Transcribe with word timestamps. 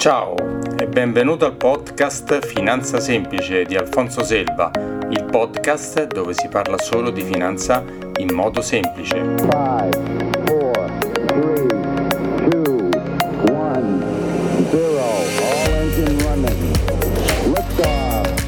Ciao 0.00 0.34
e 0.78 0.86
benvenuto 0.86 1.44
al 1.44 1.56
podcast 1.56 2.46
Finanza 2.46 2.98
Semplice 3.00 3.64
di 3.64 3.76
Alfonso 3.76 4.24
Selva, 4.24 4.70
il 5.10 5.26
podcast 5.30 6.06
dove 6.06 6.32
si 6.32 6.48
parla 6.48 6.78
solo 6.78 7.10
di 7.10 7.20
finanza 7.20 7.84
in 8.16 8.32
modo 8.32 8.62
semplice. 8.62 9.16
Five, 9.36 9.90
four, 10.46 10.90
three, 11.26 11.66
two, 12.48 12.88
one, 13.52 14.02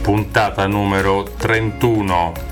Puntata 0.00 0.66
numero 0.66 1.24
31 1.36 2.51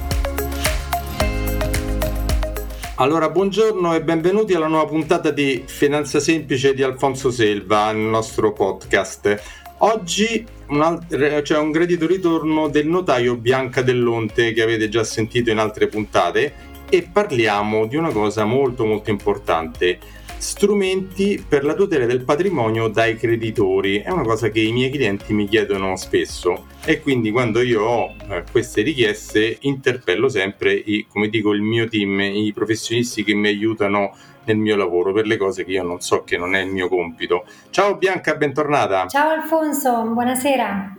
allora, 3.01 3.31
buongiorno 3.31 3.95
e 3.95 4.03
benvenuti 4.03 4.53
alla 4.53 4.67
nuova 4.67 4.85
puntata 4.85 5.31
di 5.31 5.63
Finanza 5.67 6.21
Semplice 6.21 6.75
di 6.75 6.83
Alfonso 6.83 7.31
Selva, 7.31 7.89
il 7.89 7.97
nostro 7.97 8.53
podcast. 8.53 9.43
Oggi 9.79 10.45
c'è 10.69 11.57
un 11.57 11.71
gradito 11.71 12.07
ritorno 12.07 12.69
del 12.69 12.87
notaio 12.87 13.37
Bianca 13.37 13.81
Dell'Onte 13.81 14.53
che 14.53 14.63
avete 14.63 14.91
già 14.91 15.03
sentito 15.03 15.51
in 15.51 15.57
altre 15.57 15.87
puntate 15.87 16.53
e 16.91 17.09
parliamo 17.11 17.87
di 17.87 17.97
una 17.97 18.11
cosa 18.11 18.45
molto 18.45 18.85
molto 18.85 19.09
importante 19.09 19.99
strumenti 20.41 21.45
per 21.47 21.65
la 21.65 21.75
tutela 21.75 22.07
del 22.07 22.25
patrimonio 22.25 22.89
dai 22.89 23.17
creditori. 23.17 23.99
È 23.99 24.11
una 24.11 24.23
cosa 24.23 24.49
che 24.49 24.61
i 24.61 24.73
miei 24.73 24.91
clienti 24.91 25.35
mi 25.35 25.47
chiedono 25.47 25.97
spesso 25.97 26.67
e 26.85 27.01
quindi 27.01 27.31
quando 27.31 27.61
io 27.61 27.83
ho 27.83 28.15
eh, 28.29 28.45
queste 28.51 28.81
richieste 28.81 29.59
interpello 29.61 30.31
sempre 30.31 30.73
i, 30.73 31.07
come 31.07 31.29
dico, 31.29 31.53
il 31.53 31.61
mio 31.61 31.87
team, 31.89 32.21
i 32.21 32.53
professionisti 32.55 33.23
che 33.23 33.35
mi 33.35 33.49
aiutano 33.49 34.17
nel 34.45 34.57
mio 34.57 34.77
lavoro 34.77 35.13
per 35.13 35.27
le 35.27 35.37
cose 35.37 35.65
che 35.65 35.73
io 35.73 35.83
non 35.83 36.01
so 36.01 36.25
che 36.25 36.39
non 36.39 36.55
è 36.55 36.63
il 36.63 36.71
mio 36.71 36.89
compito. 36.89 37.45
Ciao 37.69 37.97
Bianca, 37.97 38.35
bentornata. 38.35 39.07
Ciao 39.07 39.31
Alfonso, 39.31 40.05
buonasera. 40.05 40.97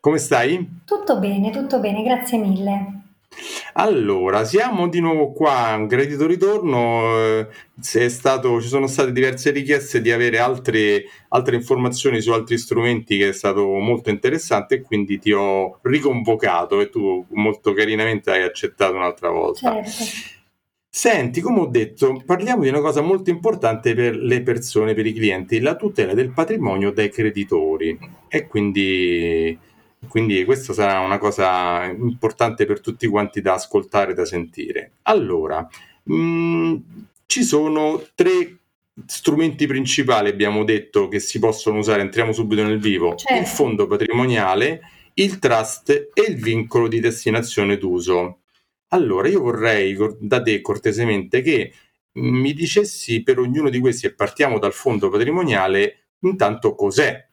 Come 0.00 0.18
stai? 0.18 0.80
Tutto 0.84 1.20
bene, 1.20 1.50
tutto 1.50 1.78
bene, 1.78 2.02
grazie 2.02 2.38
mille. 2.38 3.01
Allora, 3.74 4.44
siamo 4.44 4.88
di 4.88 5.00
nuovo 5.00 5.32
qua, 5.32 5.74
un 5.76 5.86
gradito 5.86 6.26
ritorno. 6.26 7.16
Eh, 7.18 7.48
stato, 8.08 8.60
ci 8.60 8.68
sono 8.68 8.86
state 8.86 9.12
diverse 9.12 9.50
richieste 9.50 10.00
di 10.00 10.10
avere 10.10 10.38
altre, 10.38 11.04
altre, 11.28 11.56
informazioni 11.56 12.20
su 12.20 12.30
altri 12.32 12.58
strumenti 12.58 13.16
che 13.16 13.30
è 13.30 13.32
stato 13.32 13.66
molto 13.78 14.10
interessante 14.10 14.76
e 14.76 14.82
quindi 14.82 15.18
ti 15.18 15.32
ho 15.32 15.78
riconvocato 15.82 16.80
e 16.80 16.90
tu 16.90 17.24
molto 17.30 17.72
carinamente 17.72 18.30
hai 18.30 18.42
accettato 18.42 18.94
un'altra 18.94 19.30
volta. 19.30 19.82
Certo. 19.82 20.40
Senti, 20.94 21.40
come 21.40 21.60
ho 21.60 21.66
detto, 21.66 22.22
parliamo 22.24 22.64
di 22.64 22.68
una 22.68 22.80
cosa 22.80 23.00
molto 23.00 23.30
importante 23.30 23.94
per 23.94 24.14
le 24.14 24.42
persone, 24.42 24.92
per 24.92 25.06
i 25.06 25.14
clienti, 25.14 25.58
la 25.58 25.74
tutela 25.74 26.12
del 26.12 26.32
patrimonio 26.32 26.92
dai 26.92 27.08
creditori. 27.08 27.98
E 28.28 28.46
quindi 28.46 29.58
quindi 30.08 30.44
questa 30.44 30.72
sarà 30.72 31.00
una 31.00 31.18
cosa 31.18 31.84
importante 31.84 32.66
per 32.66 32.80
tutti 32.80 33.06
quanti 33.06 33.40
da 33.40 33.54
ascoltare, 33.54 34.14
da 34.14 34.24
sentire. 34.24 34.92
Allora, 35.02 35.66
mh, 36.04 36.14
mm, 36.14 36.76
ci 37.26 37.42
sono 37.44 38.02
tre 38.14 38.58
strumenti 39.06 39.66
principali, 39.66 40.28
abbiamo 40.28 40.64
detto, 40.64 41.08
che 41.08 41.18
si 41.18 41.38
possono 41.38 41.78
usare, 41.78 42.02
entriamo 42.02 42.32
subito 42.32 42.62
nel 42.62 42.78
vivo, 42.78 43.14
certo. 43.14 43.40
il 43.40 43.46
fondo 43.46 43.86
patrimoniale, 43.86 44.80
il 45.14 45.38
trust 45.38 45.90
e 45.90 46.22
il 46.28 46.36
vincolo 46.36 46.88
di 46.88 47.00
destinazione 47.00 47.78
d'uso. 47.78 48.40
Allora, 48.88 49.28
io 49.28 49.40
vorrei 49.40 49.96
da 50.18 50.42
te 50.42 50.60
cortesemente 50.60 51.40
che 51.40 51.72
mi 52.14 52.52
dicessi 52.52 53.22
per 53.22 53.38
ognuno 53.38 53.70
di 53.70 53.78
questi, 53.78 54.06
e 54.06 54.12
partiamo 54.12 54.58
dal 54.58 54.74
fondo 54.74 55.08
patrimoniale, 55.08 56.08
intanto 56.20 56.74
cos'è 56.74 57.26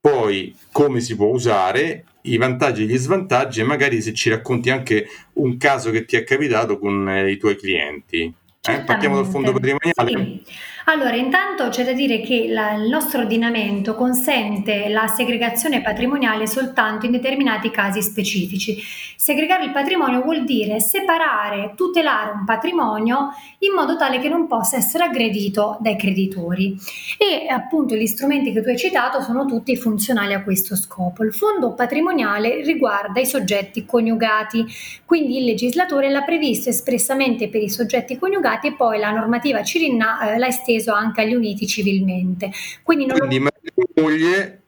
poi 0.00 0.56
come 0.72 1.00
si 1.00 1.16
può 1.16 1.26
usare, 1.26 2.04
i 2.22 2.36
vantaggi 2.36 2.82
e 2.82 2.86
gli 2.86 2.96
svantaggi 2.96 3.60
e 3.60 3.64
magari 3.64 4.00
se 4.00 4.12
ci 4.12 4.30
racconti 4.30 4.70
anche 4.70 5.06
un 5.34 5.56
caso 5.56 5.90
che 5.90 6.04
ti 6.04 6.16
è 6.16 6.24
capitato 6.24 6.78
con 6.78 7.08
eh, 7.08 7.30
i 7.30 7.36
tuoi 7.36 7.56
clienti. 7.56 8.32
Eh? 8.62 8.80
Partiamo 8.80 9.16
dal 9.16 9.26
fondo 9.26 9.52
patrimoniale. 9.52 10.42
Sì. 10.44 10.44
Allora, 10.90 11.16
intanto 11.16 11.68
c'è 11.68 11.84
da 11.84 11.92
dire 11.92 12.22
che 12.22 12.46
la, 12.48 12.72
il 12.72 12.88
nostro 12.88 13.20
ordinamento 13.20 13.94
consente 13.94 14.88
la 14.88 15.06
segregazione 15.06 15.82
patrimoniale 15.82 16.46
soltanto 16.46 17.04
in 17.04 17.12
determinati 17.12 17.70
casi 17.70 18.00
specifici. 18.00 18.78
Segregare 19.14 19.64
il 19.64 19.70
patrimonio 19.70 20.22
vuol 20.22 20.44
dire 20.44 20.80
separare, 20.80 21.74
tutelare 21.76 22.30
un 22.30 22.46
patrimonio 22.46 23.34
in 23.58 23.74
modo 23.74 23.98
tale 23.98 24.18
che 24.18 24.30
non 24.30 24.46
possa 24.46 24.78
essere 24.78 25.04
aggredito 25.04 25.76
dai 25.80 25.94
creditori. 25.96 26.74
E 27.18 27.46
appunto 27.52 27.94
gli 27.94 28.06
strumenti 28.06 28.50
che 28.52 28.62
tu 28.62 28.68
hai 28.70 28.78
citato 28.78 29.20
sono 29.20 29.44
tutti 29.44 29.76
funzionali 29.76 30.32
a 30.32 30.42
questo 30.42 30.74
scopo. 30.74 31.22
Il 31.22 31.34
fondo 31.34 31.74
patrimoniale 31.74 32.62
riguarda 32.62 33.20
i 33.20 33.26
soggetti 33.26 33.84
coniugati, 33.84 34.64
quindi 35.04 35.36
il 35.36 35.44
legislatore 35.44 36.08
l'ha 36.08 36.22
previsto 36.22 36.70
espressamente 36.70 37.50
per 37.50 37.60
i 37.60 37.68
soggetti 37.68 38.16
coniugati 38.16 38.68
e 38.68 38.72
poi 38.72 38.98
la 38.98 39.10
normativa 39.10 39.62
Cirinna 39.62 40.32
eh, 40.32 40.38
l'ha 40.38 40.46
estesa 40.46 40.76
esteso 40.78 40.92
anche 40.92 41.20
agli 41.20 41.34
uniti 41.34 41.66
civilmente. 41.66 42.50
Quindi, 42.82 43.06
non 43.06 43.18
Quindi 43.18 43.38
moglie 43.94 44.62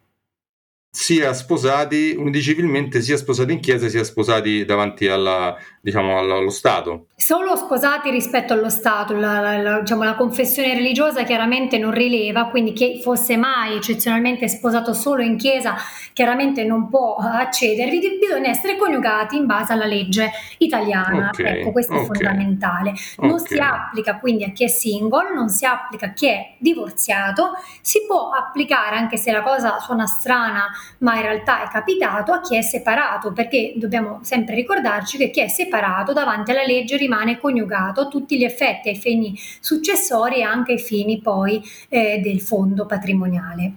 sia 0.93 1.33
sposati 1.33 2.17
uniti 2.19 2.43
civilmente, 2.43 3.01
sia 3.01 3.17
sposati 3.17 3.53
in 3.53 3.61
chiesa, 3.61 3.89
sia 3.89 4.03
sposati 4.03 4.65
davanti 4.65 5.07
alla, 5.07 5.57
diciamo, 5.81 6.19
allo 6.19 6.51
Stato. 6.51 7.07
Solo 7.15 7.55
sposati 7.55 8.11
rispetto 8.11 8.55
allo 8.55 8.71
Stato, 8.71 9.15
la, 9.15 9.39
la, 9.39 9.57
la, 9.57 9.81
diciamo, 9.81 10.03
la, 10.03 10.17
confessione 10.17 10.75
religiosa 10.75 11.23
chiaramente 11.23 11.79
non 11.79 11.93
rileva, 11.93 12.47
quindi 12.47 12.73
che 12.73 12.99
fosse 13.03 13.37
mai 13.37 13.77
eccezionalmente 13.77 14.49
sposato 14.49 14.93
solo 14.93 15.23
in 15.23 15.37
chiesa 15.37 15.77
chiaramente 16.13 16.65
non 16.65 16.89
può 16.89 17.17
accedervi, 17.17 18.19
bisogna 18.19 18.51
essere 18.51 18.77
coniugati 18.77 19.37
in 19.37 19.47
base 19.47 19.73
alla 19.73 19.87
legge 19.87 20.31
italiana, 20.59 21.29
okay, 21.29 21.61
ecco 21.61 21.73
questo 21.73 21.93
okay, 21.93 22.03
è 22.03 22.07
fondamentale. 22.07 22.93
Non 23.19 23.33
okay. 23.33 23.47
si 23.47 23.59
applica 23.59 24.19
quindi 24.19 24.45
a 24.45 24.51
chi 24.51 24.65
è 24.65 24.69
single, 24.69 25.33
non 25.33 25.49
si 25.49 25.65
applica 25.65 26.07
a 26.07 26.13
chi 26.13 26.27
è 26.27 26.55
divorziato, 26.59 27.53
si 27.81 28.05
può 28.07 28.31
applicare 28.31 28.97
anche 28.97 29.17
se 29.17 29.31
la 29.31 29.43
cosa 29.43 29.79
suona 29.79 30.07
strana, 30.07 30.69
ma 30.99 31.17
in 31.17 31.23
realtà 31.23 31.65
è 31.65 31.69
capitato 31.69 32.33
a 32.33 32.41
chi 32.41 32.57
è 32.57 32.63
separato, 32.63 33.33
perché 33.33 33.75
dobbiamo 33.77 34.21
sempre 34.23 34.55
ricordarci 34.55 35.19
che 35.19 35.31
chi 35.31 35.41
è 35.41 35.49
separato 35.49 36.13
davanti 36.13 36.51
alla 36.51 36.65
legge 36.65 36.97
rimane 36.97 37.39
coniugato 37.39 38.03
a 38.03 38.09
tutti 38.09 38.37
gli 38.37 38.45
effetti, 38.45 38.89
ai 38.89 38.97
fini 38.97 39.39
successori 39.61 40.37
e 40.37 40.43
anche 40.43 40.73
ai 40.73 40.79
fini 40.79 41.21
poi 41.21 41.63
eh, 41.89 42.21
del 42.23 42.41
fondo 42.41 42.87
patrimoniale. 42.87 43.75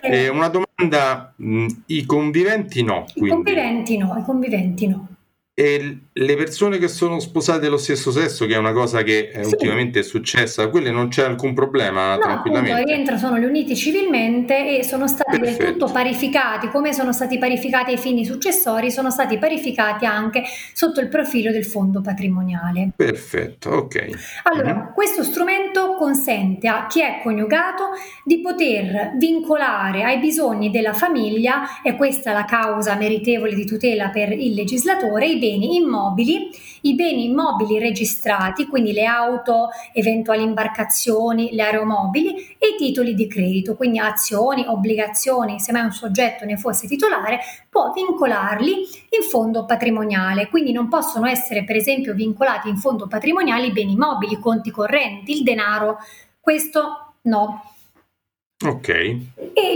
Eh, 0.00 0.28
una 0.28 0.48
domanda, 0.48 1.32
mh, 1.34 1.66
i 1.86 2.04
conviventi 2.04 2.82
no. 2.82 3.06
I 3.14 3.28
conviventi 3.28 3.96
no, 3.96 4.16
i 4.18 4.22
conviventi 4.22 4.86
no. 4.86 5.08
E 5.58 5.98
le 6.12 6.36
persone 6.36 6.78
che 6.78 6.86
sono 6.86 7.18
sposate 7.18 7.58
dello 7.58 7.78
stesso 7.78 8.12
sesso, 8.12 8.46
che 8.46 8.54
è 8.54 8.58
una 8.58 8.70
cosa 8.70 9.02
che 9.02 9.32
eh, 9.32 9.42
sì. 9.42 9.54
ultimamente 9.54 9.98
è 9.98 10.02
successa, 10.04 10.68
quelle 10.68 10.92
non 10.92 11.08
c'è 11.08 11.24
alcun 11.24 11.52
problema 11.52 12.14
no, 12.14 12.20
tranquillamente. 12.20 12.74
Appunto, 12.74 12.92
rientrano, 12.92 13.18
sono 13.18 13.36
riuniti 13.38 13.74
civilmente 13.74 14.78
e 14.78 14.84
sono 14.84 15.08
stati 15.08 15.36
Perfetto. 15.36 15.64
del 15.64 15.72
tutto 15.72 15.90
parificati, 15.90 16.68
come 16.68 16.92
sono 16.92 17.12
stati 17.12 17.38
parificati 17.38 17.90
ai 17.90 17.98
fini 17.98 18.24
successori, 18.24 18.92
sono 18.92 19.10
stati 19.10 19.36
parificati 19.36 20.04
anche 20.04 20.44
sotto 20.72 21.00
il 21.00 21.08
profilo 21.08 21.50
del 21.50 21.64
fondo 21.64 22.02
patrimoniale. 22.02 22.90
Perfetto, 22.94 23.70
ok. 23.70 24.06
Allora, 24.44 24.74
mm-hmm. 24.74 24.92
questo 24.94 25.24
strumento 25.24 25.96
consente 25.96 26.68
a 26.68 26.86
chi 26.86 27.00
è 27.00 27.18
coniugato 27.20 27.88
di 28.22 28.40
poter 28.40 29.14
vincolare 29.18 30.04
ai 30.04 30.20
bisogni 30.20 30.70
della 30.70 30.92
famiglia, 30.92 31.82
e 31.82 31.96
questa 31.96 32.30
è 32.30 32.32
la 32.32 32.44
causa 32.44 32.94
meritevole 32.94 33.56
di 33.56 33.66
tutela 33.66 34.10
per 34.10 34.30
il 34.30 34.54
legislatore, 34.54 35.26
i 35.26 35.32
beni 35.32 35.46
beni 35.48 35.76
immobili, 35.76 36.50
i 36.82 36.94
beni 36.94 37.24
immobili 37.24 37.78
registrati, 37.78 38.66
quindi 38.66 38.92
le 38.92 39.04
auto, 39.06 39.68
eventuali 39.92 40.42
imbarcazioni, 40.42 41.50
le 41.52 41.62
aeromobili 41.62 42.56
e 42.58 42.68
i 42.74 42.76
titoli 42.76 43.14
di 43.14 43.26
credito, 43.26 43.74
quindi 43.74 43.98
azioni, 43.98 44.64
obbligazioni, 44.66 45.58
se 45.58 45.72
mai 45.72 45.84
un 45.84 45.92
soggetto 45.92 46.44
ne 46.44 46.56
fosse 46.56 46.86
titolare, 46.86 47.40
può 47.68 47.90
vincolarli 47.92 48.72
in 49.10 49.22
fondo 49.28 49.64
patrimoniale, 49.64 50.48
quindi 50.48 50.72
non 50.72 50.88
possono 50.88 51.26
essere 51.26 51.64
per 51.64 51.76
esempio 51.76 52.14
vincolati 52.14 52.68
in 52.68 52.76
fondo 52.76 53.06
patrimoniale 53.06 53.66
i 53.66 53.72
beni 53.72 53.92
immobili, 53.92 54.38
conti 54.38 54.70
correnti, 54.70 55.32
il 55.32 55.42
denaro, 55.42 55.98
questo 56.38 57.14
no. 57.22 57.62
Ok. 58.64 59.16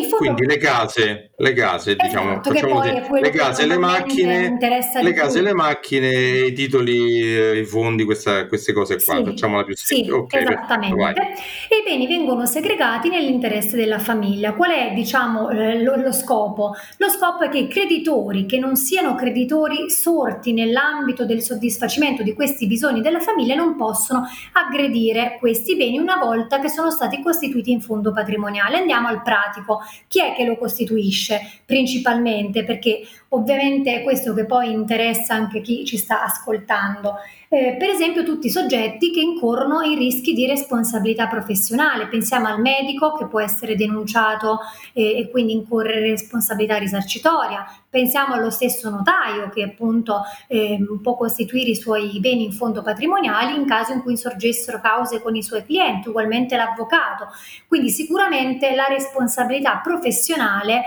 Fondo... 0.08 0.16
Quindi 0.16 0.44
le 0.44 0.56
case, 0.56 1.31
le 1.42 1.54
case, 1.54 1.96
diciamo, 1.96 2.40
esatto, 2.40 2.50
così, 2.50 3.20
le 3.20 3.30
case, 3.30 3.66
le 3.66 3.76
macchine, 3.76 4.56
le 4.60 5.12
case, 5.12 5.40
le 5.40 5.52
macchine, 5.52 6.08
i 6.08 6.52
titoli, 6.52 7.20
eh, 7.20 7.58
i 7.58 7.64
fondi, 7.64 8.04
questa, 8.04 8.46
queste 8.46 8.72
cose 8.72 9.02
qua, 9.02 9.16
sì, 9.16 9.24
facciamola 9.24 9.64
più 9.64 9.74
semplice. 9.74 10.04
Sì, 10.04 10.16
okay, 10.16 10.42
esattamente. 10.42 11.20
e 11.68 11.78
i 11.78 11.82
beni 11.84 12.06
vengono 12.06 12.46
segregati 12.46 13.08
nell'interesse 13.08 13.76
della 13.76 13.98
famiglia. 13.98 14.52
Qual 14.52 14.70
è, 14.70 14.92
diciamo, 14.94 15.50
eh, 15.50 15.82
lo, 15.82 15.96
lo 15.96 16.12
scopo? 16.12 16.76
Lo 16.98 17.08
scopo 17.08 17.42
è 17.42 17.48
che 17.48 17.58
i 17.58 17.68
creditori 17.68 18.46
che 18.46 18.60
non 18.60 18.76
siano 18.76 19.16
creditori 19.16 19.90
sorti 19.90 20.52
nell'ambito 20.52 21.24
del 21.24 21.42
soddisfacimento 21.42 22.22
di 22.22 22.34
questi 22.34 22.68
bisogni 22.68 23.00
della 23.00 23.18
famiglia 23.18 23.56
non 23.56 23.74
possono 23.74 24.28
aggredire 24.52 25.38
questi 25.40 25.74
beni 25.74 25.98
una 25.98 26.18
volta 26.18 26.60
che 26.60 26.68
sono 26.68 26.92
stati 26.92 27.20
costituiti 27.20 27.72
in 27.72 27.80
fondo 27.80 28.12
patrimoniale. 28.12 28.76
Andiamo 28.76 29.08
al 29.08 29.22
pratico. 29.22 29.80
Chi 30.06 30.20
è 30.20 30.34
che 30.36 30.44
lo 30.44 30.56
costituisce? 30.56 31.30
Principalmente, 31.64 32.64
perché 32.64 33.00
ovviamente 33.28 33.94
è 33.94 34.02
questo 34.02 34.34
che 34.34 34.44
poi 34.44 34.72
interessa 34.72 35.34
anche 35.34 35.60
chi 35.60 35.84
ci 35.84 35.96
sta 35.96 36.22
ascoltando. 36.22 37.14
Eh, 37.48 37.76
per 37.78 37.90
esempio 37.90 38.24
tutti 38.24 38.46
i 38.46 38.50
soggetti 38.50 39.10
che 39.10 39.20
incorrono 39.20 39.82
in 39.82 39.98
rischi 39.98 40.32
di 40.32 40.46
responsabilità 40.46 41.26
professionale. 41.26 42.08
Pensiamo 42.08 42.46
al 42.46 42.62
medico 42.62 43.12
che 43.12 43.26
può 43.26 43.40
essere 43.40 43.74
denunciato 43.74 44.60
eh, 44.94 45.18
e 45.18 45.28
quindi 45.30 45.52
incorrere 45.52 46.00
responsabilità 46.00 46.78
risarcitoria. 46.78 47.66
Pensiamo 47.90 48.32
allo 48.32 48.48
stesso 48.48 48.88
notaio 48.88 49.50
che 49.50 49.64
appunto 49.64 50.22
eh, 50.48 50.78
può 51.02 51.14
costituire 51.14 51.68
i 51.68 51.76
suoi 51.76 52.18
beni 52.20 52.44
in 52.44 52.52
fondo 52.52 52.80
patrimoniali 52.80 53.54
in 53.54 53.66
caso 53.66 53.92
in 53.92 54.00
cui 54.00 54.12
insorgessero 54.12 54.80
cause 54.80 55.20
con 55.20 55.36
i 55.36 55.42
suoi 55.42 55.62
clienti, 55.62 56.08
ugualmente 56.08 56.56
l'avvocato. 56.56 57.28
Quindi 57.68 57.90
sicuramente 57.90 58.74
la 58.74 58.86
responsabilità 58.86 59.78
professionale 59.84 60.84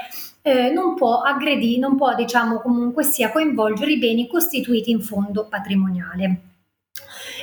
eh, 0.47 0.69
non 0.69 0.93
può 0.93 1.21
aggredire, 1.21 1.79
non 1.79 1.95
può 1.95 2.13
diciamo 2.13 2.59
comunque 2.59 3.03
sia 3.03 3.31
coinvolgere 3.31 3.93
i 3.93 3.97
beni 3.97 4.27
costituiti 4.27 4.91
in 4.91 5.01
fondo 5.01 5.47
patrimoniale. 5.47 6.41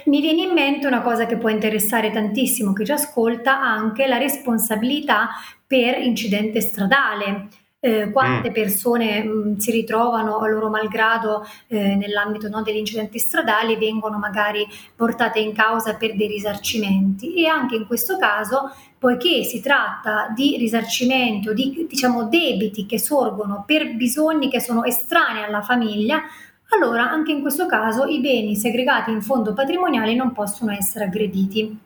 Mi 0.04 0.20
viene 0.20 0.42
in 0.42 0.52
mente 0.52 0.86
una 0.86 1.02
cosa 1.02 1.26
che 1.26 1.36
può 1.36 1.48
interessare 1.48 2.12
tantissimo 2.12 2.72
chi 2.72 2.84
ci 2.84 2.92
ascolta, 2.92 3.60
anche 3.60 4.06
la 4.06 4.18
responsabilità 4.18 5.30
per 5.66 5.98
incidente 5.98 6.60
stradale. 6.60 7.48
Eh, 7.84 8.12
quante 8.12 8.50
mm. 8.50 8.52
persone 8.52 9.24
mh, 9.24 9.28
mm, 9.28 9.56
si 9.56 9.72
ritrovano 9.72 10.38
a 10.38 10.46
loro 10.46 10.68
malgrado 10.68 11.44
eh, 11.66 11.96
nell'ambito 11.96 12.48
no, 12.48 12.62
degli 12.62 12.76
incidenti 12.76 13.18
stradali 13.18 13.74
vengono 13.74 14.18
magari 14.18 14.64
portate 14.94 15.40
in 15.40 15.52
causa 15.52 15.96
per 15.96 16.14
dei 16.14 16.28
risarcimenti 16.28 17.34
e 17.34 17.46
anche 17.46 17.74
in 17.74 17.88
questo 17.88 18.18
caso 18.18 18.72
poiché 18.96 19.42
si 19.42 19.60
tratta 19.60 20.32
di 20.32 20.56
risarcimento 20.58 21.52
di 21.52 21.84
diciamo 21.88 22.28
debiti 22.28 22.86
che 22.86 23.00
sorgono 23.00 23.64
per 23.66 23.96
bisogni 23.96 24.48
che 24.48 24.60
sono 24.60 24.84
estranei 24.84 25.42
alla 25.42 25.62
famiglia 25.62 26.22
allora 26.68 27.10
anche 27.10 27.32
in 27.32 27.40
questo 27.40 27.66
caso 27.66 28.04
i 28.04 28.20
beni 28.20 28.54
segregati 28.54 29.10
in 29.10 29.22
fondo 29.22 29.54
patrimoniale 29.54 30.14
non 30.14 30.32
possono 30.32 30.70
essere 30.70 31.06
aggrediti. 31.06 31.78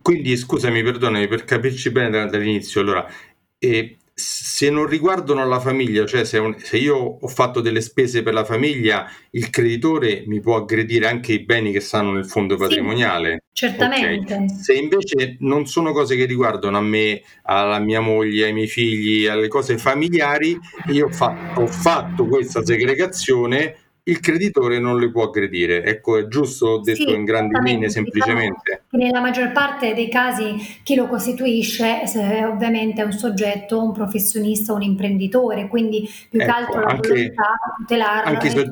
Quindi 0.00 0.36
scusami, 0.36 0.82
perdonami 0.82 1.26
per 1.26 1.44
capirci 1.44 1.90
bene 1.90 2.28
dall'inizio, 2.28 2.82
allora, 2.82 3.06
eh, 3.58 3.96
se 4.16 4.70
non 4.70 4.86
riguardano 4.86 5.44
la 5.44 5.58
famiglia, 5.58 6.06
cioè 6.06 6.24
se, 6.24 6.38
un, 6.38 6.56
se, 6.58 6.76
io 6.76 6.96
ho 6.96 7.26
fatto 7.26 7.60
delle 7.60 7.80
spese 7.80 8.22
per 8.22 8.32
la 8.32 8.44
famiglia, 8.44 9.10
il 9.30 9.50
creditore 9.50 10.22
mi 10.26 10.38
può 10.38 10.54
aggredire 10.54 11.08
anche 11.08 11.32
i 11.32 11.40
beni 11.40 11.72
che 11.72 11.80
stanno 11.80 12.12
nel 12.12 12.24
fondo 12.24 12.56
patrimoniale. 12.56 13.42
Sì, 13.52 13.66
certamente. 13.66 14.34
Okay. 14.34 14.48
Se 14.50 14.74
invece 14.74 15.36
non 15.40 15.66
sono 15.66 15.92
cose 15.92 16.14
che 16.14 16.26
riguardano 16.26 16.76
a 16.76 16.80
me, 16.80 17.22
alla 17.42 17.80
mia 17.80 18.00
moglie, 18.00 18.46
ai 18.46 18.52
miei 18.52 18.68
figli, 18.68 19.26
alle 19.26 19.48
cose 19.48 19.78
familiari, 19.78 20.56
io 20.92 21.08
fatto, 21.08 21.62
ho 21.62 21.66
fatto 21.66 22.26
questa 22.26 22.64
segregazione 22.64 23.83
il 24.06 24.20
creditore 24.20 24.78
non 24.78 24.98
le 24.98 25.10
può 25.10 25.24
aggredire. 25.24 25.82
Ecco, 25.84 26.18
è 26.18 26.26
giusto 26.26 26.80
detto 26.80 27.08
sì, 27.08 27.14
in 27.14 27.24
grandi 27.24 27.58
linee 27.60 27.88
semplicemente. 27.88 28.84
Diciamo 28.88 29.04
nella 29.04 29.20
maggior 29.20 29.52
parte 29.52 29.94
dei 29.94 30.08
casi 30.08 30.56
chi 30.82 30.94
lo 30.94 31.06
costituisce 31.06 32.02
è 32.02 32.46
ovviamente 32.46 33.00
è 33.02 33.04
un 33.04 33.12
soggetto, 33.12 33.82
un 33.82 33.92
professionista, 33.92 34.72
un 34.72 34.82
imprenditore, 34.82 35.68
quindi 35.68 36.08
più 36.28 36.40
ecco, 36.40 36.50
che 36.50 36.58
altro 36.58 36.80
la 36.80 36.86
anche, 36.86 37.08
volontà 37.08 37.56
tutelarlo. 37.78 38.30
Anche, 38.30 38.50
so, 38.50 38.70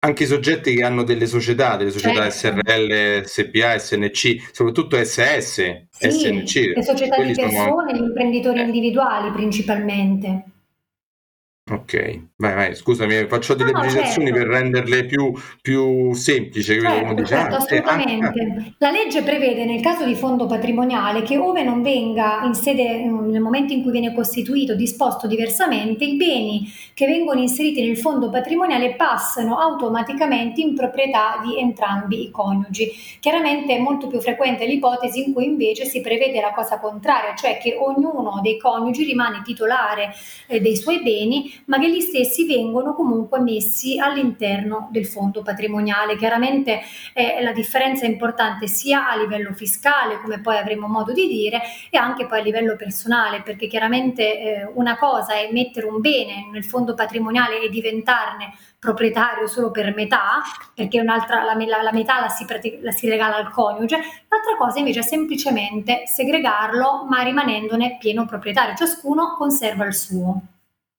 anche 0.00 0.22
i 0.22 0.26
soggetti 0.26 0.74
che 0.74 0.84
hanno 0.84 1.02
delle 1.02 1.26
società, 1.26 1.76
delle 1.76 1.90
società 1.90 2.30
certo. 2.30 2.60
SRL, 2.62 3.24
SPA, 3.24 3.78
SNC, 3.78 4.50
soprattutto 4.52 5.02
SS, 5.02 5.86
sì, 5.90 6.10
SNC. 6.10 6.54
Le 6.76 6.82
società 6.82 7.22
di 7.22 7.32
persone, 7.32 7.58
sono... 7.58 7.92
gli 7.92 8.02
imprenditori 8.02 8.60
eh. 8.60 8.64
individuali 8.64 9.32
principalmente. 9.32 10.44
Ok, 11.70 12.20
vai, 12.36 12.54
vai, 12.54 12.74
scusami, 12.74 13.24
faccio 13.26 13.54
delle 13.54 13.72
no, 13.72 13.80
precisazioni 13.80 14.28
certo. 14.28 14.42
per 14.42 14.54
renderle 14.54 15.06
più, 15.06 15.32
più 15.62 16.12
semplici. 16.12 16.78
Certo, 16.78 17.14
dice, 17.14 17.26
certo, 17.26 17.54
ah, 17.54 17.56
assolutamente. 17.56 18.42
Ah, 18.42 18.74
La 18.76 18.90
legge 18.90 19.22
prevede 19.22 19.64
nel 19.64 19.80
caso 19.80 20.04
di 20.04 20.14
fondo 20.14 20.44
patrimoniale 20.44 21.22
che 21.22 21.38
ove 21.38 21.62
non 21.62 21.80
venga 21.80 22.42
in 22.44 22.52
sede, 22.52 23.06
nel 23.06 23.40
momento 23.40 23.72
in 23.72 23.80
cui 23.80 23.92
viene 23.92 24.12
costituito, 24.12 24.74
disposto 24.74 25.26
diversamente, 25.26 26.04
i 26.04 26.16
beni 26.16 26.70
che 26.92 27.06
vengono 27.06 27.40
inseriti 27.40 27.82
nel 27.82 27.96
fondo 27.96 28.28
patrimoniale 28.28 28.94
passano 28.94 29.56
automaticamente 29.56 30.60
in 30.60 30.74
proprietà 30.74 31.40
di 31.42 31.58
entrambi 31.58 32.24
i 32.24 32.30
coniugi. 32.30 32.92
Chiaramente 33.20 33.74
è 33.74 33.78
molto 33.78 34.06
più 34.08 34.20
frequente 34.20 34.66
l'ipotesi 34.66 35.24
in 35.24 35.32
cui 35.32 35.46
invece 35.46 35.86
si 35.86 36.02
prevede 36.02 36.42
la 36.42 36.52
cosa 36.52 36.78
contraria, 36.78 37.34
cioè 37.34 37.56
che 37.56 37.74
ognuno 37.80 38.40
dei 38.42 38.58
coniugi 38.58 39.04
rimane 39.04 39.40
titolare 39.42 40.12
eh, 40.46 40.60
dei 40.60 40.76
suoi 40.76 41.02
beni 41.02 41.52
ma 41.66 41.78
che 41.78 41.90
gli 41.90 42.00
stessi 42.00 42.46
vengono 42.46 42.94
comunque 42.94 43.40
messi 43.40 43.98
all'interno 43.98 44.88
del 44.90 45.06
fondo 45.06 45.42
patrimoniale. 45.42 46.16
Chiaramente 46.16 46.80
eh, 47.12 47.42
la 47.42 47.52
differenza 47.52 48.04
è 48.04 48.08
importante 48.08 48.66
sia 48.66 49.08
a 49.08 49.16
livello 49.16 49.52
fiscale, 49.52 50.20
come 50.20 50.40
poi 50.40 50.56
avremo 50.56 50.86
modo 50.86 51.12
di 51.12 51.26
dire, 51.26 51.62
e 51.90 51.98
anche 51.98 52.26
poi 52.26 52.40
a 52.40 52.42
livello 52.42 52.76
personale, 52.76 53.42
perché 53.42 53.66
chiaramente 53.66 54.38
eh, 54.38 54.70
una 54.74 54.96
cosa 54.96 55.34
è 55.34 55.50
mettere 55.52 55.86
un 55.86 56.00
bene 56.00 56.48
nel 56.50 56.64
fondo 56.64 56.94
patrimoniale 56.94 57.60
e 57.60 57.68
diventarne 57.68 58.54
proprietario 58.84 59.46
solo 59.46 59.70
per 59.70 59.94
metà, 59.94 60.42
perché 60.74 61.00
un'altra, 61.00 61.42
la, 61.42 61.54
la, 61.54 61.82
la 61.82 61.92
metà 61.92 62.20
la 62.20 62.28
si, 62.28 62.44
la 62.82 62.90
si, 62.90 63.08
regala 63.08 63.36
al 63.36 63.50
coniuge, 63.50 63.96
l'altra 63.96 64.56
cosa 64.58 64.78
invece 64.78 65.00
è 65.00 65.02
semplicemente 65.02 66.02
segregarlo 66.06 67.06
ma 67.08 67.22
rimanendone 67.22 67.96
pieno 67.98 68.26
proprietario, 68.26 68.74
ciascuno 68.74 69.36
conserva 69.38 69.86
il 69.86 69.94
suo. 69.94 70.42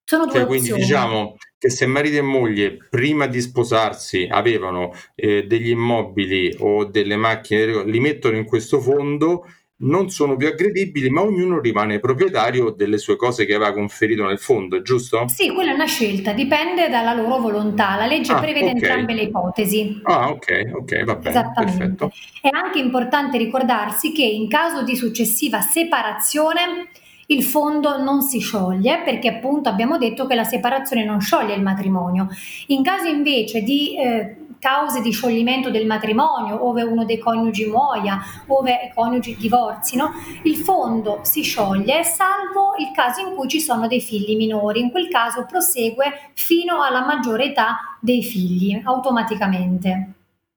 Sono 0.07 0.25
due 0.25 0.33
cioè, 0.35 0.45
quindi 0.45 0.71
diciamo 0.71 1.35
che 1.57 1.71
se 1.71 1.87
marito 1.87 2.17
e 2.17 2.21
moglie 2.21 2.77
prima 2.91 3.25
di 3.25 3.41
sposarsi 3.41 4.27
avevano 4.29 4.93
eh, 5.15 5.47
degli 5.47 5.69
immobili 5.69 6.55
o 6.59 6.85
delle 6.85 7.15
macchine, 7.15 7.83
li 7.85 7.99
mettono 7.99 8.37
in 8.37 8.45
questo 8.45 8.79
fondo, 8.79 9.47
non 9.77 10.09
sono 10.11 10.35
più 10.35 10.45
aggredibili, 10.47 11.09
ma 11.09 11.21
ognuno 11.21 11.59
rimane 11.59 11.99
proprietario 11.99 12.69
delle 12.69 12.99
sue 12.99 13.15
cose 13.15 13.45
che 13.45 13.55
aveva 13.55 13.73
conferito 13.73 14.23
nel 14.25 14.37
fondo, 14.37 14.83
giusto? 14.83 15.27
Sì, 15.27 15.51
quella 15.51 15.71
è 15.71 15.73
una 15.73 15.87
scelta, 15.87 16.33
dipende 16.33 16.87
dalla 16.87 17.15
loro 17.15 17.39
volontà. 17.39 17.95
La 17.95 18.05
legge 18.05 18.31
ah, 18.31 18.39
prevede 18.39 18.67
okay. 18.67 18.77
entrambe 18.77 19.13
le 19.15 19.21
ipotesi. 19.23 20.01
Ah, 20.03 20.29
ok, 20.29 20.71
ok, 20.71 21.03
va 21.03 21.15
bene. 21.15 21.51
Perfetto. 21.55 22.11
È 22.39 22.49
anche 22.51 22.77
importante 22.77 23.39
ricordarsi 23.39 24.11
che 24.11 24.23
in 24.23 24.47
caso 24.47 24.83
di 24.83 24.95
successiva 24.95 25.61
separazione 25.61 26.89
il 27.27 27.43
fondo 27.43 27.97
non 28.01 28.21
si 28.21 28.39
scioglie 28.39 29.01
perché 29.03 29.29
appunto 29.29 29.69
abbiamo 29.69 29.97
detto 29.97 30.25
che 30.27 30.35
la 30.35 30.43
separazione 30.43 31.03
non 31.03 31.21
scioglie 31.21 31.53
il 31.53 31.61
matrimonio. 31.61 32.27
In 32.67 32.83
caso 32.83 33.07
invece 33.07 33.61
di 33.61 33.97
eh, 33.97 34.37
cause 34.59 35.01
di 35.01 35.11
scioglimento 35.11 35.69
del 35.69 35.85
matrimonio, 35.85 36.65
ove 36.65 36.81
uno 36.83 37.05
dei 37.05 37.19
coniugi 37.19 37.65
muoia, 37.67 38.19
ove 38.47 38.89
i 38.89 38.93
coniugi 38.93 39.35
divorzino, 39.35 40.11
il 40.43 40.55
fondo 40.57 41.19
si 41.23 41.41
scioglie 41.41 42.03
salvo 42.03 42.75
il 42.79 42.91
caso 42.93 43.21
in 43.21 43.35
cui 43.35 43.47
ci 43.47 43.59
sono 43.59 43.87
dei 43.87 44.01
figli 44.01 44.35
minori. 44.35 44.79
In 44.79 44.91
quel 44.91 45.07
caso 45.07 45.45
prosegue 45.45 46.31
fino 46.33 46.81
alla 46.81 47.05
maggiore 47.05 47.45
età 47.45 47.97
dei 47.99 48.23
figli 48.23 48.81
automaticamente. 48.83 50.13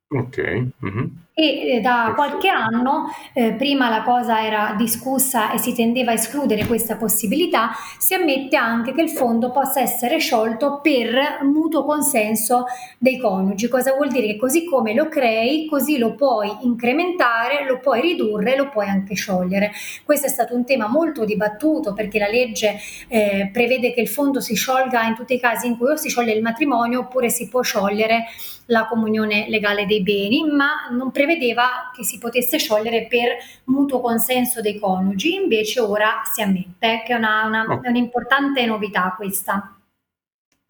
Ok. 0.09 0.69
Mm-hmm 0.85 1.07
e 1.39 1.77
eh, 1.77 1.81
da 1.81 2.15
qualche 2.17 2.49
anno, 2.49 3.15
eh, 3.33 3.53
prima 3.53 3.89
la 3.89 4.03
cosa 4.03 4.45
era 4.45 4.75
discussa 4.77 5.53
e 5.53 5.59
si 5.59 5.73
tendeva 5.73 6.11
a 6.11 6.15
escludere 6.15 6.67
questa 6.67 6.97
possibilità, 6.97 7.71
si 7.97 8.13
ammette 8.13 8.57
anche 8.57 8.93
che 8.93 9.03
il 9.03 9.11
fondo 9.11 9.53
possa 9.53 9.81
essere 9.81 10.19
sciolto 10.19 10.81
per 10.83 11.45
mutuo 11.45 11.85
consenso 11.85 12.65
dei 12.99 13.19
coniugi. 13.19 13.69
Cosa 13.69 13.95
vuol 13.95 14.09
dire? 14.09 14.27
Che 14.27 14.37
così 14.37 14.65
come 14.65 14.95
lo 14.95 15.07
crei, 15.07 15.67
così 15.67 15.99
lo 15.99 16.17
puoi 16.17 16.51
incrementare, 16.63 17.65
lo 17.65 17.79
puoi 17.79 18.01
ridurre, 18.01 18.57
lo 18.57 18.69
puoi 18.69 18.89
anche 18.89 19.15
sciogliere. 19.15 19.71
Questo 20.03 20.27
è 20.27 20.31
stato 20.31 20.57
un 20.57 20.65
tema 20.65 20.89
molto 20.89 21.25
dibattuto 21.25 21.93
perché 21.93 22.19
la 22.19 22.29
legge 22.29 22.81
eh, 23.07 23.49
prevede 23.53 23.95
che 23.95 24.01
il 24.01 24.09
fondo 24.09 24.41
si 24.41 24.57
sciolga 24.57 25.05
in 25.05 25.15
tutti 25.15 25.35
i 25.35 25.39
casi 25.39 25.69
in 25.69 25.77
cui 25.77 25.93
o 25.93 25.97
si 25.97 26.09
scioglie 26.09 26.33
il 26.33 26.43
matrimonio 26.43 26.99
oppure 26.99 27.29
si 27.29 27.47
può 27.47 27.63
sciogliere 27.63 28.25
la 28.71 28.87
comunione 28.87 29.47
legale 29.49 29.87
dei 29.87 30.03
beni, 30.03 30.45
ma 30.45 30.89
non 30.91 31.11
prevede 31.11 31.28
prevedeva 31.29 31.91
che 31.95 32.05
si 32.05 32.17
potesse 32.17 32.59
sciogliere 32.59 33.07
per 33.07 33.37
mutuo 33.65 34.01
consenso 34.01 34.63
dei 34.63 34.79
coniugi, 34.79 35.35
invece 35.35 35.81
ora 35.81 36.23
si 36.25 36.41
ammette, 36.41 37.03
che 37.05 37.13
è, 37.13 37.15
una, 37.15 37.45
una, 37.45 37.65
oh. 37.69 37.81
un'importante 37.85 38.65
novità 38.65 39.15
questa. 39.15 39.78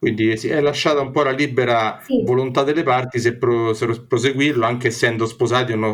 Quindi 0.01 0.31
è 0.31 0.61
lasciata 0.61 1.01
un 1.01 1.11
po' 1.11 1.25
la 1.25 1.33
libera 1.33 1.99
sì. 2.05 2.23
volontà 2.25 2.63
delle 2.63 2.85
parti 2.85 3.19
se, 3.19 3.37
pro, 3.37 3.75
se, 3.75 4.07
proseguirlo, 4.07 4.65
anche 4.65 4.89
essendo 4.89 5.27
sposati 5.27 5.73
o, 5.73 5.77
no, 5.77 5.89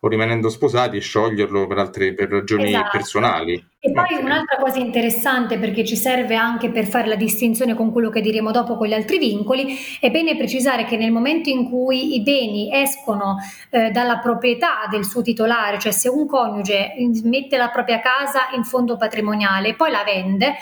o 0.00 0.08
rimanendo 0.08 0.48
sposati, 0.48 0.96
e 0.96 1.00
scioglierlo 1.00 1.68
per, 1.68 1.78
altre, 1.78 2.14
per 2.14 2.30
ragioni 2.30 2.70
esatto. 2.70 2.88
personali. 2.90 3.64
E 3.78 3.92
poi 3.92 4.14
okay. 4.14 4.24
un'altra 4.24 4.56
cosa 4.56 4.80
interessante, 4.80 5.56
perché 5.58 5.84
ci 5.84 5.94
serve 5.94 6.34
anche 6.34 6.70
per 6.70 6.86
fare 6.86 7.06
la 7.06 7.14
distinzione 7.14 7.76
con 7.76 7.92
quello 7.92 8.10
che 8.10 8.20
diremo 8.20 8.50
dopo 8.50 8.76
con 8.76 8.88
gli 8.88 8.92
altri 8.92 9.18
vincoli, 9.18 9.76
è 10.00 10.10
bene 10.10 10.36
precisare 10.36 10.84
che 10.84 10.96
nel 10.96 11.12
momento 11.12 11.48
in 11.48 11.70
cui 11.70 12.16
i 12.16 12.22
beni 12.22 12.70
escono 12.72 13.36
eh, 13.70 13.90
dalla 13.90 14.18
proprietà 14.18 14.88
del 14.90 15.04
suo 15.04 15.22
titolare, 15.22 15.78
cioè 15.78 15.92
se 15.92 16.08
un 16.08 16.26
coniuge 16.26 16.94
mette 17.22 17.56
la 17.56 17.68
propria 17.68 18.00
casa 18.00 18.48
in 18.56 18.64
fondo 18.64 18.96
patrimoniale 18.96 19.68
e 19.68 19.74
poi 19.74 19.92
la 19.92 20.02
vende, 20.04 20.54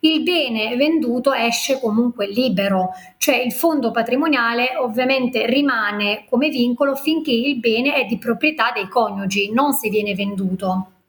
il 0.00 0.22
bene 0.22 0.76
venduto 0.76 1.32
esce 1.32 1.78
comunque 1.78 2.26
libero, 2.26 2.90
cioè 3.18 3.36
il 3.36 3.52
fondo 3.52 3.90
patrimoniale 3.90 4.76
ovviamente 4.78 5.46
rimane 5.46 6.24
come 6.28 6.48
vincolo 6.48 6.94
finché 6.94 7.32
il 7.32 7.58
bene 7.58 7.94
è 7.94 8.06
di 8.06 8.16
proprietà 8.16 8.72
dei 8.74 8.88
coniugi, 8.88 9.52
non 9.52 9.72
se 9.72 9.90
viene 9.90 10.14
venduto. 10.14 10.99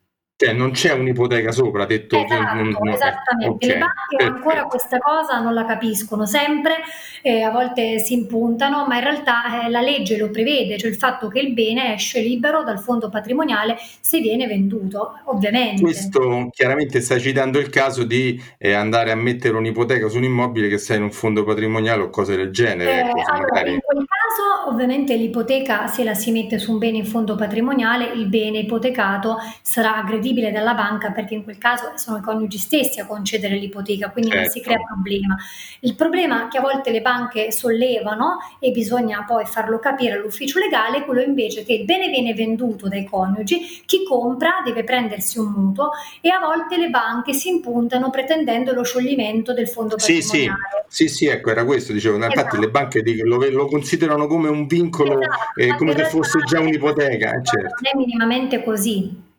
Cioè 0.43 0.53
non 0.53 0.71
c'è 0.71 0.91
un'ipoteca 0.91 1.51
sopra, 1.51 1.86
detto 1.86 2.17
esatto, 2.17 2.55
non, 2.55 2.69
non, 2.69 2.88
esattamente. 2.88 3.53
Okay, 3.53 3.69
Le 3.69 3.77
banche 3.77 4.15
perfetto. 4.17 4.36
ancora 4.38 4.63
questa 4.63 4.98
cosa 4.98 5.39
non 5.39 5.53
la 5.53 5.65
capiscono 5.65 6.25
sempre, 6.25 6.77
eh, 7.21 7.43
a 7.43 7.51
volte 7.51 8.00
si 8.00 8.15
impuntano, 8.15 8.88
ma 8.88 8.95
in 8.95 9.03
realtà 9.03 9.65
eh, 9.65 9.69
la 9.69 9.81
legge 9.81 10.17
lo 10.17 10.31
prevede, 10.31 10.79
cioè 10.79 10.89
il 10.89 10.95
fatto 10.95 11.27
che 11.27 11.41
il 11.41 11.53
bene 11.53 11.93
esce 11.93 12.21
libero 12.21 12.63
dal 12.63 12.79
fondo 12.79 13.10
patrimoniale 13.10 13.77
se 14.00 14.19
viene 14.19 14.48
venduto, 14.48 15.19
ovviamente. 15.25 15.83
Questo 15.83 16.50
chiaramente 16.50 17.01
sta 17.01 17.19
citando 17.19 17.60
il 17.60 17.69
caso 17.69 18.03
di 18.03 18.41
eh, 18.57 18.74
andare 18.74 19.12
a 19.12 19.15
mettere 19.15 19.55
un'ipoteca 19.57 20.07
su 20.07 20.17
un 20.17 20.24
immobile 20.24 20.69
che 20.69 20.79
sta 20.79 20.95
in 20.95 21.03
un 21.03 21.12
fondo 21.12 21.43
patrimoniale 21.43 22.01
o 22.01 22.10
cose 22.10 22.36
del 22.36 22.50
genere. 22.50 22.93
Eh, 22.93 23.10
ecco, 23.10 23.21
allora, 23.27 23.48
magari... 23.48 23.74
In 23.74 23.79
quel 23.79 24.05
caso 24.07 24.71
ovviamente 24.71 25.15
l'ipoteca 25.15 25.86
se 25.86 26.03
la 26.03 26.15
si 26.15 26.31
mette 26.31 26.57
su 26.57 26.71
un 26.71 26.79
bene 26.79 26.98
in 26.98 27.05
fondo 27.05 27.36
patrimoniale, 27.36 28.12
il 28.15 28.25
bene 28.25 28.57
ipotecato 28.57 29.38
sarà 29.62 29.98
aggredito 29.98 30.29
disponibile 30.31 30.51
dalla 30.51 30.73
banca 30.73 31.11
perché 31.11 31.35
in 31.35 31.43
quel 31.43 31.57
caso 31.57 31.91
sono 31.95 32.17
i 32.17 32.21
coniugi 32.21 32.57
stessi 32.57 33.00
a 33.00 33.05
concedere 33.05 33.55
l'ipoteca, 33.55 34.09
quindi 34.09 34.31
certo. 34.31 34.45
non 34.45 34.53
si 34.53 34.61
crea 34.61 34.77
certo. 34.77 34.93
problema. 34.93 35.35
Il 35.81 35.95
problema 35.95 36.47
che 36.47 36.57
a 36.57 36.61
volte 36.61 36.91
le 36.91 37.01
banche 37.01 37.51
sollevano 37.51 38.38
e 38.59 38.71
bisogna 38.71 39.23
poi 39.27 39.45
farlo 39.45 39.79
capire 39.79 40.13
all'ufficio 40.13 40.59
legale 40.59 41.00
è 41.00 41.05
quello 41.05 41.21
invece 41.21 41.63
che 41.63 41.73
il 41.73 41.85
bene 41.85 42.09
viene 42.09 42.33
venduto 42.33 42.88
dai 42.88 43.05
coniugi, 43.05 43.83
chi 43.85 44.03
compra 44.03 44.61
deve 44.63 44.83
prendersi 44.83 45.38
un 45.38 45.51
mutuo 45.51 45.91
e 46.21 46.29
a 46.29 46.39
volte 46.39 46.77
le 46.77 46.89
banche 46.89 47.33
si 47.33 47.50
impuntano 47.50 48.09
pretendendo 48.09 48.73
lo 48.73 48.83
scioglimento 48.83 49.53
del 49.53 49.67
fondo 49.67 49.95
patrimoniale. 49.95 50.55
Sì, 50.88 51.07
sì, 51.07 51.07
sì, 51.07 51.15
sì 51.15 51.25
ecco, 51.27 51.51
era 51.51 51.65
questo, 51.65 51.93
dicevo, 51.93 52.17
esatto. 52.17 52.33
infatti 52.33 52.59
le 52.59 52.69
banche 52.69 53.03
lo, 53.23 53.38
lo, 53.50 53.65
considerano 53.67 54.27
come 54.27 54.50
un 54.50 54.65
vincolo, 54.65 55.21
esatto, 55.21 55.59
eh, 55.59 55.75
come 55.75 55.95
se 55.95 56.05
fosse 56.05 56.39
già 56.45 56.59
un'ipoteca. 56.59 57.31
Eh, 57.31 57.43
certo. 57.43 57.75
Non 57.81 57.91
è 57.91 57.97
minimamente 57.97 58.63
così. 58.63 59.29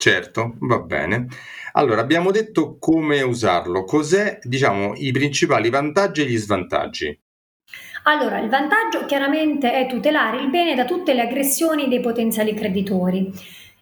Certo, 0.00 0.54
va 0.60 0.78
bene. 0.78 1.26
Allora, 1.72 2.00
abbiamo 2.00 2.30
detto 2.30 2.78
come 2.78 3.20
usarlo. 3.22 3.82
Cos'è, 3.82 4.38
diciamo, 4.42 4.92
i 4.94 5.10
principali 5.10 5.70
vantaggi 5.70 6.22
e 6.22 6.26
gli 6.26 6.36
svantaggi? 6.36 7.20
Allora, 8.04 8.38
il 8.38 8.48
vantaggio 8.48 9.06
chiaramente 9.06 9.72
è 9.72 9.88
tutelare 9.88 10.40
il 10.40 10.50
bene 10.50 10.76
da 10.76 10.84
tutte 10.84 11.14
le 11.14 11.22
aggressioni 11.22 11.88
dei 11.88 11.98
potenziali 11.98 12.54
creditori. 12.54 13.32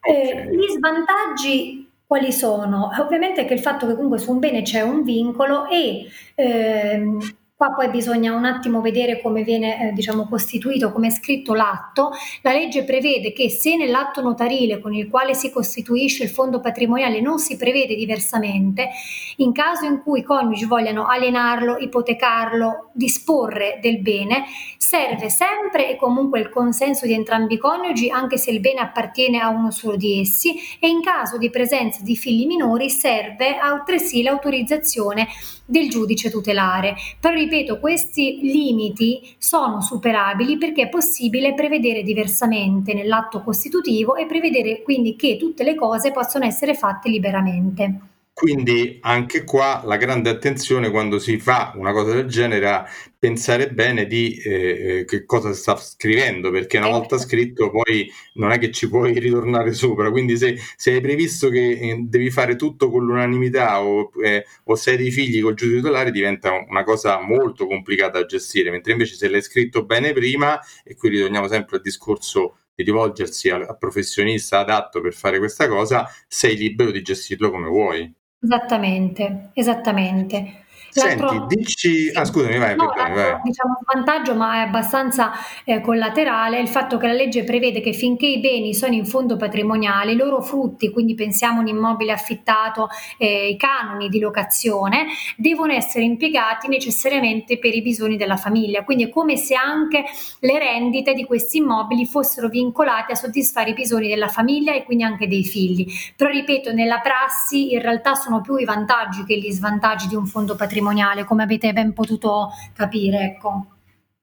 Eh, 0.00 0.49
gli 0.56 0.68
svantaggi 0.70 1.87
quali 2.06 2.32
sono? 2.32 2.88
Ovviamente 2.99 3.44
che 3.44 3.52
il 3.52 3.61
fatto 3.61 3.87
che 3.87 3.94
comunque 3.94 4.18
su 4.18 4.32
un 4.32 4.38
bene 4.38 4.62
c'è 4.62 4.80
un 4.80 5.02
vincolo 5.02 5.68
e 5.68 6.06
ehm, 6.35 7.18
Qua 7.58 7.72
poi 7.72 7.88
bisogna 7.88 8.34
un 8.34 8.44
attimo 8.44 8.82
vedere 8.82 9.22
come 9.22 9.42
viene 9.42 9.88
eh, 9.88 9.92
diciamo, 9.94 10.28
costituito, 10.28 10.92
come 10.92 11.06
è 11.06 11.10
scritto 11.10 11.54
l'atto. 11.54 12.10
La 12.42 12.52
legge 12.52 12.84
prevede 12.84 13.32
che 13.32 13.48
se 13.48 13.76
nell'atto 13.76 14.20
notarile 14.20 14.78
con 14.78 14.92
il 14.92 15.08
quale 15.08 15.32
si 15.32 15.50
costituisce 15.50 16.25
il 16.25 16.28
fondo 16.28 16.60
patrimoniale 16.60 17.22
non 17.22 17.38
si 17.38 17.56
prevede 17.56 17.94
diversamente, 17.94 18.90
in 19.36 19.52
caso 19.52 19.86
in 19.86 20.02
cui 20.02 20.20
i 20.20 20.22
coniugi 20.22 20.66
vogliano 20.66 21.06
alienarlo, 21.06 21.78
ipotecarlo, 21.78 22.90
disporre 22.92 23.78
del 23.80 24.02
bene, 24.02 24.44
serve 24.76 25.30
sempre 25.30 25.88
e 25.88 25.96
comunque 25.96 26.40
il 26.40 26.50
consenso 26.50 27.06
di 27.06 27.14
entrambi 27.14 27.54
i 27.54 27.58
coniugi, 27.58 28.10
anche 28.10 28.36
se 28.36 28.50
il 28.50 28.60
bene 28.60 28.80
appartiene 28.80 29.40
a 29.40 29.48
uno 29.48 29.70
solo 29.70 29.96
di 29.96 30.20
essi, 30.20 30.56
e 30.78 30.88
in 30.88 31.00
caso 31.00 31.38
di 31.38 31.48
presenza 31.48 32.02
di 32.02 32.16
figli 32.16 32.44
minori 32.44 32.90
serve 32.90 33.56
altresì 33.56 34.22
l'autorizzazione 34.22 35.26
del 35.66 35.90
giudice 35.90 36.30
tutelare. 36.30 36.94
Però 37.20 37.35
ripeto, 37.35 37.78
questi 37.78 38.38
limiti 38.40 39.35
sono 39.37 39.82
superabili 39.82 40.56
perché 40.56 40.82
è 40.82 40.88
possibile 40.88 41.52
prevedere 41.52 42.02
diversamente 42.02 42.94
nell'atto 42.94 43.42
costitutivo 43.42 44.14
e 44.14 44.26
prevedere 44.26 44.82
quindi 44.82 45.16
che 45.16 45.37
tutte 45.37 45.64
le 45.64 45.75
cose 45.75 46.12
possono 46.12 46.44
essere 46.44 46.75
fatte 46.75 47.11
liberamente. 47.11 48.15
Quindi 48.36 48.98
anche 49.00 49.44
qua 49.44 49.80
la 49.86 49.96
grande 49.96 50.28
attenzione 50.28 50.90
quando 50.90 51.18
si 51.18 51.38
fa 51.38 51.72
una 51.76 51.92
cosa 51.92 52.12
del 52.12 52.26
genere 52.26 52.68
a 52.68 52.86
pensare 53.18 53.70
bene 53.70 54.06
di 54.06 54.36
eh, 54.36 54.98
eh 54.98 55.04
che 55.06 55.24
cosa 55.24 55.54
si 55.54 55.60
sta 55.62 55.74
scrivendo, 55.76 56.50
perché 56.50 56.76
una 56.76 56.90
volta 56.90 57.16
scritto 57.16 57.70
poi 57.70 58.06
non 58.34 58.50
è 58.50 58.58
che 58.58 58.70
ci 58.72 58.90
puoi 58.90 59.18
ritornare 59.18 59.72
sopra, 59.72 60.10
quindi 60.10 60.36
se, 60.36 60.58
se 60.76 60.92
hai 60.92 61.00
previsto 61.00 61.48
che 61.48 61.78
eh, 61.78 61.96
devi 62.06 62.30
fare 62.30 62.56
tutto 62.56 62.90
con 62.90 63.06
l'unanimità 63.06 63.82
o, 63.82 64.10
eh, 64.22 64.44
o 64.64 64.74
sei 64.74 64.98
dei 64.98 65.10
figli 65.10 65.40
col 65.40 65.54
giudice 65.54 65.78
titolare 65.78 66.10
diventa 66.10 66.52
una 66.52 66.84
cosa 66.84 67.18
molto 67.22 67.66
complicata 67.66 68.20
da 68.20 68.26
gestire, 68.26 68.70
mentre 68.70 68.92
invece 68.92 69.14
se 69.14 69.28
l'hai 69.28 69.42
scritto 69.42 69.86
bene 69.86 70.12
prima, 70.12 70.60
e 70.84 70.94
qui 70.94 71.08
ritorniamo 71.08 71.48
sempre 71.48 71.76
al 71.76 71.82
discorso 71.82 72.58
di 72.74 72.84
rivolgersi 72.84 73.48
al 73.48 73.78
professionista 73.78 74.58
adatto 74.58 75.00
per 75.00 75.14
fare 75.14 75.38
questa 75.38 75.66
cosa, 75.68 76.06
sei 76.28 76.54
libero 76.54 76.90
di 76.90 77.00
gestirlo 77.00 77.50
come 77.50 77.68
vuoi. 77.68 78.14
Esattamente, 78.42 79.50
esattamente. 79.54 80.65
Senti, 81.00 81.56
dici... 81.56 82.10
Ah, 82.14 82.24
scusami, 82.24 82.56
vai, 82.56 82.74
no, 82.74 82.90
perdoni, 82.90 83.14
vai. 83.14 83.40
Diciamo 83.42 83.78
vantaggio, 83.92 84.34
ma 84.34 84.54
è 84.54 84.58
abbastanza 84.60 85.32
eh, 85.64 85.80
collaterale, 85.82 86.58
il 86.58 86.68
fatto 86.68 86.96
che 86.96 87.06
la 87.06 87.12
legge 87.12 87.44
prevede 87.44 87.80
che 87.82 87.92
finché 87.92 88.26
i 88.26 88.40
beni 88.40 88.72
sono 88.72 88.94
in 88.94 89.04
fondo 89.04 89.36
patrimoniale, 89.36 90.12
i 90.12 90.16
loro 90.16 90.40
frutti, 90.40 90.90
quindi 90.90 91.14
pensiamo 91.14 91.60
un 91.60 91.66
immobile 91.66 92.12
affittato, 92.12 92.88
eh, 93.18 93.48
i 93.48 93.56
canoni 93.58 94.08
di 94.08 94.18
locazione, 94.18 95.06
devono 95.36 95.72
essere 95.72 96.04
impiegati 96.04 96.68
necessariamente 96.68 97.58
per 97.58 97.74
i 97.74 97.82
bisogni 97.82 98.16
della 98.16 98.36
famiglia. 98.36 98.82
Quindi 98.82 99.04
è 99.04 99.08
come 99.10 99.36
se 99.36 99.54
anche 99.54 100.04
le 100.40 100.58
rendite 100.58 101.12
di 101.12 101.24
questi 101.24 101.58
immobili 101.58 102.06
fossero 102.06 102.48
vincolate 102.48 103.12
a 103.12 103.16
soddisfare 103.16 103.70
i 103.70 103.74
bisogni 103.74 104.08
della 104.08 104.28
famiglia 104.28 104.72
e 104.72 104.84
quindi 104.84 105.04
anche 105.04 105.28
dei 105.28 105.44
figli. 105.44 105.86
Però 106.16 106.30
ripeto, 106.30 106.72
nella 106.72 107.00
prassi 107.00 107.74
in 107.74 107.82
realtà 107.82 108.14
sono 108.14 108.40
più 108.40 108.56
i 108.56 108.64
vantaggi 108.64 109.24
che 109.24 109.36
gli 109.36 109.50
svantaggi 109.50 110.08
di 110.08 110.14
un 110.14 110.24
fondo 110.26 110.56
patrimoniale 110.56 110.84
patrimoniale, 110.86 111.24
come 111.24 111.42
avete 111.42 111.72
ben 111.72 111.92
potuto 111.92 112.50
capire. 112.74 113.18
Ecco. 113.24 113.66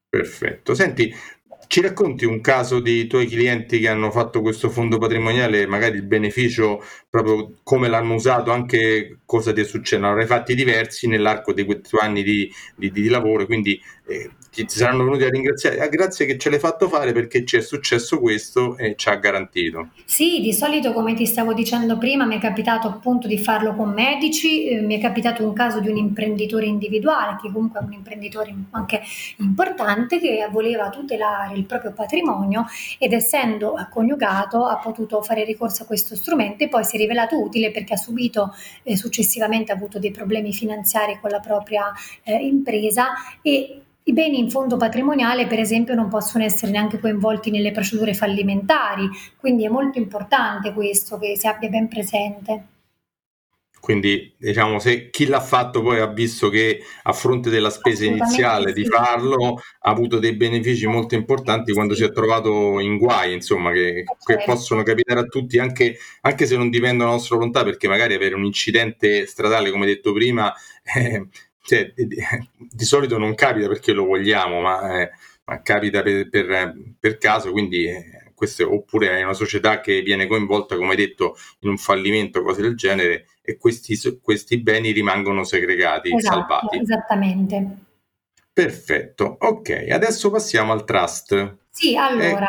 Perfetto. 0.07 0.73
Senti, 0.73 1.13
ci 1.67 1.81
racconti 1.81 2.25
un 2.25 2.39
caso 2.39 2.79
di 2.79 3.07
tuoi 3.07 3.27
clienti 3.27 3.79
che 3.79 3.89
hanno 3.89 4.11
fatto 4.11 4.41
questo 4.41 4.69
fondo 4.69 4.97
patrimoniale, 4.97 5.65
magari 5.65 5.97
il 5.97 6.03
beneficio, 6.03 6.83
proprio 7.09 7.55
come 7.63 7.89
l'hanno 7.89 8.13
usato, 8.13 8.51
anche 8.51 9.19
cosa 9.25 9.51
ti 9.51 9.61
è 9.61 9.63
successo? 9.63 10.01
Ne 10.01 10.07
avrai 10.07 10.25
fatti 10.25 10.55
diversi 10.55 11.07
nell'arco 11.07 11.53
dei 11.53 11.65
quattro 11.65 11.99
anni 11.99 12.23
di, 12.23 12.51
di, 12.75 12.91
di 12.91 13.07
lavoro, 13.07 13.45
quindi 13.45 13.79
eh, 14.07 14.29
ti, 14.53 14.65
ti, 14.65 14.77
saranno 14.77 15.03
venuti 15.03 15.23
a 15.23 15.29
ringraziare. 15.29 15.79
Ah, 15.79 15.87
grazie 15.87 16.27
che 16.27 16.37
ce 16.37 16.51
l'hai 16.51 16.59
fatto 16.59 16.87
fare 16.87 17.11
perché 17.11 17.43
ci 17.43 17.57
è 17.57 17.61
successo 17.61 18.19
questo 18.19 18.77
e 18.77 18.93
ci 18.95 19.09
ha 19.09 19.15
garantito. 19.15 19.89
Sì, 20.05 20.41
di 20.41 20.53
solito, 20.53 20.93
come 20.93 21.15
ti 21.15 21.25
stavo 21.25 21.53
dicendo 21.53 21.97
prima, 21.97 22.25
mi 22.25 22.37
è 22.37 22.39
capitato 22.39 22.87
appunto 22.87 23.27
di 23.27 23.39
farlo 23.39 23.75
con 23.75 23.91
medici, 23.91 24.67
eh, 24.67 24.81
mi 24.81 24.97
è 24.97 25.01
capitato 25.01 25.43
un 25.43 25.53
caso 25.53 25.79
di 25.79 25.89
un 25.89 25.97
imprenditore 25.97 26.67
individuale, 26.67 27.37
che 27.41 27.51
comunque 27.51 27.79
è 27.79 27.83
un 27.83 27.93
imprenditore 27.93 28.53
anche 28.71 29.01
importante, 29.37 30.19
che 30.19 30.47
voleva 30.51 30.89
tutelare 30.89 31.55
il 31.55 31.65
proprio 31.65 31.91
patrimonio 31.91 32.65
ed 32.99 33.13
essendo 33.13 33.75
coniugato 33.89 34.65
ha 34.65 34.77
potuto 34.77 35.21
fare 35.21 35.43
ricorso 35.43 35.83
a 35.83 35.85
questo 35.85 36.15
strumento 36.15 36.63
e 36.63 36.67
poi 36.67 36.83
si 36.83 36.95
è 36.95 36.99
rivelato 36.99 37.41
utile 37.41 37.71
perché 37.71 37.93
ha 37.93 37.97
subito 37.97 38.53
eh, 38.83 38.95
successivamente 38.95 39.71
ha 39.71 39.75
avuto 39.75 39.97
dei 39.99 40.11
problemi 40.11 40.53
finanziari 40.53 41.17
con 41.19 41.31
la 41.31 41.39
propria 41.39 41.91
eh, 42.23 42.35
impresa 42.35 43.07
e 43.41 43.82
i 44.05 44.13
beni 44.13 44.37
in 44.37 44.49
fondo 44.49 44.75
patrimoniale, 44.75 45.47
per 45.47 45.59
esempio, 45.59 45.93
non 45.93 46.09
possono 46.09 46.43
essere 46.43 46.71
neanche 46.71 46.99
coinvolti 46.99 47.51
nelle 47.51 47.71
procedure 47.71 48.13
fallimentari, 48.13 49.09
quindi 49.37 49.65
è 49.65 49.69
molto 49.69 49.97
importante 49.97 50.73
questo 50.73 51.17
che 51.17 51.37
si 51.37 51.47
abbia 51.47 51.69
ben 51.69 51.87
presente. 51.87 52.67
quindi 53.83 54.33
diciamo 54.37 54.79
se 54.79 55.09
chi 55.09 55.25
l'ha 55.25 55.41
fatto 55.41 55.81
poi 55.81 55.99
ha 55.99 56.07
visto 56.07 56.47
che 56.47 56.79
a 57.03 57.11
fronte 57.11 57.49
della 57.49 57.69
spesa 57.69 58.05
iniziale 58.05 58.69
sì. 58.69 58.81
di 58.81 58.85
farlo 58.85 59.55
ha 59.79 59.89
avuto 59.89 60.19
dei 60.19 60.37
benefici 60.37 60.87
molto 60.87 61.15
importanti 61.15 61.71
sì. 61.71 61.73
quando 61.73 61.93
si 61.93 62.05
è 62.05 62.11
trovato 62.13 62.79
in 62.79 62.97
guai, 62.97 63.33
insomma, 63.33 63.71
che, 63.71 64.05
certo. 64.05 64.25
che 64.25 64.43
possono 64.45 64.83
capitare 64.83 65.19
a 65.19 65.25
tutti 65.25 65.59
anche, 65.59 65.97
anche, 66.21 66.45
se 66.45 66.55
non 66.55 66.69
dipendono 66.69 67.03
dalla 67.03 67.17
nostra 67.17 67.35
volontà, 67.35 67.63
perché 67.63 67.89
magari 67.89 68.13
avere 68.13 68.35
un 68.35 68.45
incidente 68.45 69.25
stradale, 69.25 69.69
come 69.69 69.85
detto 69.85 70.13
prima, 70.13 70.53
eh, 70.95 71.27
cioè, 71.63 71.93
di, 71.95 72.85
solito 72.85 73.17
non 73.17 73.33
capita 73.35 73.67
perché 73.67 73.93
lo 73.93 74.05
vogliamo, 74.05 74.61
ma, 74.61 75.01
eh, 75.01 75.09
ma 75.45 75.61
capita 75.61 76.03
per, 76.03 76.29
per, 76.29 76.75
per 76.99 77.17
caso, 77.17 77.51
quindi... 77.51 77.85
Eh, 77.87 78.21
queste, 78.43 78.63
oppure 78.63 79.19
è 79.19 79.23
una 79.23 79.33
società 79.33 79.79
che 79.79 80.01
viene 80.01 80.27
coinvolta, 80.27 80.75
come 80.75 80.95
detto, 80.95 81.37
in 81.59 81.69
un 81.69 81.77
fallimento, 81.77 82.43
cose 82.43 82.61
del 82.61 82.75
genere, 82.75 83.27
e 83.41 83.57
questi, 83.57 83.97
questi 84.21 84.59
beni 84.61 84.91
rimangono 84.91 85.45
segregati, 85.45 86.13
esatto, 86.13 86.35
salvati. 86.35 86.77
Esattamente. 86.79 87.67
Perfetto, 88.51 89.37
ok, 89.39 89.87
adesso 89.89 90.29
passiamo 90.29 90.73
al 90.73 90.83
trust. 90.83 91.57
Sì, 91.69 91.95
allora. 91.95 92.45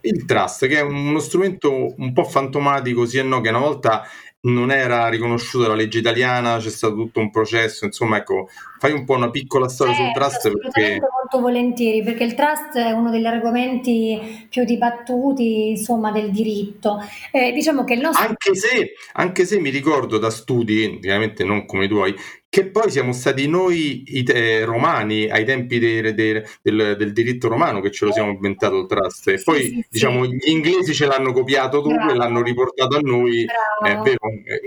Eh, 0.00 0.08
il 0.08 0.24
trust, 0.24 0.66
che 0.66 0.78
è 0.78 0.82
uno 0.82 1.20
strumento 1.20 1.94
un 1.96 2.12
po' 2.12 2.24
fantomatico, 2.24 3.06
sì 3.06 3.18
e 3.18 3.22
no, 3.22 3.40
che 3.40 3.48
una 3.50 3.58
volta 3.58 4.04
non 4.44 4.72
era 4.72 5.08
riconosciuto 5.08 5.64
dalla 5.64 5.76
legge 5.76 5.98
italiana, 5.98 6.58
c'è 6.58 6.70
stato 6.70 6.94
tutto 6.94 7.20
un 7.20 7.30
processo, 7.30 7.84
insomma, 7.84 8.16
ecco, 8.16 8.48
fai 8.78 8.92
un 8.92 9.04
po' 9.04 9.14
una 9.14 9.30
piccola 9.30 9.68
storia 9.68 9.92
eh, 9.92 9.96
sul 9.96 10.12
trust 10.12 10.50
perché 10.50 10.98
molto 11.00 11.40
volentieri, 11.40 12.02
perché 12.02 12.24
il 12.24 12.34
trust 12.34 12.76
è 12.76 12.90
uno 12.90 13.10
degli 13.10 13.26
argomenti 13.26 14.46
più 14.48 14.64
dibattuti, 14.64 15.70
insomma, 15.70 16.10
del 16.10 16.30
diritto. 16.30 16.98
Eh, 17.30 17.52
diciamo 17.52 17.84
che 17.84 17.94
il 17.94 18.00
nostro 18.00 18.26
anche 18.26 18.54
se, 18.56 18.94
anche 19.12 19.44
se 19.44 19.60
mi 19.60 19.70
ricordo 19.70 20.18
da 20.18 20.30
studi, 20.30 20.86
ovviamente 20.96 21.44
non 21.44 21.64
come 21.64 21.84
i 21.84 21.88
tuoi, 21.88 22.14
che 22.52 22.66
poi 22.66 22.90
siamo 22.90 23.12
stati 23.12 23.48
noi 23.48 24.02
i 24.08 24.22
te- 24.24 24.66
romani 24.66 25.26
ai 25.30 25.42
tempi 25.46 25.78
de- 25.78 26.12
de- 26.12 26.44
del, 26.60 26.96
del, 26.98 27.12
diritto 27.14 27.48
romano 27.48 27.80
che 27.80 27.90
ce 27.90 28.04
lo 28.04 28.12
siamo 28.12 28.30
inventato 28.30 28.80
il 28.80 28.86
trust 28.86 29.28
e 29.28 29.40
poi 29.42 29.62
sì, 29.62 29.86
diciamo 29.88 30.24
sì. 30.24 30.34
gli 30.34 30.50
inglesi 30.50 30.92
ce 30.92 31.06
l'hanno 31.06 31.32
copiato 31.32 31.80
dopo 31.80 31.94
Bravo. 31.94 32.12
e 32.12 32.14
l'hanno 32.14 32.42
riportato 32.42 32.96
a 32.96 33.00
noi 33.00 33.46
è 33.46 33.96
vero, 33.96 34.18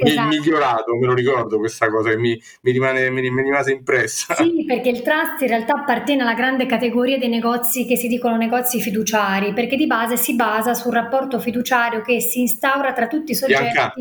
esatto. 0.04 0.28
migliorato 0.28 0.96
me 0.96 1.06
lo 1.06 1.14
ricordo 1.14 1.60
questa 1.60 1.88
cosa 1.92 2.10
che 2.10 2.18
mi, 2.18 2.42
mi, 2.62 2.72
rimane, 2.72 3.12
mi, 3.12 3.30
mi 3.30 3.44
rimase 3.44 3.74
impressa 3.74 4.34
sì 4.34 4.66
perché 4.66 4.90
il 4.90 5.04
trust 5.04 5.42
in 5.42 5.50
realtà 5.50 5.76
appartiene 5.76 6.24
alla 6.24 6.34
grande 6.34 6.66
categoria 6.66 7.20
dei 7.20 7.30
negozi 7.30 7.86
che 7.86 7.98
si 7.98 8.08
dicono 8.08 8.36
negozi 8.36 8.82
fiduciari 8.82 9.54
perché 9.54 9.76
di 9.76 9.86
base 9.86 10.18
si 10.18 10.34
basa 10.34 10.74
sul 10.74 10.92
rapporto 10.92 11.40
fiduciario 11.40 12.02
che 12.02 12.20
si 12.20 12.40
instaura 12.40 12.94
tra 12.94 13.06
tutti 13.06 13.34
i 13.34 13.36
soggetti 13.36 13.62
Bianca 13.62 13.94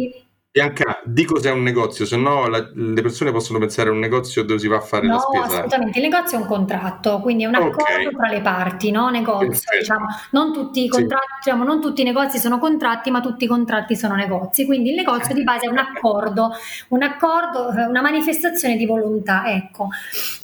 Bianca, 0.54 1.00
di 1.02 1.24
cos'è 1.24 1.50
un 1.50 1.64
negozio, 1.64 2.06
se 2.06 2.16
no 2.16 2.46
la, 2.46 2.64
le 2.72 3.02
persone 3.02 3.32
possono 3.32 3.58
pensare 3.58 3.88
a 3.88 3.92
un 3.92 3.98
negozio 3.98 4.44
dove 4.44 4.60
si 4.60 4.68
va 4.68 4.76
a 4.76 4.80
fare 4.80 5.04
no, 5.04 5.14
la 5.14 5.18
spesa. 5.18 5.46
No, 5.46 5.52
assolutamente, 5.52 5.98
il 5.98 6.04
negozio 6.04 6.38
è 6.38 6.40
un 6.42 6.46
contratto, 6.46 7.18
quindi 7.18 7.42
è 7.42 7.46
un 7.48 7.56
accordo 7.56 7.82
okay. 7.82 8.10
tra 8.12 8.28
le 8.28 8.40
parti, 8.40 8.92
no? 8.92 9.10
Negozio, 9.10 9.76
diciamo, 9.76 10.06
non 10.30 10.52
tutti 10.52 10.84
i 10.84 10.88
contratti, 10.88 11.26
sì. 11.26 11.50
diciamo, 11.50 11.64
non 11.64 11.80
tutti 11.80 12.02
i 12.02 12.04
negozi 12.04 12.38
sono 12.38 12.60
contratti, 12.60 13.10
ma 13.10 13.20
tutti 13.20 13.46
i 13.46 13.48
contratti 13.48 13.96
sono 13.96 14.14
negozi, 14.14 14.64
quindi 14.64 14.90
il 14.90 14.94
negozio 14.94 15.34
di 15.34 15.42
base 15.42 15.66
è 15.66 15.68
un 15.68 15.78
accordo, 15.78 16.52
un 16.90 17.02
accordo, 17.02 17.72
eh, 17.72 17.86
una 17.86 18.00
manifestazione 18.00 18.76
di 18.76 18.86
volontà, 18.86 19.52
ecco. 19.52 19.88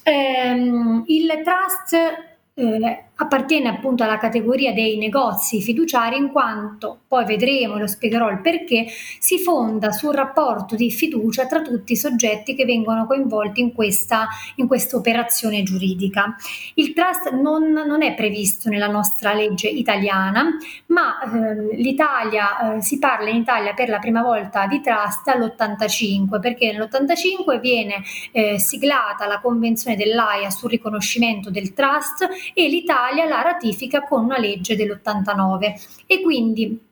Ehm, 0.02 1.04
il 1.06 1.40
trust 1.44 1.94
eh, 2.54 3.04
appartiene 3.20 3.68
appunto 3.68 4.02
alla 4.02 4.16
categoria 4.16 4.72
dei 4.72 4.96
negozi 4.96 5.60
fiduciari 5.60 6.16
in 6.16 6.30
quanto, 6.30 7.00
poi 7.06 7.26
vedremo, 7.26 7.76
lo 7.76 7.86
spiegherò 7.86 8.30
il 8.30 8.40
perché, 8.40 8.86
si 9.18 9.38
fonda 9.38 9.90
sul 9.92 10.14
rapporto 10.14 10.74
di 10.74 10.90
fiducia 10.90 11.46
tra 11.46 11.60
tutti 11.60 11.92
i 11.92 11.96
soggetti 11.96 12.54
che 12.54 12.64
vengono 12.64 13.06
coinvolti 13.06 13.60
in 13.60 13.72
questa, 13.72 14.26
in 14.56 14.66
operazione 14.92 15.62
giuridica. 15.62 16.34
Il 16.74 16.94
trust 16.94 17.30
non, 17.32 17.70
non, 17.70 18.02
è 18.02 18.14
previsto 18.14 18.70
nella 18.70 18.88
nostra 18.88 19.34
legge 19.34 19.68
italiana, 19.68 20.56
ma 20.86 21.20
eh, 21.20 21.76
l'Italia, 21.76 22.76
eh, 22.76 22.82
si 22.82 22.98
parla 22.98 23.28
in 23.28 23.36
Italia 23.36 23.74
per 23.74 23.90
la 23.90 23.98
prima 23.98 24.22
volta 24.22 24.66
di 24.66 24.80
trust 24.80 25.28
all'85, 25.28 26.40
perché 26.40 26.72
nell'85 26.72 27.60
viene 27.60 28.02
eh, 28.32 28.58
siglata 28.58 29.26
la 29.26 29.40
convenzione 29.40 29.96
dell'AIA 29.96 30.48
sul 30.48 30.70
riconoscimento 30.70 31.50
del 31.50 31.74
trust 31.74 32.26
e 32.54 32.68
l'Italia 32.68 33.08
l'Italia 33.10 33.24
la 33.26 33.42
ratifica 33.42 34.04
con 34.04 34.24
una 34.24 34.38
legge 34.38 34.76
dell'89 34.76 36.04
e 36.06 36.20
quindi 36.22 36.89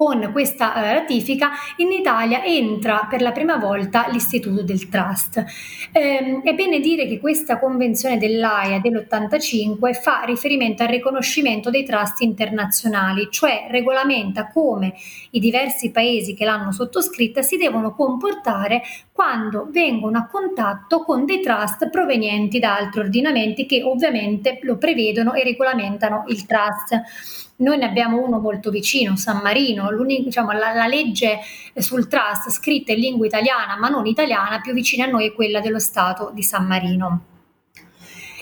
con 0.00 0.30
questa 0.32 0.82
eh, 0.82 0.94
ratifica 0.94 1.50
in 1.76 1.92
Italia 1.92 2.42
entra 2.42 3.06
per 3.06 3.20
la 3.20 3.32
prima 3.32 3.58
volta 3.58 4.06
l'istituto 4.08 4.62
del 4.62 4.88
trust. 4.88 5.44
Eh, 5.92 6.40
è 6.42 6.54
bene 6.54 6.80
dire 6.80 7.06
che 7.06 7.20
questa 7.20 7.58
convenzione 7.58 8.16
dell'AIA 8.16 8.78
dell'85 8.78 9.92
fa 10.00 10.22
riferimento 10.24 10.84
al 10.84 10.88
riconoscimento 10.88 11.68
dei 11.68 11.84
trust 11.84 12.22
internazionali, 12.22 13.28
cioè 13.30 13.66
regolamenta 13.68 14.48
come 14.48 14.94
i 15.32 15.38
diversi 15.38 15.90
paesi 15.90 16.32
che 16.32 16.46
l'hanno 16.46 16.72
sottoscritta 16.72 17.42
si 17.42 17.58
devono 17.58 17.94
comportare 17.94 18.80
quando 19.12 19.68
vengono 19.70 20.16
a 20.16 20.26
contatto 20.28 21.04
con 21.04 21.26
dei 21.26 21.42
trust 21.42 21.90
provenienti 21.90 22.58
da 22.58 22.74
altri 22.74 23.00
ordinamenti 23.00 23.66
che 23.66 23.82
ovviamente 23.82 24.60
lo 24.62 24.78
prevedono 24.78 25.34
e 25.34 25.44
regolamentano 25.44 26.24
il 26.28 26.46
trust. 26.46 27.49
Noi 27.60 27.78
ne 27.78 27.86
abbiamo 27.86 28.22
uno 28.22 28.38
molto 28.38 28.70
vicino, 28.70 29.16
San 29.16 29.40
Marino, 29.42 29.88
diciamo, 30.04 30.52
la, 30.52 30.72
la, 30.72 30.86
legge 30.86 31.38
sul 31.74 32.08
trust 32.08 32.50
scritta 32.50 32.92
in 32.92 33.00
lingua 33.00 33.26
italiana 33.26 33.76
ma 33.78 33.88
non 33.88 34.06
italiana 34.06 34.60
più 34.60 34.72
vicina 34.72 35.04
a 35.04 35.08
noi 35.08 35.26
è 35.26 35.32
quella 35.32 35.60
dello 35.60 35.78
Stato 35.78 36.30
di 36.32 36.42
San 36.42 36.66
Marino. 36.66 37.24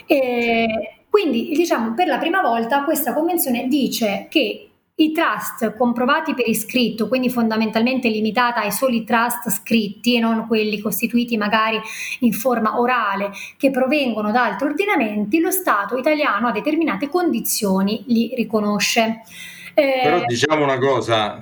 E 0.07 1.05
quindi 1.11 1.51
diciamo 1.51 1.95
per 1.95 2.07
la 2.07 2.19
prima 2.19 2.41
volta 2.41 2.85
questa 2.85 3.13
convenzione 3.13 3.67
dice 3.67 4.27
che 4.31 4.68
i 5.01 5.13
trust 5.13 5.77
comprovati 5.77 6.35
per 6.35 6.49
iscritto, 6.49 7.07
quindi 7.07 7.31
fondamentalmente 7.31 8.09
limitata 8.09 8.63
ai 8.63 8.73
soli 8.73 9.05
trust 9.05 9.49
scritti 9.51 10.17
e 10.17 10.21
non 10.21 10.47
quelli 10.47 10.81
costituiti 10.81 11.37
magari 11.37 11.81
in 12.21 12.33
forma 12.33 12.81
orale 12.81 13.31
che 13.57 13.71
provengono 13.71 14.33
da 14.33 14.45
altri 14.45 14.69
ordinamenti, 14.69 15.39
lo 15.39 15.53
Stato 15.53 15.97
italiano 15.97 16.49
a 16.49 16.53
determinate 16.53 17.09
condizioni 17.09 18.03
li 18.07 18.33
riconosce. 18.35 19.23
Eh, 19.79 20.01
Però 20.03 20.25
diciamo 20.27 20.65
una 20.65 20.77
cosa, 20.77 21.41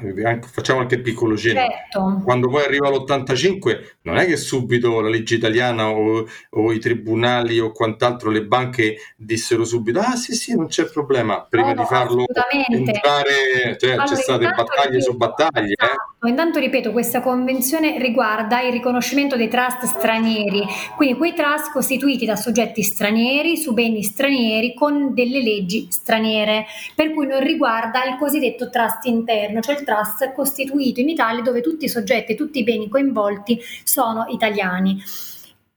facciamo 0.53 0.81
anche 0.81 1.01
piccolo 1.01 1.39
cenno. 1.39 1.61
Certo. 1.61 2.21
Quando 2.23 2.51
poi 2.51 2.65
arriva 2.65 2.91
l'85, 2.91 3.97
non 4.03 4.19
è 4.19 4.27
che 4.27 4.37
subito 4.37 5.01
la 5.01 5.09
legge 5.09 5.37
italiana 5.37 5.89
o, 5.89 6.27
o, 6.51 6.73
i 6.73 6.79
tribunali 6.79 7.59
o 7.59 7.73
quant'altro, 7.73 8.29
le 8.29 8.45
banche 8.45 8.97
dissero 9.17 9.65
subito: 9.65 10.01
ah 10.01 10.17
sì, 10.17 10.35
sì, 10.35 10.55
non 10.55 10.67
c'è 10.67 10.85
problema. 10.85 11.47
Prima 11.49 11.73
no, 11.73 11.81
di 11.81 11.89
farlo 11.89 12.25
entrare, 12.69 13.79
cioè, 13.79 13.93
allora, 13.93 14.05
c'è 14.05 14.17
state 14.17 14.45
battaglie 14.45 14.91
ripeto, 14.91 15.11
su 15.11 15.17
battaglie. 15.17 15.69
Eh. 15.69 15.85
Esatto. 15.85 16.27
Eh? 16.27 16.29
Intanto 16.29 16.59
ripeto, 16.59 16.93
questa 16.93 17.23
convenzione 17.23 17.99
riguarda 17.99 18.61
il 18.61 18.73
riconoscimento 18.73 19.37
dei 19.37 19.49
trust 19.49 19.85
stranieri, 19.85 20.63
quindi 20.97 21.17
quei 21.17 21.33
trust 21.33 21.71
costituiti 21.73 22.27
da 22.27 22.37
soggetti 22.37 22.83
stranieri 22.83 23.57
su 23.57 23.73
beni 23.73 24.03
stranieri 24.03 24.75
con 24.75 25.15
delle 25.15 25.41
leggi 25.41 25.87
straniere, 25.89 26.67
per 26.95 27.15
cui 27.15 27.27
non 27.27 27.41
riguarda 27.41 28.05
il 28.05 28.17
cosiddetto 28.27 28.69
trust 28.71 29.05
interno, 29.05 29.61
cioè 29.61 29.79
il 29.79 29.85
trust 29.85 30.33
costituito 30.33 30.99
in 30.99 31.09
Italia 31.09 31.43
dove 31.43 31.61
tutti 31.61 31.85
i 31.85 31.89
soggetti, 31.89 32.35
tutti 32.35 32.59
i 32.59 32.65
beni 32.65 32.89
coinvolti 32.89 33.61
sono 33.85 34.27
italiani. 34.31 35.01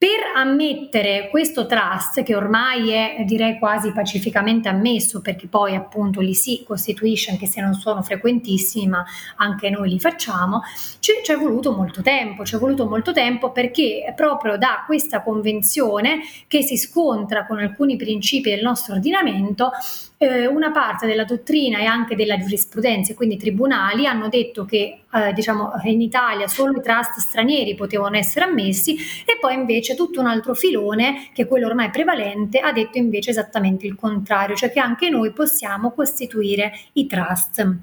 Per 0.02 0.32
ammettere 0.34 1.28
questo 1.30 1.66
trust, 1.66 2.24
che 2.24 2.34
ormai 2.34 2.92
è 2.92 3.26
direi 3.26 3.60
quasi 3.60 3.92
pacificamente 3.92 4.70
ammesso, 4.70 5.20
perché 5.20 5.48
poi 5.48 5.76
appunto 5.76 6.22
li 6.22 6.34
si 6.34 6.64
costituisce, 6.66 7.32
anche 7.32 7.48
se 7.48 7.60
non 7.60 7.74
sono 7.74 8.02
frequentissimi, 8.02 8.88
ma 8.88 9.04
anche 9.36 9.70
noi 9.70 9.90
li 9.90 10.00
facciamo, 10.00 10.62
ci 11.02 11.12
è 11.30 11.36
voluto 11.36 11.74
molto 11.74 12.02
tempo, 12.02 12.46
ci 12.46 12.56
è 12.56 12.58
voluto 12.58 12.88
molto 12.88 13.12
tempo 13.12 13.52
perché 13.52 14.14
proprio 14.16 14.58
da 14.58 14.86
questa 14.86 15.22
convenzione 15.22 16.20
che 16.48 16.62
si 16.62 16.78
scontra 16.78 17.46
con 17.46 17.60
alcuni 17.60 17.98
principi 17.98 18.52
del 18.52 18.62
nostro 18.62 18.94
ordinamento, 18.94 19.72
eh, 20.16 20.48
una 20.48 20.72
parte 20.72 21.08
della 21.08 21.26
dottrina 21.26 21.80
e 21.80 21.84
anche 21.84 22.16
della 22.16 22.38
giurisprudenza, 22.38 23.14
quindi 23.16 23.36
i 23.36 23.38
tribunali, 23.38 24.06
hanno 24.06 24.30
detto 24.30 24.64
che 24.64 25.00
eh, 25.14 25.34
diciamo, 25.34 25.72
in 25.84 26.02
Italia 26.02 26.48
solo 26.48 26.78
i 26.78 26.82
trust 26.82 27.20
stranieri 27.20 27.76
potevano 27.76 28.18
essere 28.18 28.46
ammessi 28.46 28.96
e 28.96 29.38
poi 29.40 29.56
invece 29.56 29.96
tutto 29.96 30.20
un 30.20 30.28
altro 30.28 30.54
filone, 30.54 31.30
che 31.34 31.44
è 31.44 31.48
quello 31.48 31.68
ormai 31.68 31.90
prevalente, 31.90 32.60
ha 32.60 32.72
detto 32.72 32.98
invece 32.98 33.32
esattamente 33.32 33.88
il 33.88 33.96
contrario, 33.96 34.56
cioè 34.56 34.72
che 34.72 34.80
anche 34.80 35.10
noi 35.10 35.32
possiamo 35.32 35.92
costituire 35.92 36.72
i 36.94 37.08
trust. 37.08 37.78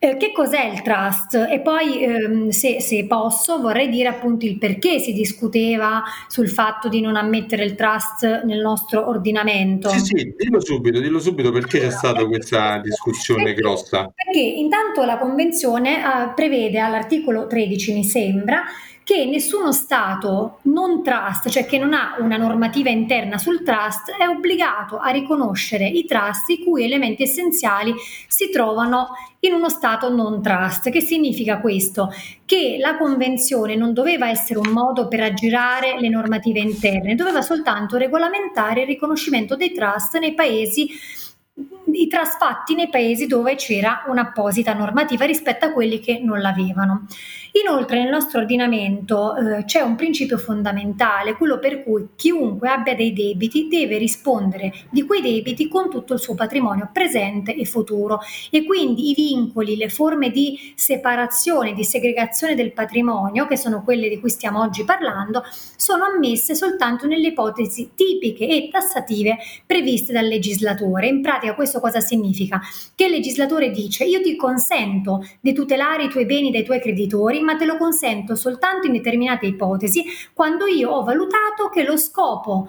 Eh, 0.00 0.16
che 0.16 0.30
cos'è 0.30 0.64
il 0.66 0.82
trust? 0.82 1.34
E 1.50 1.58
poi, 1.58 2.04
ehm, 2.04 2.48
se, 2.50 2.80
se, 2.80 3.04
posso, 3.06 3.60
vorrei 3.60 3.88
dire 3.88 4.06
appunto 4.06 4.46
il 4.46 4.56
perché 4.56 5.00
si 5.00 5.12
discuteva 5.12 6.04
sul 6.28 6.48
fatto 6.48 6.88
di 6.88 7.00
non 7.00 7.16
ammettere 7.16 7.64
il 7.64 7.74
trust 7.74 8.44
nel 8.44 8.60
nostro 8.60 9.08
ordinamento. 9.08 9.88
Sì, 9.88 9.98
sì, 9.98 10.34
dillo 10.36 10.60
subito, 10.60 11.00
dillo 11.00 11.18
subito 11.18 11.50
perché 11.50 11.80
c'è 11.80 11.90
stata 11.90 12.24
questa 12.26 12.78
discussione 12.78 13.42
perché, 13.42 13.60
grossa. 13.60 14.12
Perché 14.14 14.38
intanto 14.38 15.04
la 15.04 15.18
Convenzione 15.18 15.98
eh, 15.98 16.32
prevede 16.32 16.78
all'articolo 16.78 17.48
13, 17.48 17.92
mi 17.92 18.04
sembra, 18.04 18.62
che 19.08 19.24
nessuno 19.24 19.72
Stato 19.72 20.58
non 20.64 21.02
trust, 21.02 21.48
cioè 21.48 21.64
che 21.64 21.78
non 21.78 21.94
ha 21.94 22.16
una 22.18 22.36
normativa 22.36 22.90
interna 22.90 23.38
sul 23.38 23.62
trust, 23.62 24.10
è 24.10 24.28
obbligato 24.28 24.98
a 24.98 25.08
riconoscere 25.08 25.88
i 25.88 26.04
trust 26.04 26.50
i 26.50 26.62
cui 26.62 26.84
elementi 26.84 27.22
essenziali 27.22 27.94
si 28.26 28.50
trovano 28.50 29.08
in 29.40 29.54
uno 29.54 29.70
Stato 29.70 30.10
non 30.10 30.42
trust. 30.42 30.90
Che 30.90 31.00
significa 31.00 31.58
questo? 31.58 32.12
Che 32.44 32.76
la 32.78 32.98
Convenzione 32.98 33.76
non 33.76 33.94
doveva 33.94 34.28
essere 34.28 34.58
un 34.58 34.68
modo 34.68 35.08
per 35.08 35.20
aggirare 35.20 35.98
le 35.98 36.10
normative 36.10 36.60
interne, 36.60 37.14
doveva 37.14 37.40
soltanto 37.40 37.96
regolamentare 37.96 38.82
il 38.82 38.88
riconoscimento 38.88 39.56
dei 39.56 39.72
trust 39.72 40.18
nei 40.18 40.34
paesi 40.34 40.86
i 41.92 42.06
trasfatti 42.06 42.74
nei 42.74 42.88
paesi 42.88 43.26
dove 43.26 43.54
c'era 43.54 44.04
un'apposita 44.06 44.72
normativa 44.74 45.24
rispetto 45.24 45.66
a 45.66 45.72
quelli 45.72 46.00
che 46.00 46.20
non 46.22 46.40
l'avevano. 46.40 47.06
Inoltre 47.52 48.02
nel 48.02 48.10
nostro 48.10 48.40
ordinamento 48.40 49.34
eh, 49.34 49.64
c'è 49.64 49.80
un 49.80 49.96
principio 49.96 50.38
fondamentale, 50.38 51.34
quello 51.34 51.58
per 51.58 51.82
cui 51.82 52.08
chiunque 52.14 52.68
abbia 52.68 52.94
dei 52.94 53.12
debiti 53.12 53.68
deve 53.68 53.96
rispondere 53.96 54.72
di 54.90 55.02
quei 55.02 55.22
debiti 55.22 55.66
con 55.66 55.88
tutto 55.88 56.12
il 56.14 56.20
suo 56.20 56.34
patrimonio 56.34 56.90
presente 56.92 57.54
e 57.54 57.64
futuro 57.64 58.20
e 58.50 58.64
quindi 58.64 59.10
i 59.10 59.14
vincoli, 59.14 59.76
le 59.76 59.88
forme 59.88 60.30
di 60.30 60.72
separazione, 60.74 61.72
di 61.72 61.84
segregazione 61.84 62.54
del 62.54 62.72
patrimonio, 62.72 63.46
che 63.46 63.56
sono 63.56 63.82
quelle 63.82 64.08
di 64.08 64.20
cui 64.20 64.30
stiamo 64.30 64.60
oggi 64.60 64.84
parlando, 64.84 65.42
sono 65.76 66.04
ammesse 66.04 66.54
soltanto 66.54 67.06
nelle 67.06 67.28
ipotesi 67.28 67.90
tipiche 67.94 68.46
e 68.46 68.68
tassative 68.70 69.38
previste 69.66 70.12
dal 70.12 70.26
legislatore. 70.26 71.08
In 71.08 71.22
pratica 71.22 71.54
questo 71.78 71.98
cosa 71.98 72.00
significa? 72.00 72.60
Che 72.94 73.04
il 73.04 73.10
legislatore 73.10 73.70
dice 73.70 74.04
io 74.04 74.20
ti 74.20 74.36
consento 74.36 75.24
di 75.40 75.52
tutelare 75.52 76.04
i 76.04 76.08
tuoi 76.08 76.26
beni 76.26 76.50
dai 76.50 76.64
tuoi 76.64 76.80
creditori, 76.80 77.40
ma 77.40 77.56
te 77.56 77.64
lo 77.64 77.76
consento 77.76 78.34
soltanto 78.34 78.86
in 78.86 78.92
determinate 78.92 79.46
ipotesi 79.46 80.04
quando 80.34 80.66
io 80.66 80.90
ho 80.90 81.02
valutato 81.02 81.68
che 81.68 81.84
lo 81.84 81.96
scopo 81.96 82.68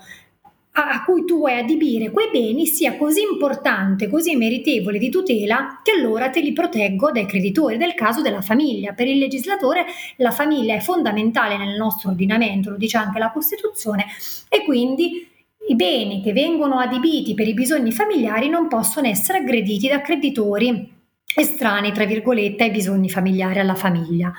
a 0.72 1.04
cui 1.04 1.26
tu 1.26 1.40
vuoi 1.40 1.58
adibire 1.58 2.10
quei 2.10 2.30
beni 2.32 2.66
sia 2.66 2.96
così 2.96 3.22
importante, 3.22 4.08
così 4.08 4.38
meritevole 4.38 4.98
di 4.98 5.10
tutela, 5.10 5.82
che 5.84 5.92
allora 5.92 6.30
te 6.30 6.40
li 6.40 6.54
proteggo 6.54 7.12
dai 7.12 7.26
creditori, 7.26 7.76
del 7.76 7.96
caso 7.96 8.22
della 8.22 8.42
famiglia. 8.42 8.94
Per 8.94 9.06
il 9.06 9.18
legislatore 9.18 9.86
la 10.18 10.32
famiglia 10.32 10.76
è 10.76 10.80
fondamentale 10.80 11.58
nel 11.58 11.76
nostro 11.76 12.12
ordinamento, 12.12 12.70
lo 12.70 12.78
dice 12.78 12.96
anche 12.96 13.20
la 13.20 13.32
Costituzione, 13.32 14.06
e 14.48 14.64
quindi 14.64 15.28
i 15.70 15.76
beni 15.76 16.22
che 16.22 16.34
vengono 16.34 16.80
adibiti 16.80 17.36
per 17.36 17.48
i 17.48 17.54
bisogni 17.54 17.92
familiari 17.92 18.50
non 18.50 18.68
possono 18.68 19.08
essere 19.08 19.40
aggrediti 19.40 19.88
da 19.88 20.02
creditori 20.02 20.98
estranei, 21.36 21.92
tra 21.92 22.06
virgolette, 22.06 22.64
ai 22.64 22.72
bisogni 22.72 23.10
familiari, 23.10 23.60
alla 23.60 23.76
famiglia. 23.76 24.34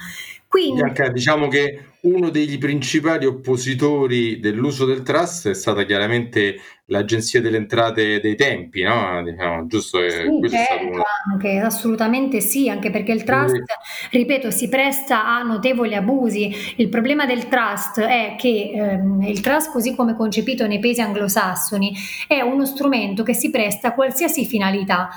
Quindi, 0.48 0.82
diciamo 1.12 1.46
che 1.46 1.84
uno 2.00 2.30
dei 2.30 2.58
principali 2.58 3.24
oppositori 3.24 4.40
dell'uso 4.40 4.84
del 4.84 5.02
trust 5.02 5.48
è 5.48 5.54
stata 5.54 5.84
chiaramente 5.84 6.56
l'Agenzia 6.90 7.40
delle 7.40 7.56
Entrate 7.56 8.20
dei 8.20 8.34
tempi, 8.34 8.82
no? 8.82 9.22
Diciamo, 9.22 9.66
giusto? 9.66 9.98
Sì, 10.08 10.48
certo, 10.48 11.02
anche, 11.30 11.58
assolutamente 11.58 12.40
sì, 12.40 12.68
anche 12.68 12.90
perché 12.90 13.12
il 13.12 13.22
trust, 13.24 13.54
sì. 13.54 14.18
ripeto, 14.18 14.50
si 14.50 14.68
presta 14.68 15.24
a 15.24 15.42
notevoli 15.42 15.94
abusi. 15.94 16.52
Il 16.76 16.88
problema 16.88 17.26
del 17.26 17.48
trust 17.48 18.00
è 18.00 18.34
che 18.36 18.72
ehm, 18.74 19.22
il 19.22 19.40
trust, 19.40 19.70
così 19.70 19.94
come 19.94 20.16
concepito 20.16 20.66
nei 20.66 20.80
paesi 20.80 21.00
anglosassoni, 21.00 21.94
è 22.26 22.40
uno 22.40 22.66
strumento 22.66 23.22
che 23.22 23.34
si 23.34 23.50
presta 23.50 23.88
a 23.88 23.94
qualsiasi 23.94 24.44
finalità. 24.44 25.10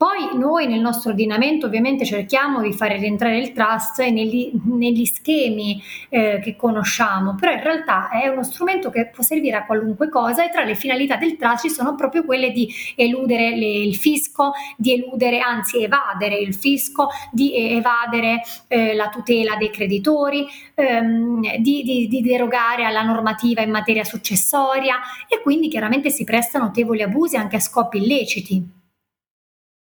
Poi 0.00 0.30
noi 0.38 0.66
nel 0.66 0.80
nostro 0.80 1.10
ordinamento 1.10 1.66
ovviamente 1.66 2.06
cerchiamo 2.06 2.62
di 2.62 2.72
fare 2.72 2.96
rientrare 2.96 3.36
il 3.36 3.52
trust 3.52 4.00
negli, 4.00 4.50
negli 4.64 5.04
schemi 5.04 5.78
eh, 6.08 6.40
che 6.42 6.56
conosciamo, 6.56 7.34
però 7.34 7.52
in 7.52 7.62
realtà 7.62 8.08
è 8.08 8.26
uno 8.28 8.42
strumento 8.42 8.88
che 8.88 9.08
può 9.08 9.22
servire 9.22 9.58
a 9.58 9.66
qualunque 9.66 10.08
cosa 10.08 10.42
e 10.42 10.48
tra 10.50 10.64
le 10.64 10.74
finalità 10.74 11.16
del 11.20 11.36
trust 11.36 11.68
ci 11.68 11.70
sono 11.70 11.94
proprio 11.94 12.24
quelle 12.24 12.50
di 12.50 12.68
eludere 12.96 13.56
le, 13.56 13.66
il 13.66 13.94
fisco, 13.94 14.52
di 14.76 14.94
eludere, 14.94 15.38
anzi 15.38 15.82
evadere 15.82 16.36
il 16.36 16.54
fisco, 16.54 17.08
di 17.30 17.54
evadere 17.76 18.40
eh, 18.68 18.94
la 18.94 19.08
tutela 19.08 19.56
dei 19.56 19.70
creditori, 19.70 20.46
ehm, 20.74 21.58
di, 21.58 21.82
di, 21.82 22.08
di 22.08 22.22
derogare 22.22 22.84
alla 22.84 23.02
normativa 23.02 23.60
in 23.60 23.70
materia 23.70 24.04
successoria 24.04 24.98
e 25.28 25.40
quindi 25.42 25.68
chiaramente 25.68 26.10
si 26.10 26.24
prestano 26.24 26.64
notevoli 26.64 27.02
abusi 27.02 27.36
anche 27.36 27.56
a 27.56 27.60
scopi 27.60 27.98
illeciti. 27.98 28.78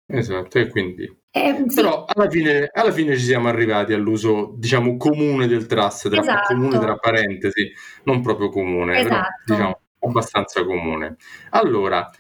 Esatto, 0.06 0.58
e 0.58 0.68
quindi... 0.68 1.20
Eh, 1.34 1.64
sì. 1.66 1.76
Però 1.76 2.04
alla 2.06 2.28
fine, 2.28 2.68
alla 2.70 2.92
fine, 2.92 3.16
ci 3.16 3.24
siamo 3.24 3.48
arrivati 3.48 3.94
all'uso, 3.94 4.52
diciamo, 4.58 4.98
comune 4.98 5.46
del 5.46 5.64
trust, 5.64 6.10
tra, 6.10 6.20
esatto. 6.20 6.52
comune 6.52 6.78
tra 6.78 6.96
parentesi, 6.96 7.72
non 8.04 8.20
proprio 8.20 8.50
comune, 8.50 8.98
esatto. 8.98 9.08
però 9.46 9.56
diciamo 9.56 9.80
abbastanza 10.02 10.64
comune. 10.64 11.16
Allora, 11.50 12.10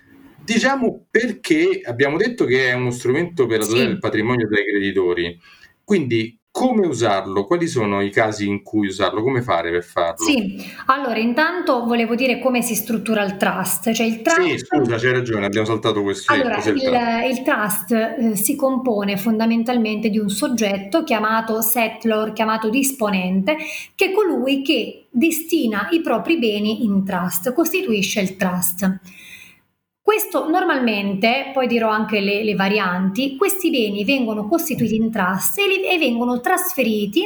diciamo 0.42 1.06
perché 1.10 1.80
abbiamo 1.84 2.16
detto 2.16 2.44
che 2.44 2.70
è 2.70 2.72
uno 2.72 2.90
strumento 2.90 3.46
per 3.46 3.60
la 3.60 3.64
tutela 3.64 3.82
sì. 3.82 3.88
del 3.88 3.98
patrimonio 3.98 4.48
dei 4.48 4.64
creditori, 4.66 5.40
quindi 5.84 6.38
come 6.52 6.86
usarlo? 6.86 7.46
Quali 7.46 7.66
sono 7.66 8.02
i 8.02 8.10
casi 8.10 8.46
in 8.46 8.62
cui 8.62 8.86
usarlo? 8.88 9.22
Come 9.22 9.40
fare 9.40 9.70
per 9.70 9.82
farlo? 9.82 10.22
Sì, 10.22 10.62
allora 10.86 11.18
intanto 11.18 11.86
volevo 11.86 12.14
dire 12.14 12.38
come 12.38 12.60
si 12.60 12.74
struttura 12.74 13.24
il 13.24 13.38
trust. 13.38 13.90
Cioè 13.90 14.06
il 14.06 14.20
trust... 14.20 14.42
Sì, 14.42 14.58
scusa, 14.58 14.96
c'hai 14.98 15.12
ragione, 15.12 15.46
abbiamo 15.46 15.66
saltato 15.66 16.02
questo. 16.02 16.30
Allora, 16.30 16.58
il, 16.58 16.76
il, 16.76 17.30
il, 17.30 17.42
trust 17.42 17.92
eh, 17.92 18.36
si 18.36 18.54
compone 18.54 19.16
fondamentalmente 19.16 20.10
di 20.10 20.18
un 20.18 20.28
soggetto 20.28 21.02
chiamato 21.04 21.62
settlor, 21.62 22.34
chiamato 22.34 22.68
disponente, 22.68 23.56
che 23.94 24.10
è 24.10 24.12
colui 24.12 24.60
che 24.60 25.06
destina 25.08 25.88
i 25.90 26.02
propri 26.02 26.38
beni 26.38 26.84
in 26.84 27.02
trust, 27.02 27.54
costituisce 27.54 28.20
il 28.20 28.36
trust. 28.36 29.00
Questo 30.04 30.48
normalmente, 30.48 31.52
poi 31.54 31.68
dirò 31.68 31.88
anche 31.88 32.18
le, 32.18 32.42
le, 32.42 32.56
varianti, 32.56 33.36
questi 33.36 33.70
beni 33.70 34.04
vengono 34.04 34.48
costituiti 34.48 34.96
in 34.96 35.12
trust 35.12 35.58
e, 35.58 35.66
li, 35.68 35.84
e 35.86 35.96
vengono 35.96 36.40
trasferiti 36.40 37.24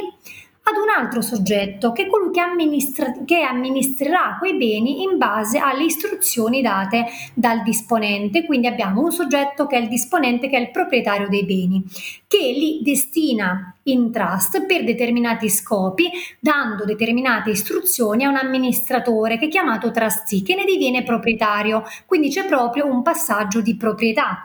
ad 0.69 0.75
un 0.75 0.89
altro 0.89 1.21
soggetto 1.21 1.93
che 1.93 2.03
è 2.03 2.07
colui 2.07 2.31
che, 2.31 2.41
amministra- 2.41 3.13
che 3.25 3.41
amministrerà 3.41 4.35
quei 4.37 4.57
beni 4.57 5.03
in 5.03 5.17
base 5.17 5.59
alle 5.59 5.85
istruzioni 5.85 6.61
date 6.61 7.05
dal 7.33 7.63
disponente. 7.63 8.45
Quindi 8.45 8.67
abbiamo 8.67 9.01
un 9.01 9.11
soggetto 9.11 9.65
che 9.65 9.77
è 9.77 9.79
il 9.79 9.87
disponente, 9.87 10.49
che 10.49 10.57
è 10.57 10.59
il 10.59 10.71
proprietario 10.71 11.29
dei 11.29 11.45
beni, 11.45 11.83
che 12.27 12.37
li 12.37 12.81
destina 12.83 13.73
in 13.83 14.11
trust 14.11 14.65
per 14.65 14.83
determinati 14.83 15.49
scopi, 15.49 16.09
dando 16.39 16.83
determinate 16.83 17.51
istruzioni 17.51 18.25
a 18.25 18.29
un 18.29 18.35
amministratore 18.35 19.37
che 19.37 19.45
è 19.45 19.49
chiamato 19.49 19.91
trustee, 19.91 20.43
che 20.43 20.55
ne 20.55 20.65
diviene 20.65 21.03
proprietario. 21.03 21.83
Quindi 22.05 22.29
c'è 22.29 22.45
proprio 22.45 22.85
un 22.87 23.01
passaggio 23.01 23.61
di 23.61 23.77
proprietà. 23.77 24.43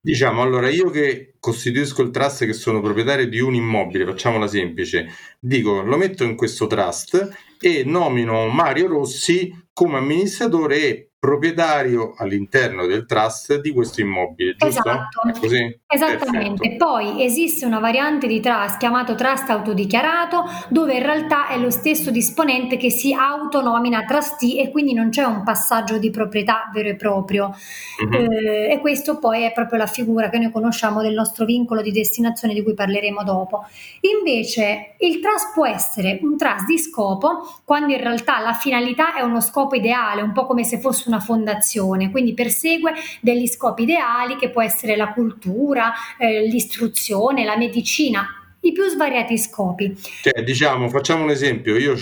Diciamo, 0.00 0.40
allora 0.40 0.68
io 0.68 0.88
che 0.90 1.34
costituisco 1.46 2.02
il 2.02 2.10
trust 2.10 2.44
che 2.44 2.52
sono 2.52 2.80
proprietario 2.80 3.28
di 3.28 3.38
un 3.38 3.54
immobile, 3.54 4.04
facciamola 4.04 4.48
semplice, 4.48 5.06
dico 5.38 5.80
lo 5.80 5.96
metto 5.96 6.24
in 6.24 6.34
questo 6.34 6.66
trust 6.66 7.28
e 7.60 7.84
nomino 7.84 8.48
Mario 8.48 8.88
Rossi 8.88 9.68
come 9.72 9.98
amministratore 9.98 10.76
e 10.76 11.10
proprietario 11.26 12.14
all'interno 12.16 12.86
del 12.86 13.04
trust 13.04 13.60
di 13.60 13.72
questo 13.72 14.00
immobile, 14.00 14.54
giusto? 14.56 14.80
Esatto. 14.80 15.22
Esattamente. 15.88 16.68
Perfetto. 16.68 16.84
Poi 16.84 17.24
esiste 17.24 17.66
una 17.66 17.80
variante 17.80 18.28
di 18.28 18.38
trust 18.38 18.78
chiamato 18.78 19.16
trust 19.16 19.50
autodichiarato, 19.50 20.44
dove 20.68 20.94
in 20.94 21.02
realtà 21.02 21.48
è 21.48 21.58
lo 21.58 21.70
stesso 21.70 22.12
disponente 22.12 22.76
che 22.76 22.90
si 22.90 23.12
autonomina 23.12 24.04
trustee 24.04 24.62
e 24.62 24.70
quindi 24.70 24.94
non 24.94 25.08
c'è 25.08 25.24
un 25.24 25.42
passaggio 25.42 25.98
di 25.98 26.10
proprietà 26.10 26.70
vero 26.72 26.90
e 26.90 26.94
proprio. 26.94 27.52
Mm-hmm. 28.04 28.30
Eh, 28.30 28.72
e 28.72 28.78
questo 28.80 29.18
poi 29.18 29.42
è 29.42 29.52
proprio 29.52 29.78
la 29.78 29.86
figura 29.86 30.28
che 30.28 30.38
noi 30.38 30.52
conosciamo 30.52 31.02
del 31.02 31.14
nostro 31.14 31.44
vincolo 31.44 31.82
di 31.82 31.90
destinazione 31.90 32.54
di 32.54 32.62
cui 32.62 32.74
parleremo 32.74 33.24
dopo. 33.24 33.64
Invece 34.00 34.94
il 34.98 35.18
trust 35.18 35.52
può 35.54 35.66
essere 35.66 36.20
un 36.22 36.36
trust 36.36 36.66
di 36.66 36.78
scopo 36.78 37.60
quando 37.64 37.92
in 37.92 38.00
realtà 38.00 38.38
la 38.40 38.52
finalità 38.52 39.14
è 39.14 39.22
uno 39.22 39.40
scopo 39.40 39.74
ideale, 39.74 40.22
un 40.22 40.32
po' 40.32 40.46
come 40.46 40.62
se 40.62 40.78
fosse 40.78 41.08
una 41.08 41.15
fondazione, 41.20 42.10
quindi 42.10 42.34
persegue 42.34 42.92
degli 43.20 43.46
scopi 43.46 43.82
ideali 43.82 44.36
che 44.36 44.50
può 44.50 44.62
essere 44.62 44.96
la 44.96 45.12
cultura, 45.12 45.92
eh, 46.18 46.46
l'istruzione, 46.46 47.44
la 47.44 47.56
medicina, 47.56 48.26
i 48.60 48.72
più 48.72 48.84
svariati 48.84 49.38
scopi. 49.38 49.96
Cioè, 50.22 50.42
diciamo, 50.42 50.88
facciamo 50.88 51.22
un 51.22 51.30
esempio, 51.30 51.76
io, 51.76 51.94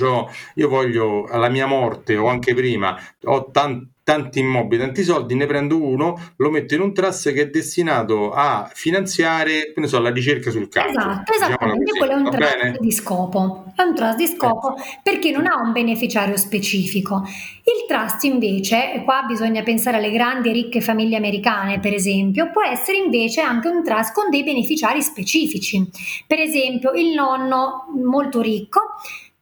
io 0.55 0.69
voglio 0.69 1.27
alla 1.27 1.49
mia 1.49 1.67
morte 1.67 2.17
o 2.17 2.29
anche 2.29 2.55
prima, 2.55 2.99
ho 3.25 3.51
tanti 3.51 3.93
tanti 4.05 4.39
immobili, 4.39 4.83
tanti 4.83 5.03
soldi, 5.03 5.35
ne 5.35 5.47
prendo 5.47 5.83
uno, 5.83 6.33
lo 6.37 6.51
metto 6.51 6.75
in 6.75 6.83
un 6.83 6.93
trust 6.93 7.33
che 7.33 7.41
è 7.41 7.49
destinato 7.49 8.33
a 8.33 8.71
finanziare, 8.73 9.73
so, 9.85 9.99
la 9.99 10.11
ricerca 10.11 10.51
sul 10.51 10.69
campo. 10.69 10.91
Esatto, 10.91 11.33
esattamente, 11.33 11.93
quello 11.97 12.13
è 12.13 12.17
un 12.17 12.31
trust 12.31 12.57
bene? 12.59 12.77
di 12.79 12.93
scopo. 12.93 13.73
È 13.75 13.83
un 13.83 13.95
trust 13.95 14.17
di 14.17 14.27
scopo 14.27 14.75
perché 15.03 15.31
non 15.31 15.47
ha 15.47 15.59
un 15.61 15.73
beneficiario 15.73 16.37
specifico. 16.37 17.23
Il 17.65 17.87
trust 17.89 18.25
invece, 18.25 18.93
e 18.93 19.05
qua 19.05 19.23
bisogna 19.27 19.63
pensare 19.63 19.97
alle 19.97 20.11
grandi 20.11 20.51
e 20.51 20.53
ricche 20.53 20.83
famiglie 20.83 21.17
americane, 21.17 21.81
per 21.81 21.95
esempio, 21.95 22.51
può 22.51 22.63
essere 22.63 22.99
invece 22.99 23.41
anche 23.41 23.69
un 23.69 23.83
trust 23.83 24.13
con 24.13 24.29
dei 24.29 24.45
beneficiari 24.45 25.01
specifici. 25.01 25.83
Per 26.27 26.39
esempio, 26.39 26.93
il 26.93 27.15
nonno 27.15 27.87
molto 28.05 28.43
ricco 28.43 28.81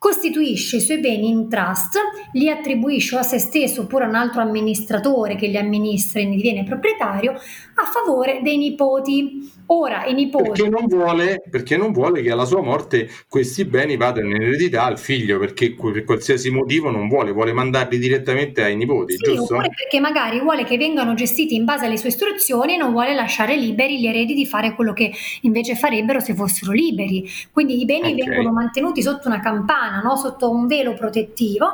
costituisce 0.02 0.78
i 0.78 0.80
suoi 0.80 0.98
beni 0.98 1.28
in 1.28 1.48
trust, 1.48 1.96
li 2.32 2.50
attribuisce 2.50 3.16
a 3.16 3.22
se 3.22 3.38
stesso 3.38 3.82
oppure 3.82 4.04
a 4.04 4.08
un 4.08 4.16
altro 4.16 4.40
amministratore 4.40 5.36
che 5.36 5.46
li 5.46 5.56
amministra 5.56 6.18
e 6.18 6.24
ne 6.24 6.34
diviene 6.34 6.64
proprietario 6.64 7.30
a 7.30 7.84
favore 7.84 8.40
dei 8.42 8.56
nipoti. 8.56 9.48
Ora 9.74 10.04
i 10.04 10.12
nipoti... 10.12 10.50
Perché 10.50 10.68
non, 10.68 10.87
vuole, 10.87 11.42
perché 11.48 11.76
non 11.78 11.92
vuole 11.92 12.20
che 12.20 12.30
alla 12.30 12.44
sua 12.44 12.61
morte 12.61 13.08
questi 13.26 13.64
beni 13.64 13.96
vadano 13.96 14.28
in 14.28 14.42
eredità 14.42 14.85
al 14.85 14.98
figlio, 14.98 15.38
perché 15.38 15.74
per 15.74 16.04
qualsiasi 16.04 16.50
motivo 16.50 16.90
non 16.90 17.08
vuole, 17.08 17.32
vuole 17.32 17.54
mandarli 17.54 17.96
direttamente 17.98 18.62
ai 18.62 18.76
nipoti, 18.76 19.14
sì, 19.14 19.24
giusto? 19.24 19.54
Oppure 19.54 19.70
perché 19.74 19.98
magari 19.98 20.40
vuole 20.40 20.64
che 20.64 20.76
vengano 20.76 21.14
gestiti 21.14 21.54
in 21.54 21.64
base 21.64 21.87
alle 21.87 21.96
sue 21.96 22.11
istruzioni 22.11 22.74
e 22.74 22.76
non 22.76 22.92
vuole 22.92 23.14
lasciare 23.14 23.56
liberi 23.56 23.98
gli 23.98 24.06
eredi 24.06 24.35
di 24.35 24.44
fare 24.44 24.74
quello 24.74 24.92
che 24.92 25.11
invece 25.42 25.74
farebbero 25.74 26.20
se 26.20 26.35
fossero 26.35 26.72
liberi. 26.72 27.26
Quindi 27.50 27.80
i 27.80 27.87
beni 27.87 28.12
okay. 28.12 28.28
vengono 28.28 28.52
mantenuti 28.52 29.00
sotto 29.00 29.28
una 29.28 29.40
campana, 29.40 30.02
no? 30.02 30.16
sotto 30.16 30.50
un 30.50 30.66
velo 30.66 30.92
protettivo 30.92 31.66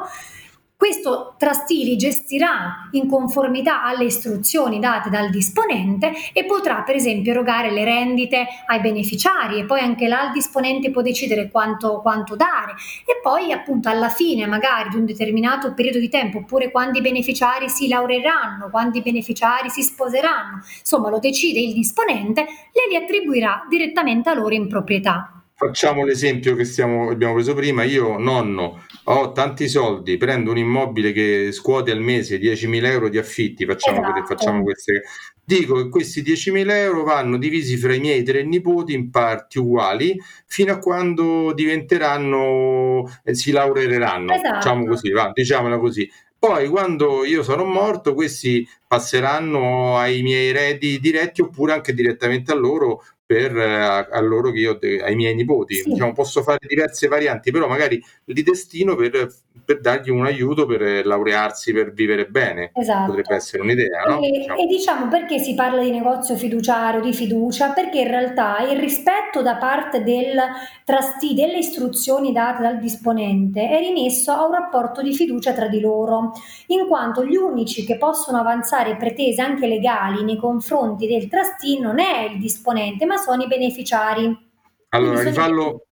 questo 0.78 1.34
trustee 1.36 1.82
li 1.82 1.96
gestirà 1.96 2.88
in 2.92 3.08
conformità 3.08 3.82
alle 3.82 4.04
istruzioni 4.04 4.78
date 4.78 5.10
dal 5.10 5.28
disponente 5.28 6.12
e 6.32 6.44
potrà 6.44 6.82
per 6.82 6.94
esempio 6.94 7.32
erogare 7.32 7.72
le 7.72 7.82
rendite 7.82 8.46
ai 8.64 8.80
beneficiari 8.80 9.58
e 9.58 9.64
poi 9.64 9.80
anche 9.80 10.06
là 10.06 10.26
il 10.26 10.32
disponente 10.32 10.92
può 10.92 11.02
decidere 11.02 11.50
quanto, 11.50 11.98
quanto 12.00 12.36
dare 12.36 12.74
e 13.04 13.18
poi 13.20 13.50
appunto 13.50 13.88
alla 13.88 14.08
fine 14.08 14.46
magari 14.46 14.90
di 14.90 14.98
un 14.98 15.04
determinato 15.04 15.74
periodo 15.74 15.98
di 15.98 16.08
tempo 16.08 16.38
oppure 16.38 16.70
quando 16.70 16.98
i 16.98 17.02
beneficiari 17.02 17.68
si 17.68 17.88
laureeranno, 17.88 18.70
quando 18.70 18.98
i 18.98 19.02
beneficiari 19.02 19.70
si 19.70 19.82
sposeranno, 19.82 20.62
insomma 20.78 21.10
lo 21.10 21.18
decide 21.18 21.58
il 21.58 21.72
disponente, 21.72 22.42
le 22.42 22.86
li 22.88 22.94
attribuirà 22.94 23.66
direttamente 23.68 24.28
a 24.28 24.34
loro 24.34 24.54
in 24.54 24.68
proprietà. 24.68 25.42
Facciamo 25.54 26.04
l'esempio 26.04 26.54
che 26.54 26.64
stiamo, 26.64 27.10
abbiamo 27.10 27.34
preso 27.34 27.52
prima, 27.52 27.82
io 27.82 28.16
nonno 28.16 28.84
ho 29.10 29.32
tanti 29.32 29.68
soldi, 29.68 30.18
prendo 30.18 30.50
un 30.50 30.58
immobile 30.58 31.12
che 31.12 31.50
scuote 31.52 31.90
al 31.90 32.00
mese 32.00 32.38
10.000 32.38 32.84
euro 32.84 33.08
di 33.08 33.16
affitti, 33.16 33.64
facciamo, 33.64 34.02
esatto. 34.02 34.26
facciamo 34.26 34.62
queste, 34.62 35.02
dico 35.42 35.76
che 35.76 35.88
questi 35.88 36.20
10.000 36.20 36.70
euro 36.72 37.04
vanno 37.04 37.38
divisi 37.38 37.78
fra 37.78 37.94
i 37.94 38.00
miei 38.00 38.22
tre 38.22 38.44
nipoti 38.44 38.92
in 38.92 39.10
parti 39.10 39.58
uguali 39.58 40.20
fino 40.46 40.72
a 40.72 40.78
quando 40.78 41.54
diventeranno, 41.54 43.10
eh, 43.24 43.34
si 43.34 43.50
laureeranno, 43.50 44.34
esatto. 44.34 44.56
diciamo 44.56 44.84
così, 44.84 45.10
va, 45.10 45.30
diciamola 45.32 45.78
così. 45.78 46.10
Poi 46.38 46.68
quando 46.68 47.24
io 47.24 47.42
sarò 47.42 47.64
morto, 47.64 48.14
questi 48.14 48.68
passeranno 48.86 49.96
ai 49.96 50.22
miei 50.22 50.50
eredi 50.50 51.00
diretti 51.00 51.40
oppure 51.40 51.72
anche 51.72 51.94
direttamente 51.94 52.52
a 52.52 52.54
loro 52.54 53.02
per 53.28 53.54
a, 53.54 54.06
a 54.06 54.20
loro 54.20 54.50
che 54.50 54.58
io 54.58 54.78
ai 55.04 55.14
miei 55.14 55.34
nipoti. 55.34 55.74
Sì. 55.74 55.90
Diciamo, 55.90 56.14
posso 56.14 56.42
fare 56.42 56.66
diverse 56.66 57.08
varianti, 57.08 57.50
però 57.50 57.68
magari 57.68 58.02
li 58.24 58.42
destino 58.42 58.96
per, 58.96 59.30
per, 59.68 59.80
dargli 59.80 60.08
un 60.08 60.24
aiuto 60.24 60.64
per 60.64 61.04
laurearsi, 61.04 61.74
per 61.74 61.92
vivere 61.92 62.24
bene. 62.24 62.70
Esatto. 62.72 63.12
Potrebbe 63.12 63.34
essere 63.34 63.62
un'idea. 63.62 64.04
No? 64.04 64.22
E, 64.22 64.30
diciamo. 64.30 64.58
e 64.58 64.66
diciamo 64.66 65.08
perché 65.08 65.38
si 65.38 65.54
parla 65.54 65.82
di 65.82 65.90
negozio 65.90 66.36
fiduciario, 66.36 67.02
di 67.02 67.12
fiducia? 67.12 67.72
Perché 67.72 68.00
in 68.00 68.08
realtà 68.08 68.60
il 68.60 68.78
rispetto 68.78 69.42
da 69.42 69.56
parte 69.56 70.02
del 70.02 70.40
trustee 70.86 71.34
delle 71.34 71.58
istruzioni 71.58 72.32
date 72.32 72.62
dal 72.62 72.78
disponente 72.78 73.68
è 73.68 73.78
rimesso 73.78 74.32
a 74.32 74.46
un 74.46 74.52
rapporto 74.52 75.02
di 75.02 75.12
fiducia 75.12 75.52
tra 75.52 75.68
di 75.68 75.80
loro, 75.80 76.32
in 76.68 76.86
quanto 76.86 77.22
gli 77.22 77.36
unici 77.36 77.84
che 77.84 77.98
possono 77.98 78.38
avanzare 78.38 78.96
pretese 78.96 79.42
anche 79.42 79.66
legali 79.66 80.24
nei 80.24 80.38
confronti 80.38 81.06
del 81.06 81.28
trustee 81.28 81.78
non 81.78 81.98
è 81.98 82.30
il 82.30 82.38
disponente, 82.38 83.04
ma 83.04 83.18
sono 83.18 83.42
i 83.42 83.46
beneficiari. 83.46 84.46
Allora, 84.90 85.22
rifallo, 85.22 85.87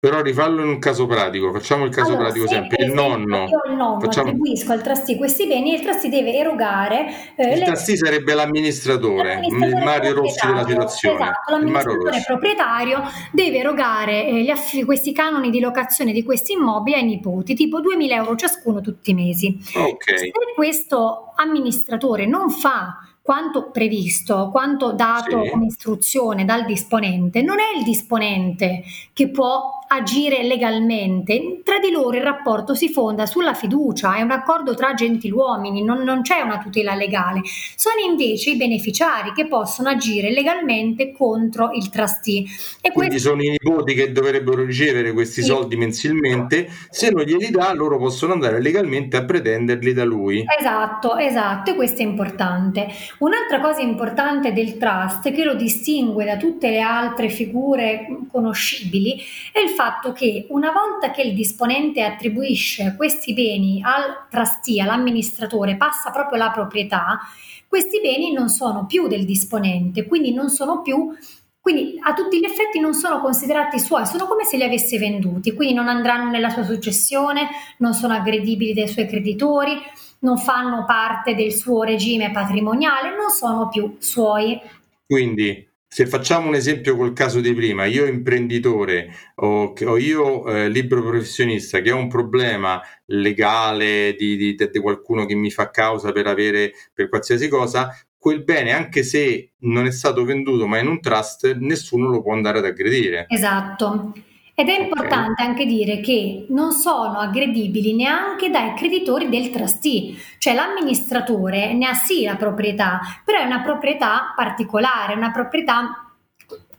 però 0.00 0.22
rifallo 0.22 0.62
in 0.62 0.68
un 0.68 0.78
caso 0.78 1.04
pratico, 1.06 1.52
facciamo 1.52 1.84
il 1.84 1.94
caso 1.94 2.12
allora, 2.12 2.24
pratico 2.24 2.48
sempre, 2.48 2.82
il 2.82 2.90
nonno. 2.90 3.44
Io 3.44 3.70
il 3.70 3.76
nonno 3.76 4.00
facciamo... 4.00 4.28
attribuisco 4.28 4.72
al 4.72 4.80
trustee 4.80 5.18
questi 5.18 5.46
beni 5.46 5.72
e 5.72 5.76
il 5.76 5.82
trustee 5.82 6.08
deve 6.08 6.32
erogare... 6.32 7.34
Eh, 7.36 7.52
il 7.52 7.58
le... 7.58 7.64
trustee 7.66 7.98
sarebbe 7.98 8.32
l'amministratore, 8.32 9.34
l'amministratore 9.34 9.78
il 9.78 9.84
Mario 9.84 10.14
Rossi 10.14 10.46
della 10.46 10.66
situazione. 10.66 11.22
Esatto, 11.22 11.50
l'amministratore 11.50 12.22
proprietario 12.26 13.02
deve 13.30 13.58
erogare 13.58 14.26
eh, 14.26 14.50
aff- 14.50 14.84
questi 14.86 15.12
canoni 15.12 15.50
di 15.50 15.60
locazione 15.60 16.12
di 16.12 16.22
questi 16.22 16.54
immobili 16.54 16.96
ai 16.96 17.04
nipoti, 17.04 17.52
tipo 17.52 17.80
2.000 17.80 18.10
euro 18.10 18.36
ciascuno 18.36 18.80
tutti 18.80 19.10
i 19.10 19.14
mesi. 19.14 19.60
Okay. 19.74 20.16
Se 20.16 20.30
questo 20.54 21.34
amministratore 21.36 22.24
non 22.24 22.48
fa 22.48 23.04
quanto 23.20 23.70
previsto, 23.70 24.48
quanto 24.50 24.92
dato 24.92 25.44
sì. 25.44 25.50
come 25.50 25.66
istruzione 25.66 26.46
dal 26.46 26.64
disponente, 26.64 27.42
non 27.42 27.58
è 27.58 27.76
il 27.76 27.84
disponente 27.84 28.82
che 29.12 29.28
può 29.28 29.78
agire 29.92 30.44
legalmente. 30.44 31.60
Tra 31.64 31.78
di 31.78 31.90
loro 31.90 32.16
il 32.16 32.22
rapporto 32.22 32.74
si 32.74 32.88
fonda 32.88 33.26
sulla 33.26 33.54
fiducia, 33.54 34.16
è 34.16 34.22
un 34.22 34.30
accordo 34.30 34.74
tra 34.74 34.94
gentiluomini, 34.94 35.82
non, 35.82 36.02
non 36.02 36.22
c'è 36.22 36.40
una 36.40 36.58
tutela 36.58 36.94
legale. 36.94 37.40
Sono 37.74 37.96
invece 38.08 38.50
i 38.50 38.56
beneficiari 38.56 39.32
che 39.32 39.48
possono 39.48 39.88
agire 39.88 40.30
legalmente 40.30 41.12
contro 41.12 41.70
il 41.72 41.88
trustee. 41.90 42.44
E 42.80 42.92
Quindi 42.92 43.14
questo... 43.14 43.30
sono 43.30 43.42
i 43.42 43.50
nipoti 43.50 43.94
che 43.94 44.12
dovrebbero 44.12 44.64
ricevere 44.64 45.12
questi 45.12 45.42
sì. 45.42 45.48
soldi 45.48 45.76
mensilmente, 45.76 46.68
se 46.88 47.10
non 47.10 47.24
glieli 47.24 47.50
dà 47.50 47.72
loro 47.74 47.98
possono 47.98 48.32
andare 48.32 48.60
legalmente 48.60 49.16
a 49.16 49.24
pretenderli 49.24 49.92
da 49.92 50.04
lui. 50.04 50.44
Esatto, 50.56 51.16
esatto, 51.16 51.72
e 51.72 51.74
questo 51.74 52.02
è 52.02 52.04
importante. 52.04 52.86
Un'altra 53.18 53.60
cosa 53.60 53.80
importante 53.80 54.52
del 54.52 54.76
trust 54.78 55.32
che 55.32 55.42
lo 55.42 55.54
distingue 55.54 56.24
da 56.24 56.36
tutte 56.36 56.70
le 56.70 56.80
altre 56.80 57.28
figure 57.28 58.06
conoscibili 58.30 59.20
è 59.52 59.58
il 59.58 59.70
fatto 59.70 59.78
che 60.14 60.46
una 60.50 60.70
volta 60.72 61.10
che 61.10 61.22
il 61.22 61.34
disponente 61.34 62.02
attribuisce 62.02 62.94
questi 62.96 63.32
beni 63.32 63.82
al 63.82 64.28
trustee, 64.28 64.82
all'amministratore, 64.82 65.76
passa 65.76 66.10
proprio 66.10 66.38
la 66.38 66.50
proprietà, 66.50 67.18
questi 67.66 68.00
beni 68.00 68.32
non 68.32 68.48
sono 68.48 68.84
più 68.86 69.06
del 69.06 69.24
disponente, 69.24 70.06
quindi 70.06 70.32
non 70.32 70.50
sono 70.50 70.82
più 70.82 71.14
quindi 71.60 71.98
a 72.02 72.14
tutti 72.14 72.38
gli 72.38 72.44
effetti 72.44 72.80
non 72.80 72.94
sono 72.94 73.20
considerati 73.20 73.78
suoi, 73.78 74.06
sono 74.06 74.26
come 74.26 74.44
se 74.44 74.56
li 74.56 74.62
avesse 74.62 74.98
venduti, 74.98 75.52
quindi 75.52 75.74
non 75.74 75.88
andranno 75.88 76.30
nella 76.30 76.48
sua 76.48 76.64
successione, 76.64 77.48
non 77.78 77.92
sono 77.92 78.14
aggredibili 78.14 78.72
dai 78.72 78.88
suoi 78.88 79.06
creditori, 79.06 79.78
non 80.20 80.38
fanno 80.38 80.84
parte 80.86 81.34
del 81.34 81.52
suo 81.52 81.82
regime 81.82 82.30
patrimoniale, 82.30 83.14
non 83.14 83.28
sono 83.28 83.68
più 83.68 83.96
suoi. 83.98 84.58
Quindi 85.06 85.69
se 85.92 86.06
facciamo 86.06 86.46
un 86.46 86.54
esempio 86.54 86.96
col 86.96 87.12
caso 87.12 87.40
di 87.40 87.52
prima, 87.52 87.84
io 87.84 88.06
imprenditore 88.06 89.12
o, 89.36 89.74
o 89.76 89.98
io 89.98 90.46
eh, 90.46 90.68
libero 90.68 91.02
professionista 91.02 91.80
che 91.80 91.90
ho 91.90 91.96
un 91.96 92.06
problema 92.06 92.80
legale 93.06 94.14
di, 94.16 94.36
di, 94.36 94.54
di, 94.54 94.78
qualcuno 94.78 95.26
che 95.26 95.34
mi 95.34 95.50
fa 95.50 95.70
causa 95.70 96.12
per 96.12 96.28
avere 96.28 96.70
per 96.94 97.08
qualsiasi 97.08 97.48
cosa, 97.48 97.92
quel 98.16 98.44
bene, 98.44 98.70
anche 98.70 99.02
se 99.02 99.54
non 99.62 99.84
è 99.84 99.90
stato 99.90 100.24
venduto 100.24 100.68
ma 100.68 100.78
in 100.78 100.86
un 100.86 101.00
trust, 101.00 101.56
nessuno 101.56 102.08
lo 102.08 102.22
può 102.22 102.34
andare 102.34 102.58
ad 102.58 102.66
aggredire. 102.66 103.26
Esatto. 103.28 104.12
Ed 104.60 104.68
è 104.68 104.78
importante 104.78 105.42
anche 105.42 105.64
dire 105.64 106.00
che 106.00 106.44
non 106.50 106.72
sono 106.72 107.18
aggredibili 107.18 107.94
neanche 107.94 108.50
dai 108.50 108.74
creditori 108.74 109.30
del 109.30 109.48
trustee, 109.48 110.14
cioè 110.36 110.52
l'amministratore 110.52 111.72
ne 111.72 111.86
ha 111.86 111.94
sì 111.94 112.24
la 112.24 112.36
proprietà, 112.36 113.00
però 113.24 113.38
è 113.38 113.46
una 113.46 113.62
proprietà 113.62 114.34
particolare, 114.36 115.14
una 115.14 115.30
proprietà 115.30 116.09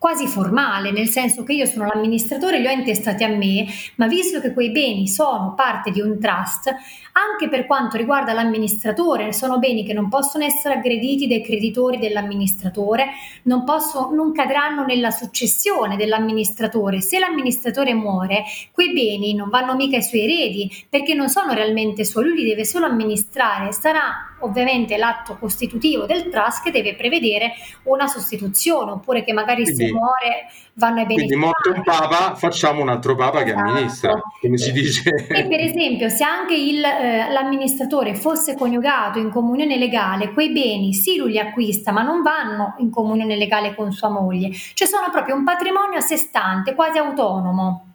quasi 0.02 0.26
formale, 0.26 0.90
nel 0.92 1.10
senso 1.10 1.44
che 1.44 1.54
io 1.54 1.68
sono 1.68 1.86
l'amministratore, 1.86 2.58
li 2.58 2.66
ho 2.66 2.72
intestati 2.72 3.24
a 3.24 3.28
me, 3.28 3.68
ma 3.98 4.08
visto 4.08 4.42
che 4.42 4.52
quei 4.52 4.72
beni 4.72 5.08
sono 5.08 5.54
parte 5.56 5.92
di 5.92 6.02
un 6.02 6.20
trust, 6.20 6.74
anche 7.12 7.48
per 7.48 7.68
quanto 7.68 7.98
riguarda 7.98 8.34
l'amministratore, 8.34 9.32
sono 9.32 9.60
beni 9.60 9.86
che 9.86 9.94
non 9.94 10.10
possono 10.10 10.44
essere 10.44 10.74
aggrediti 10.74 11.28
dai 11.28 11.44
creditori 11.44 12.00
dell'amministratore, 12.00 13.10
non, 13.44 13.64
posso, 13.64 14.10
non 14.12 14.32
cadranno 14.32 14.86
nella 14.86 15.12
successione 15.12 15.98
dell'amministratore. 15.98 17.00
Se 17.00 17.20
l'amministratore 17.20 17.94
muore, 17.94 18.44
quei 18.72 18.94
beni 18.94 19.36
non 19.36 19.50
vanno 19.50 19.76
mica 19.76 19.98
ai 19.98 20.04
suoi 20.04 20.24
eredi, 20.24 20.88
perché 20.90 21.14
non 21.14 21.30
sono 21.30 21.54
realmente 21.54 22.06
suoi, 22.06 22.26
lui 22.26 22.38
li 22.38 22.50
deve 22.50 22.66
solo 22.66 22.88
amministrare, 22.88 23.72
sarà 23.72 24.32
ovviamente 24.42 24.98
l'atto 24.98 25.38
costitutivo 25.38 26.06
del 26.06 26.30
trust 26.30 26.64
che 26.64 26.72
deve 26.72 26.96
prevedere 26.96 27.54
una 27.84 28.08
sostituzione, 28.08 28.92
oppure 28.92 29.24
che 29.24 29.34
magari 29.34 29.64
Quindi, 29.64 29.91
muore 29.92 30.48
vanno 30.74 31.00
ai 31.00 31.06
beneficiari. 31.06 31.28
Quindi 31.28 31.36
morto 31.36 31.72
un 31.72 31.84
papa, 31.84 32.36
facciamo 32.36 32.82
un 32.82 32.90
altro 32.90 33.16
papa 33.16 33.44
esatto. 33.44 33.62
che 33.62 33.70
amministra, 33.70 34.22
come 34.40 34.58
si 34.58 34.72
dice. 34.72 35.10
E 35.10 35.48
per 35.48 35.60
esempio, 35.60 36.10
se 36.10 36.24
anche 36.24 36.56
il, 36.56 36.84
eh, 36.84 37.32
l'amministratore 37.32 38.16
fosse 38.16 38.56
coniugato 38.56 39.20
in 39.20 39.30
comunione 39.30 39.78
legale, 39.78 40.34
quei 40.34 40.52
beni 40.52 40.94
sì 40.94 41.18
lui 41.18 41.32
li 41.32 41.40
acquista, 41.40 41.92
ma 41.92 42.02
non 42.02 42.22
vanno 42.22 42.76
in 42.80 42.90
comunione 42.90 43.36
legale 43.36 43.76
con 43.76 43.92
sua 43.92 44.10
moglie, 44.10 44.52
cioè 44.52 44.88
sono 44.88 45.10
proprio 45.12 45.36
un 45.36 45.44
patrimonio 45.44 45.98
a 45.98 46.02
sé 46.02 46.18
stante, 46.18 46.74
quasi 46.74 46.98
autonomo. 46.98 47.91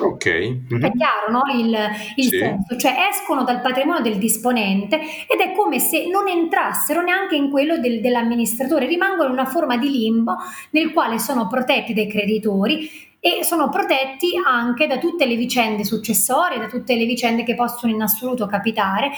Ok. 0.00 0.26
Mm-hmm. 0.26 0.84
È 0.84 0.92
chiaro 0.92 1.30
no? 1.30 1.42
il, 1.54 1.76
il 2.16 2.24
sì. 2.24 2.38
senso, 2.38 2.76
cioè 2.76 3.08
escono 3.10 3.44
dal 3.44 3.60
patrimonio 3.60 4.02
del 4.02 4.18
disponente 4.18 4.96
ed 5.26 5.40
è 5.40 5.52
come 5.52 5.78
se 5.78 6.06
non 6.08 6.28
entrassero 6.28 7.02
neanche 7.02 7.34
in 7.36 7.50
quello 7.50 7.78
del, 7.78 8.00
dell'amministratore, 8.00 8.86
rimangono 8.86 9.28
in 9.28 9.32
una 9.32 9.46
forma 9.46 9.76
di 9.76 9.90
limbo 9.90 10.36
nel 10.70 10.92
quale 10.92 11.18
sono 11.18 11.46
protetti 11.46 11.94
dai 11.94 12.08
creditori 12.08 13.08
e 13.20 13.44
sono 13.44 13.68
protetti 13.68 14.32
anche 14.44 14.86
da 14.86 14.98
tutte 14.98 15.26
le 15.26 15.36
vicende 15.36 15.84
successorie, 15.84 16.58
da 16.58 16.68
tutte 16.68 16.94
le 16.94 17.04
vicende 17.04 17.42
che 17.42 17.54
possono 17.54 17.92
in 17.92 18.00
assoluto 18.00 18.46
capitare. 18.46 19.10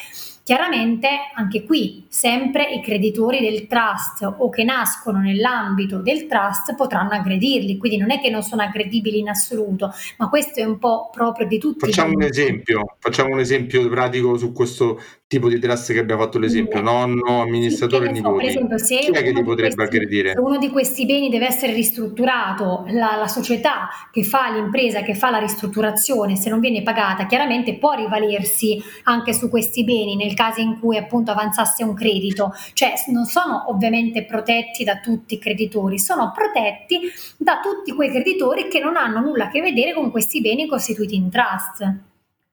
Chiaramente 0.45 1.09
anche 1.35 1.65
qui 1.65 2.05
sempre 2.09 2.73
i 2.73 2.83
creditori 2.83 3.41
del 3.41 3.69
trust 3.69 4.23
o 4.39 4.49
che 4.51 4.65
nascono 4.65 5.21
nell'ambito 5.21 5.99
del 5.99 6.27
trust 6.27 6.75
potranno 6.75 7.11
aggredirli, 7.11 7.77
quindi 7.77 7.97
non 7.97 8.11
è 8.11 8.21
che 8.21 8.29
non 8.29 8.43
sono 8.43 8.63
aggredibili 8.63 9.21
in 9.21 9.29
assoluto, 9.29 9.93
ma 10.19 10.29
questo 10.29 10.59
è 10.59 10.65
un 10.65 10.79
po' 10.79 11.11
proprio 11.13 11.47
di 11.47 11.59
tutti. 11.59 11.87
Facciamo 11.87 12.15
un 12.15 12.23
esempio, 12.23 12.97
facciamo 12.99 13.35
un 13.35 13.39
esempio 13.39 13.89
pratico 13.89 14.37
su 14.37 14.53
questo 14.53 15.01
tipo 15.33 15.49
di 15.49 15.59
trust 15.59 15.95
che 15.95 15.99
abbiamo 15.99 16.23
fatto 16.23 16.39
l'esempio, 16.39 16.77
sì. 16.77 16.85
nonno, 16.85 17.41
amministratore, 17.41 18.07
sì, 18.09 18.13
nipoti. 18.13 18.37
Per 18.37 18.49
esempio, 18.49 18.79
se 18.79 18.99
Chi 18.99 19.11
è 19.13 19.23
che 19.23 19.33
ti 19.33 19.43
potrebbe 19.43 19.75
questi, 19.75 19.97
aggredire? 19.97 20.33
Se 20.33 20.39
uno 20.39 20.59
di 20.59 20.69
questi 20.69 21.07
beni 21.07 21.31
deve 21.31 21.47
essere 21.47 21.73
ristrutturato, 21.73 22.85
la, 22.89 23.17
la, 23.17 23.29
società 23.29 23.89
che 24.11 24.25
fa 24.25 24.51
l'impresa, 24.51 25.01
che 25.01 25.15
fa 25.15 25.31
la 25.31 25.39
ristrutturazione, 25.39 26.37
se 26.37 26.51
non 26.51 26.61
viene 26.61 26.83
pagata, 26.83 27.25
chiaramente 27.25 27.79
può 27.79 27.95
rivalersi 27.95 28.79
anche 29.05 29.33
su 29.33 29.49
questi 29.49 29.85
beni 29.85 30.17
nel 30.17 30.35
caso 30.35 30.61
in 30.61 30.79
cui 30.79 30.99
appunto 30.99 31.31
avanzasse 31.31 31.83
un 31.83 31.95
credito. 31.95 32.53
Cioè 32.75 32.93
non 33.07 33.25
sono 33.25 33.71
ovviamente 33.71 34.25
protetti 34.25 34.85
da 34.85 34.99
tutti 34.99 35.35
i 35.35 35.39
creditori, 35.39 35.99
sono 35.99 36.31
protetti 36.35 37.11
da 37.39 37.59
tutti 37.63 37.95
quei 37.95 38.11
creditori 38.11 38.69
che 38.69 38.81
non 38.81 38.97
hanno 38.97 39.21
nulla 39.21 39.45
a 39.45 39.49
che 39.49 39.63
vedere 39.63 39.95
con 39.95 40.11
questi 40.11 40.43
beni 40.43 40.67
costituiti 40.67 41.17
in 41.17 41.31
trust 41.31 42.11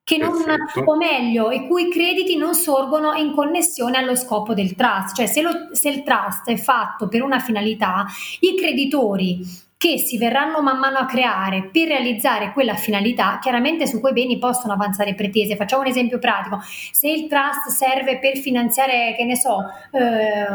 che 0.10 0.18
non, 0.18 0.34
o 0.86 0.96
meglio, 0.96 1.52
i 1.52 1.68
cui 1.68 1.88
crediti 1.92 2.36
non 2.36 2.56
sorgono 2.56 3.14
in 3.14 3.32
connessione 3.36 3.96
allo 3.96 4.16
scopo 4.16 4.56
del 4.56 4.74
trust, 4.74 5.16
cioè 5.16 5.28
se, 5.28 5.44
lo, 5.44 5.52
se 5.72 5.90
il 5.90 6.02
trust 6.02 6.50
è 6.50 6.58
fatto 6.58 7.08
per 7.08 7.22
una 7.22 7.38
finalità, 7.38 8.08
i 8.40 8.58
creditori 8.58 9.46
che 9.80 9.98
si 9.98 10.18
verranno 10.18 10.62
man 10.62 10.78
mano 10.78 10.98
a 10.98 11.06
creare 11.06 11.70
per 11.72 11.88
realizzare 11.88 12.52
quella 12.52 12.76
finalità, 12.76 13.40
chiaramente 13.42 13.88
su 13.88 14.02
quei 14.02 14.12
beni 14.12 14.38
possono 14.38 14.74
avanzare 14.74 15.16
pretese. 15.16 15.56
Facciamo 15.56 15.84
un 15.84 15.88
esempio 15.88 16.20
pratico: 16.20 16.60
se 16.92 17.08
il 17.08 17.30
trust 17.30 17.70
serve 17.70 18.20
per 18.20 18.36
finanziare, 18.40 19.16
che 19.16 19.24
ne 19.24 19.38
so, 19.38 19.60
eh, 19.94 20.50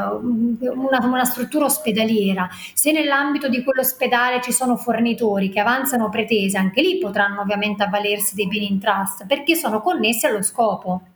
una, 0.68 0.98
una 1.02 1.24
struttura 1.24 1.64
ospedaliera, 1.64 2.46
se 2.74 2.92
nell'ambito 2.92 3.48
di 3.48 3.64
quell'ospedale 3.64 4.42
ci 4.42 4.52
sono 4.52 4.76
fornitori 4.76 5.48
che 5.48 5.60
avanzano 5.60 6.10
pretese, 6.10 6.58
anche 6.58 6.82
lì 6.82 6.98
potranno 6.98 7.40
ovviamente 7.40 7.82
avvalersi 7.82 8.34
dei 8.34 8.46
beni 8.46 8.70
in 8.70 8.78
trust 8.78 9.24
perché 9.26 9.54
sono 9.54 9.80
connessi 9.80 10.26
allo 10.26 10.42
scopo. 10.42 11.13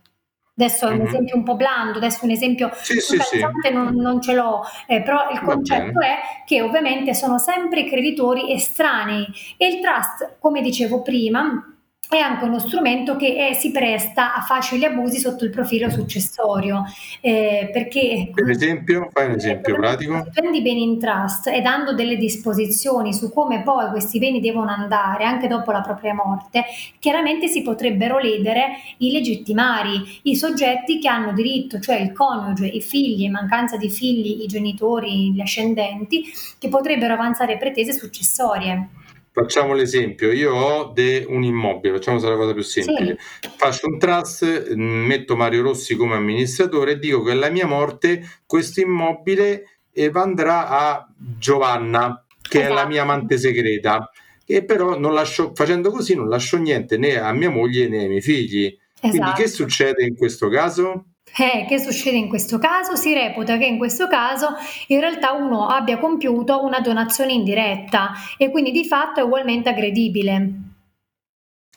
Adesso 0.59 0.87
è 0.87 0.91
un 0.91 0.97
mm-hmm. 0.97 1.07
esempio 1.07 1.35
un 1.37 1.43
po' 1.43 1.55
blando, 1.55 1.99
adesso 1.99 2.25
un 2.25 2.31
esempio 2.31 2.69
sì, 2.73 2.99
sì, 2.99 3.17
sì. 3.17 3.39
Non, 3.71 3.95
non, 3.95 4.21
ce 4.21 4.33
l'ho, 4.33 4.61
eh, 4.87 5.01
però 5.01 5.29
il 5.31 5.39
concetto 5.39 6.01
è 6.01 6.17
che 6.45 6.61
ovviamente 6.61 7.13
sono 7.13 7.37
sempre 7.37 7.85
creditori 7.85 8.51
estranei 8.51 9.25
e 9.55 9.67
il 9.67 9.79
trust, 9.79 10.35
come 10.37 10.61
dicevo 10.61 11.01
prima, 11.01 11.78
è 12.09 12.17
anche 12.17 12.45
uno 12.45 12.57
strumento 12.57 13.15
che 13.15 13.49
eh, 13.49 13.53
si 13.53 13.69
presta 13.69 14.33
a 14.33 14.41
facili 14.41 14.83
abusi 14.83 15.19
sotto 15.19 15.45
il 15.45 15.51
profilo 15.51 15.91
successorio. 15.91 16.83
Eh, 17.21 17.69
perché, 17.71 18.31
per 18.33 18.49
esempio, 18.49 19.09
fai 19.11 19.27
un 19.27 19.33
esempio 19.33 19.75
pratico. 19.75 20.27
Prendi 20.33 20.63
beni 20.63 20.81
in 20.81 20.99
trust 20.99 21.47
e 21.47 21.61
dando 21.61 21.93
delle 21.93 22.17
disposizioni 22.17 23.13
su 23.13 23.31
come 23.31 23.61
poi 23.61 23.89
questi 23.91 24.17
beni 24.17 24.39
devono 24.39 24.71
andare 24.71 25.23
anche 25.23 25.47
dopo 25.47 25.71
la 25.71 25.81
propria 25.81 26.15
morte, 26.15 26.63
chiaramente 26.97 27.47
si 27.47 27.61
potrebbero 27.61 28.17
ledere 28.17 28.77
i 28.97 29.11
legittimari, 29.11 30.21
i 30.23 30.35
soggetti 30.35 30.97
che 30.97 31.07
hanno 31.07 31.31
diritto, 31.31 31.79
cioè 31.79 31.97
il 31.97 32.11
coniuge, 32.11 32.65
i 32.65 32.81
figli, 32.81 33.21
in 33.21 33.33
mancanza 33.33 33.77
di 33.77 33.89
figli, 33.89 34.41
i 34.41 34.47
genitori, 34.47 35.31
gli 35.31 35.41
ascendenti, 35.41 36.23
che 36.57 36.69
potrebbero 36.69 37.13
avanzare 37.13 37.57
pretese 37.57 37.93
successorie. 37.93 38.89
Facciamo 39.31 39.73
l'esempio, 39.73 40.31
io 40.31 40.53
ho 40.53 40.91
de 40.91 41.25
un 41.27 41.43
immobile, 41.43 41.95
facciamo 41.95 42.19
la 42.19 42.35
cosa 42.35 42.53
più 42.53 42.63
semplice. 42.63 43.17
Sì. 43.39 43.49
Faccio 43.55 43.87
un 43.87 43.99
trust, 43.99 44.75
mm, 44.75 45.05
metto 45.05 45.35
Mario 45.35 45.61
Rossi 45.61 45.95
come 45.95 46.15
amministratore 46.15 46.93
e 46.93 46.99
dico 46.99 47.21
che 47.23 47.31
alla 47.31 47.49
mia 47.49 47.67
morte 47.67 48.23
questo 48.45 48.81
immobile 48.81 49.65
andrà 50.13 50.67
a 50.67 51.07
Giovanna, 51.15 52.25
che 52.41 52.59
esatto. 52.59 52.73
è 52.73 52.75
la 52.75 52.85
mia 52.85 53.03
esatto. 53.03 53.11
amante 53.11 53.37
segreta. 53.37 54.11
E 54.45 54.63
però 54.63 54.97
non 54.97 55.13
lascio, 55.13 55.51
facendo 55.53 55.91
così 55.91 56.15
non 56.15 56.27
lascio 56.27 56.57
niente 56.57 56.97
né 56.97 57.19
a 57.19 57.31
mia 57.31 57.51
moglie 57.51 57.87
né 57.87 57.99
ai 57.99 58.07
miei 58.07 58.21
figli. 58.21 58.65
Esatto. 58.65 59.09
Quindi 59.09 59.31
che 59.35 59.43
esatto. 59.43 59.63
succede 59.63 60.03
in 60.03 60.15
questo 60.15 60.49
caso? 60.49 61.05
Eh, 61.37 61.65
che 61.67 61.79
succede 61.79 62.17
in 62.17 62.27
questo 62.27 62.57
caso? 62.57 62.95
Si 62.95 63.13
reputa 63.13 63.57
che 63.57 63.65
in 63.65 63.77
questo 63.77 64.07
caso 64.07 64.55
in 64.87 64.99
realtà 64.99 65.31
uno 65.31 65.67
abbia 65.67 65.97
compiuto 65.97 66.63
una 66.63 66.79
donazione 66.79 67.33
indiretta 67.33 68.11
e 68.37 68.49
quindi 68.49 68.71
di 68.71 68.85
fatto 68.85 69.19
è 69.19 69.23
ugualmente 69.23 69.69
aggredibile. 69.69 70.67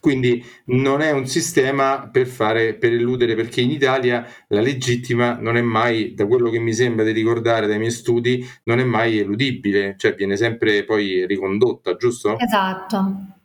Quindi 0.02 0.44
non 0.66 1.00
è 1.00 1.12
un 1.12 1.26
sistema 1.26 2.08
per, 2.10 2.26
fare, 2.26 2.74
per 2.74 2.92
eludere, 2.92 3.36
perché 3.36 3.60
in 3.60 3.70
Italia 3.70 4.26
la 4.48 4.60
legittima 4.60 5.38
non 5.38 5.56
è 5.56 5.62
mai, 5.62 6.14
da 6.14 6.26
quello 6.26 6.50
che 6.50 6.58
mi 6.58 6.72
sembra 6.72 7.04
di 7.04 7.12
ricordare 7.12 7.68
dai 7.68 7.78
miei 7.78 7.92
studi, 7.92 8.44
non 8.64 8.80
è 8.80 8.84
mai 8.84 9.18
eludibile, 9.18 9.94
cioè 9.96 10.16
viene 10.16 10.36
sempre 10.36 10.82
poi 10.82 11.24
ricondotta, 11.24 11.94
giusto? 11.94 12.36
Esatto. 12.36 13.41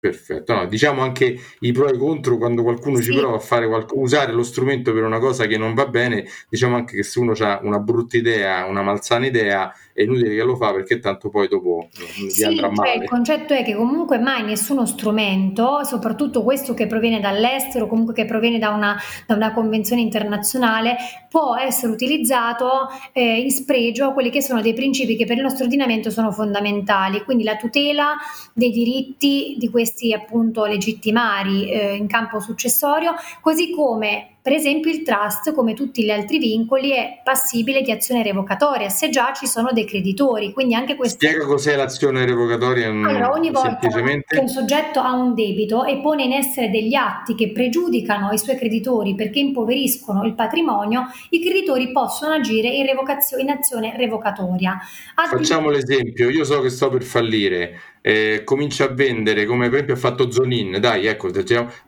Perfetto, 0.00 0.54
no, 0.54 0.66
diciamo 0.66 1.02
anche 1.02 1.36
i 1.58 1.72
pro 1.72 1.88
e 1.88 1.96
i 1.96 1.98
contro 1.98 2.36
quando 2.38 2.62
qualcuno 2.62 2.98
sì. 2.98 3.10
ci 3.10 3.18
prova 3.18 3.34
a 3.34 3.40
fare 3.40 3.66
qualc- 3.66 3.96
usare 3.96 4.30
lo 4.30 4.44
strumento 4.44 4.92
per 4.92 5.02
una 5.02 5.18
cosa 5.18 5.46
che 5.46 5.58
non 5.58 5.74
va 5.74 5.86
bene, 5.86 6.24
diciamo 6.48 6.76
anche 6.76 6.94
che 6.94 7.02
se 7.02 7.18
uno 7.18 7.32
ha 7.40 7.58
una 7.64 7.80
brutta 7.80 8.16
idea, 8.16 8.64
una 8.66 8.82
malsana 8.82 9.26
idea, 9.26 9.72
è 9.92 10.02
inutile 10.02 10.36
che 10.36 10.44
lo 10.44 10.54
fa 10.54 10.72
perché 10.72 11.00
tanto 11.00 11.28
poi 11.28 11.48
dopo 11.48 11.88
gli 12.16 12.28
sì, 12.30 12.44
andrà 12.44 12.68
cioè 12.68 12.76
male. 12.76 13.02
il 13.02 13.08
concetto 13.08 13.52
è 13.52 13.64
che 13.64 13.74
comunque 13.74 14.20
mai 14.20 14.44
nessuno 14.44 14.86
strumento, 14.86 15.82
soprattutto 15.82 16.44
questo 16.44 16.74
che 16.74 16.86
proviene 16.86 17.18
dall'estero, 17.18 17.88
comunque 17.88 18.14
che 18.14 18.24
proviene 18.24 18.60
da 18.60 18.68
una, 18.68 18.96
da 19.26 19.34
una 19.34 19.52
convenzione 19.52 20.00
internazionale, 20.00 20.96
può 21.28 21.56
essere 21.56 21.90
utilizzato 21.90 22.86
eh, 23.12 23.40
in 23.40 23.50
spregio 23.50 24.06
a 24.06 24.12
quelli 24.12 24.30
che 24.30 24.42
sono 24.42 24.62
dei 24.62 24.74
principi 24.74 25.16
che 25.16 25.24
per 25.24 25.38
il 25.38 25.42
nostro 25.42 25.64
ordinamento 25.64 26.10
sono 26.10 26.30
fondamentali, 26.30 27.24
quindi 27.24 27.42
la 27.42 27.56
tutela 27.56 28.14
dei 28.52 28.70
diritti 28.70 29.56
di 29.58 29.68
questi 29.88 30.12
appunto 30.12 30.66
legittimari 30.66 31.70
eh, 31.70 31.94
in 31.94 32.06
campo 32.06 32.40
successorio, 32.40 33.14
così 33.40 33.70
come 33.70 34.32
per 34.48 34.56
esempio 34.56 34.90
il 34.90 35.02
trust, 35.02 35.52
come 35.52 35.74
tutti 35.74 36.02
gli 36.02 36.10
altri 36.10 36.38
vincoli, 36.38 36.92
è 36.92 37.20
passibile 37.22 37.82
di 37.82 37.90
azione 37.90 38.22
revocatoria 38.22 38.88
se 38.88 39.10
già 39.10 39.34
ci 39.34 39.46
sono 39.46 39.72
dei 39.72 39.84
creditori. 39.84 40.54
Quindi 40.54 40.74
anche 40.74 40.96
questo... 40.96 41.16
Spiega 41.16 41.44
cos'è 41.44 41.76
l'azione 41.76 42.24
revocatoria. 42.24 42.88
Allora, 42.88 43.30
ogni 43.30 43.50
volta 43.50 43.76
che 43.76 44.38
un 44.38 44.48
soggetto 44.48 45.00
ha 45.00 45.12
un 45.12 45.34
debito 45.34 45.84
e 45.84 45.98
pone 45.98 46.22
in 46.22 46.32
essere 46.32 46.70
degli 46.70 46.94
atti 46.94 47.34
che 47.34 47.52
pregiudicano 47.52 48.30
i 48.30 48.38
suoi 48.38 48.56
creditori 48.56 49.14
perché 49.14 49.38
impoveriscono 49.38 50.24
il 50.24 50.34
patrimonio, 50.34 51.08
i 51.28 51.42
creditori 51.42 51.92
possono 51.92 52.32
agire 52.32 52.68
in, 52.68 52.86
in 52.86 53.50
azione 53.50 53.96
revocatoria. 53.98 54.78
Ad... 55.14 55.28
Facciamo 55.28 55.68
l'esempio, 55.68 56.30
io 56.30 56.44
so 56.44 56.62
che 56.62 56.70
sto 56.70 56.88
per 56.88 57.02
fallire 57.02 57.80
eh, 58.08 58.40
comincia 58.42 58.84
a 58.84 58.88
vendere 58.88 59.44
come 59.44 59.66
per 59.66 59.74
esempio 59.74 59.92
ha 59.92 59.98
fatto 59.98 60.30
Zonin, 60.30 60.78
dai 60.80 61.04
ecco, 61.04 61.28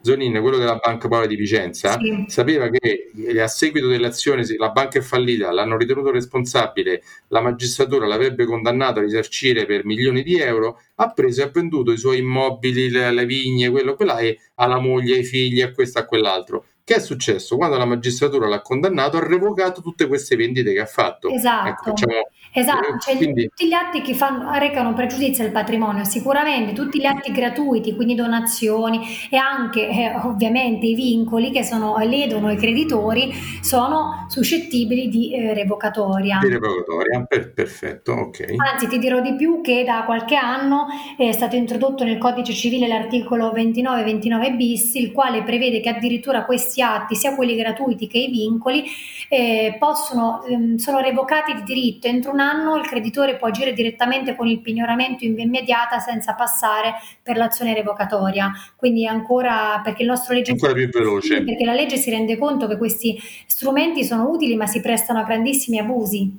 Zonin, 0.01 0.39
quello 0.39 0.57
della 0.57 0.75
Banca 0.75 1.07
Paola 1.07 1.25
di 1.25 1.35
Vicenza, 1.35 1.97
sì. 1.97 2.25
sapeva 2.27 2.69
che 2.69 3.11
a 3.39 3.47
seguito 3.47 3.87
dell'azione 3.87 4.45
la 4.59 4.69
banca 4.69 4.99
è 4.99 5.01
fallita, 5.01 5.51
l'hanno 5.51 5.77
ritenuto 5.77 6.11
responsabile, 6.11 7.01
la 7.29 7.41
magistratura 7.41 8.05
l'avrebbe 8.05 8.45
condannato 8.45 8.99
a 8.99 9.01
risarcire 9.01 9.65
per 9.65 9.83
milioni 9.83 10.21
di 10.21 10.37
euro, 10.37 10.79
ha 10.97 11.11
preso 11.11 11.41
e 11.41 11.45
ha 11.45 11.49
venduto 11.51 11.91
i 11.91 11.97
suoi 11.97 12.19
immobili, 12.19 12.91
le, 12.91 13.11
le 13.11 13.25
vigne, 13.25 13.71
quello, 13.71 13.95
quella 13.95 14.19
e 14.19 14.37
alla 14.55 14.77
moglie, 14.77 15.15
ai 15.15 15.23
figli, 15.23 15.63
a 15.63 15.71
questo, 15.71 15.97
a 15.97 16.05
quell'altro. 16.05 16.65
Che 16.83 16.95
è 16.95 16.99
successo? 16.99 17.57
Quando 17.57 17.77
la 17.77 17.85
magistratura 17.85 18.47
l'ha 18.47 18.61
condannato, 18.61 19.17
ha 19.17 19.25
revocato 19.25 19.81
tutte 19.81 20.07
queste 20.07 20.35
vendite 20.35 20.73
che 20.73 20.81
ha 20.81 20.85
fatto. 20.85 21.29
Esatto. 21.29 21.69
Ecco, 21.69 21.91
diciamo, 21.91 22.27
Esatto, 22.53 22.97
cioè 22.99 23.15
quindi... 23.15 23.47
tutti 23.47 23.67
gli 23.67 23.73
atti 23.73 24.01
che 24.01 24.13
fanno, 24.13 24.51
recano 24.59 24.93
pregiudizio 24.93 25.45
al 25.45 25.51
patrimonio, 25.51 26.03
sicuramente 26.03 26.73
tutti 26.73 26.99
gli 26.99 27.05
atti 27.05 27.31
gratuiti, 27.31 27.95
quindi 27.95 28.13
donazioni 28.13 28.99
e 29.29 29.37
anche 29.37 29.87
eh, 29.87 30.13
ovviamente 30.23 30.85
i 30.85 30.95
vincoli 30.95 31.51
che 31.51 31.63
sono, 31.63 31.97
ledono 31.99 32.51
i 32.51 32.57
creditori, 32.57 33.31
sono 33.61 34.25
suscettibili 34.27 35.07
di 35.07 35.33
eh, 35.33 35.53
revocatoria. 35.53 36.39
Di 36.41 36.49
revocatoria, 36.49 37.23
per, 37.25 37.53
perfetto, 37.53 38.11
ok. 38.11 38.55
Anzi, 38.57 38.87
ti 38.87 38.99
dirò 38.99 39.21
di 39.21 39.35
più 39.35 39.61
che 39.61 39.85
da 39.85 40.03
qualche 40.03 40.35
anno 40.35 40.87
è 41.17 41.31
stato 41.31 41.55
introdotto 41.55 42.03
nel 42.03 42.17
codice 42.17 42.53
civile 42.53 42.87
l'articolo 42.87 43.53
29-29 43.53 44.55
bis, 44.57 44.95
il 44.95 45.13
quale 45.13 45.43
prevede 45.43 45.79
che 45.79 45.87
addirittura 45.87 46.43
questi 46.43 46.81
atti, 46.81 47.15
sia 47.15 47.33
quelli 47.33 47.55
gratuiti 47.55 48.07
che 48.07 48.17
i 48.17 48.29
vincoli, 48.29 48.83
eh, 49.29 49.77
possono, 49.79 50.43
ehm, 50.43 50.75
sono 50.75 50.99
revocati 50.99 51.53
di 51.53 51.63
diritto 51.63 52.07
entro 52.07 52.31
un 52.31 52.39
anno 52.41 52.75
il 52.75 52.85
creditore 52.85 53.37
può 53.37 53.47
agire 53.47 53.73
direttamente 53.73 54.35
con 54.35 54.47
il 54.47 54.59
pignoramento 54.59 55.23
in 55.23 55.35
via 55.35 55.45
immediata 55.45 55.99
senza 55.99 56.33
passare 56.33 56.95
per 57.23 57.37
l'azione 57.37 57.73
revocatoria. 57.73 58.51
Quindi 58.75 59.07
ancora 59.07 59.79
perché 59.83 60.01
il 60.01 60.09
nostro 60.09 60.33
legge 60.33 60.51
ancora 60.51 60.73
più 60.73 60.89
veloce. 60.89 61.37
Sì, 61.37 61.43
perché 61.43 61.63
la 61.63 61.73
legge 61.73 61.95
si 61.95 62.09
rende 62.09 62.37
conto 62.37 62.67
che 62.67 62.77
questi 62.77 63.17
strumenti 63.45 64.03
sono 64.03 64.29
utili 64.29 64.55
ma 64.55 64.65
si 64.65 64.81
prestano 64.81 65.19
a 65.19 65.23
grandissimi 65.23 65.77
abusi. 65.77 66.37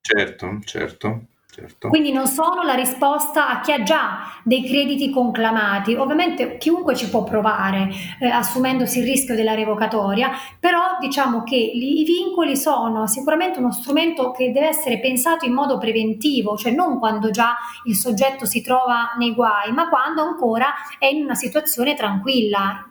Certo, 0.00 0.60
certo. 0.64 1.26
Certo. 1.54 1.88
Quindi 1.88 2.10
non 2.10 2.26
sono 2.26 2.64
la 2.64 2.74
risposta 2.74 3.48
a 3.48 3.60
chi 3.60 3.70
ha 3.70 3.84
già 3.84 4.40
dei 4.42 4.64
crediti 4.64 5.10
conclamati. 5.10 5.94
Ovviamente 5.94 6.56
chiunque 6.56 6.96
ci 6.96 7.08
può 7.08 7.22
provare 7.22 7.90
eh, 8.18 8.26
assumendosi 8.26 8.98
il 8.98 9.04
rischio 9.04 9.36
della 9.36 9.54
revocatoria, 9.54 10.32
però 10.58 10.96
diciamo 10.98 11.44
che 11.44 11.54
i 11.54 12.02
vincoli 12.02 12.56
sono 12.56 13.06
sicuramente 13.06 13.60
uno 13.60 13.70
strumento 13.70 14.32
che 14.32 14.50
deve 14.50 14.66
essere 14.66 14.98
pensato 14.98 15.44
in 15.44 15.52
modo 15.52 15.78
preventivo, 15.78 16.56
cioè 16.56 16.72
non 16.72 16.98
quando 16.98 17.30
già 17.30 17.54
il 17.84 17.94
soggetto 17.94 18.46
si 18.46 18.60
trova 18.60 19.14
nei 19.16 19.32
guai, 19.32 19.70
ma 19.70 19.88
quando 19.88 20.22
ancora 20.22 20.74
è 20.98 21.06
in 21.06 21.22
una 21.22 21.36
situazione 21.36 21.94
tranquilla. 21.94 22.84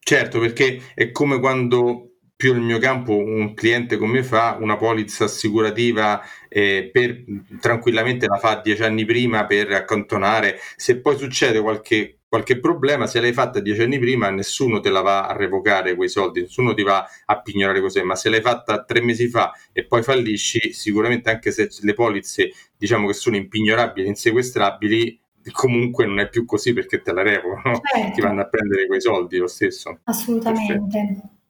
Certo, 0.00 0.40
perché 0.40 0.80
è 0.96 1.12
come 1.12 1.38
quando 1.38 2.11
più 2.42 2.54
nel 2.54 2.62
mio 2.62 2.78
campo 2.78 3.16
un 3.16 3.54
cliente 3.54 3.96
come 3.96 4.24
fa 4.24 4.56
una 4.58 4.76
polizza 4.76 5.26
assicurativa 5.26 6.20
eh, 6.48 6.90
per, 6.92 7.22
tranquillamente 7.60 8.26
la 8.26 8.36
fa 8.38 8.60
dieci 8.60 8.82
anni 8.82 9.04
prima 9.04 9.46
per 9.46 9.70
accantonare 9.70 10.58
se 10.74 10.98
poi 10.98 11.16
succede 11.16 11.60
qualche, 11.60 12.18
qualche 12.28 12.58
problema 12.58 13.06
se 13.06 13.20
l'hai 13.20 13.32
fatta 13.32 13.60
dieci 13.60 13.82
anni 13.82 14.00
prima 14.00 14.28
nessuno 14.30 14.80
te 14.80 14.90
la 14.90 15.02
va 15.02 15.28
a 15.28 15.36
revocare 15.36 15.94
quei 15.94 16.08
soldi 16.08 16.40
nessuno 16.40 16.74
ti 16.74 16.82
va 16.82 17.06
a 17.26 17.40
pignorare 17.40 17.80
così 17.80 18.02
ma 18.02 18.16
se 18.16 18.28
l'hai 18.28 18.40
fatta 18.40 18.82
tre 18.82 19.00
mesi 19.02 19.28
fa 19.28 19.52
e 19.70 19.84
poi 19.84 20.02
fallisci 20.02 20.72
sicuramente 20.72 21.30
anche 21.30 21.52
se 21.52 21.68
le 21.82 21.94
polizze 21.94 22.50
diciamo 22.76 23.06
che 23.06 23.12
sono 23.12 23.36
impignorabili 23.36 24.08
insequestrabili 24.08 25.20
comunque 25.52 26.06
non 26.06 26.18
è 26.18 26.28
più 26.28 26.44
così 26.44 26.72
perché 26.72 27.02
te 27.02 27.12
la 27.12 27.22
revocano 27.22 27.80
certo. 27.84 28.14
ti 28.14 28.20
vanno 28.20 28.40
a 28.40 28.48
prendere 28.48 28.88
quei 28.88 29.00
soldi 29.00 29.36
lo 29.36 29.46
stesso 29.46 30.00
assolutamente 30.02 30.80
Perfetto. 30.90 31.40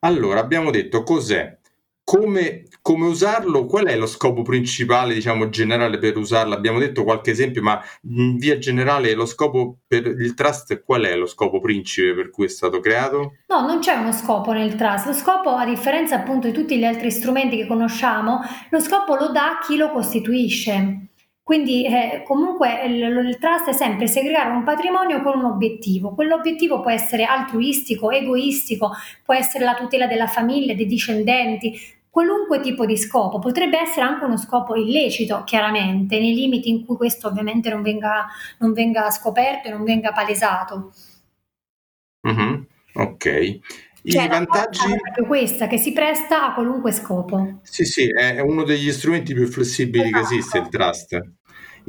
Allora, 0.00 0.40
abbiamo 0.40 0.70
detto 0.70 1.02
cos'è, 1.02 1.58
come, 2.02 2.64
come, 2.80 3.06
usarlo, 3.06 3.66
qual 3.66 3.84
è 3.86 3.96
lo 3.96 4.06
scopo 4.06 4.42
principale, 4.42 5.14
diciamo, 5.14 5.50
generale 5.50 5.98
per 5.98 6.16
usarlo? 6.16 6.54
Abbiamo 6.54 6.78
detto 6.78 7.04
qualche 7.04 7.30
esempio, 7.30 7.62
ma 7.62 7.80
in 8.08 8.36
via 8.36 8.58
generale 8.58 9.12
lo 9.12 9.26
scopo 9.26 9.80
per 9.86 10.06
il 10.06 10.34
trust, 10.34 10.82
qual 10.82 11.02
è 11.02 11.14
lo 11.14 11.26
scopo 11.26 11.60
principe 11.60 12.14
per 12.14 12.30
cui 12.30 12.46
è 12.46 12.48
stato 12.48 12.80
creato? 12.80 13.34
No, 13.46 13.66
non 13.66 13.78
c'è 13.80 13.94
uno 13.94 14.12
scopo 14.12 14.52
nel 14.52 14.74
trust. 14.74 15.06
Lo 15.06 15.12
scopo, 15.12 15.50
a 15.50 15.66
differenza 15.66 16.16
appunto 16.16 16.48
di 16.48 16.54
tutti 16.54 16.78
gli 16.78 16.84
altri 16.84 17.10
strumenti 17.10 17.58
che 17.58 17.66
conosciamo, 17.66 18.40
lo 18.70 18.80
scopo 18.80 19.14
lo 19.16 19.28
dà 19.28 19.58
chi 19.64 19.76
lo 19.76 19.90
costituisce. 19.92 21.09
Quindi 21.50 21.84
eh, 21.84 22.22
comunque 22.24 22.80
il, 22.84 23.02
il, 23.02 23.38
trust 23.38 23.70
è 23.70 23.72
sempre 23.72 24.06
segregare 24.06 24.50
un 24.50 24.62
patrimonio 24.62 25.20
con 25.20 25.36
un 25.36 25.46
obiettivo. 25.46 26.14
Quell'obiettivo 26.14 26.78
può 26.80 26.92
essere 26.92 27.24
altruistico, 27.24 28.12
egoistico, 28.12 28.92
può 29.24 29.34
essere 29.34 29.64
la 29.64 29.74
tutela 29.74 30.06
della 30.06 30.28
famiglia, 30.28 30.74
dei 30.74 30.86
discendenti, 30.86 31.76
qualunque 32.08 32.60
tipo 32.60 32.86
di 32.86 32.96
scopo. 32.96 33.40
Potrebbe 33.40 33.80
essere 33.80 34.02
anche 34.02 34.26
uno 34.26 34.36
scopo 34.36 34.76
illecito, 34.76 35.42
chiaramente, 35.42 36.20
nei 36.20 36.34
limiti 36.34 36.70
in 36.70 36.86
cui 36.86 36.94
questo 36.94 37.26
ovviamente 37.26 37.68
non 37.68 37.82
venga, 37.82 38.28
non 38.60 38.72
venga 38.72 39.10
scoperto 39.10 39.66
e 39.66 39.72
non 39.72 39.82
venga 39.82 40.12
palesato. 40.12 40.92
Mm-hmm. 42.28 42.62
Ok. 42.94 43.60
I 44.02 44.12
cioè, 44.12 44.28
vantaggi... 44.28 44.84
È 44.84 45.00
proprio 45.00 45.26
questa, 45.26 45.66
che 45.66 45.78
si 45.78 45.92
presta 45.92 46.46
a 46.46 46.54
qualunque 46.54 46.92
scopo. 46.92 47.58
Sì, 47.62 47.84
sì, 47.84 48.06
è 48.06 48.38
uno 48.38 48.62
degli 48.62 48.92
strumenti 48.92 49.34
più 49.34 49.48
flessibili 49.48 50.10
esatto. 50.10 50.28
che 50.28 50.34
esiste, 50.34 50.58
il 50.58 50.68
trust. 50.68 51.38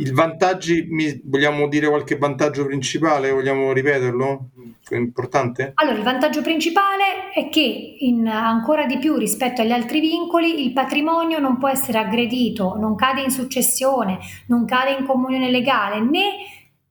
Il 0.02 0.14
vantaggi, 0.14 0.88
vogliamo 1.24 1.68
dire 1.68 1.88
qualche 1.88 2.18
vantaggio 2.18 2.66
principale? 2.66 3.30
Vogliamo 3.30 3.72
ripeterlo? 3.72 4.49
È 4.89 4.95
importante? 4.95 5.74
Allora, 5.76 5.95
il 5.95 6.04
vantaggio 6.04 6.41
principale 6.41 7.30
è 7.32 7.49
che 7.49 7.97
in, 7.99 8.28
ancora 8.28 8.88
di 8.88 8.97
più 8.97 9.16
rispetto 9.16 9.62
agli 9.62 9.72
altri 9.72 9.99
vincoli 9.99 10.66
il 10.66 10.74
patrimonio 10.74 11.38
non 11.38 11.60
può 11.60 11.70
essere 11.70 11.99
aggredito, 11.99 12.76
non 12.80 12.95
cade 12.95 13.22
in 13.22 13.30
successione, 13.30 14.18
non 14.47 14.66
cade 14.66 14.97
in 14.97 15.06
comunione 15.06 15.52
legale 15.52 15.99
né 15.99 16.30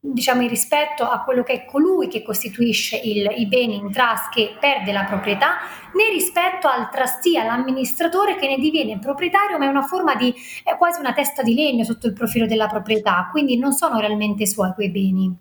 diciamo 0.03 0.41
in 0.41 0.49
rispetto 0.49 1.05
a 1.05 1.23
quello 1.23 1.43
che 1.43 1.53
è 1.53 1.65
colui 1.67 2.09
che 2.09 2.23
costituisce 2.23 2.97
il, 2.97 3.31
i 3.37 3.47
beni 3.47 3.77
in 3.77 3.93
trust 3.93 4.31
che 4.31 4.57
perde 4.59 4.93
la 4.93 5.05
proprietà, 5.05 5.59
né 5.95 6.09
rispetto 6.11 6.67
al 6.69 6.89
trustee, 6.91 7.39
all'amministratore 7.39 8.37
che 8.37 8.49
ne 8.49 8.57
diviene 8.57 8.99
proprietario, 8.99 9.59
ma 9.59 9.67
è 9.67 9.69
una 9.69 9.83
forma 9.83 10.15
di 10.15 10.35
è 10.65 10.77
quasi 10.77 11.01
una 11.01 11.13
testa 11.13 11.43
di 11.43 11.55
legno 11.55 11.85
sotto 11.85 12.07
il 12.07 12.15
profilo 12.15 12.47
della 12.47 12.67
proprietà, 12.67 13.29
quindi 13.31 13.59
non 13.59 13.73
sono 13.73 14.01
realmente 14.01 14.47
suoi 14.47 14.73
quei 14.73 14.91
beni. 14.91 15.37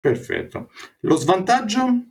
Perfetto. 0.00 0.70
Lo 1.00 1.16
svantaggio? 1.16 2.09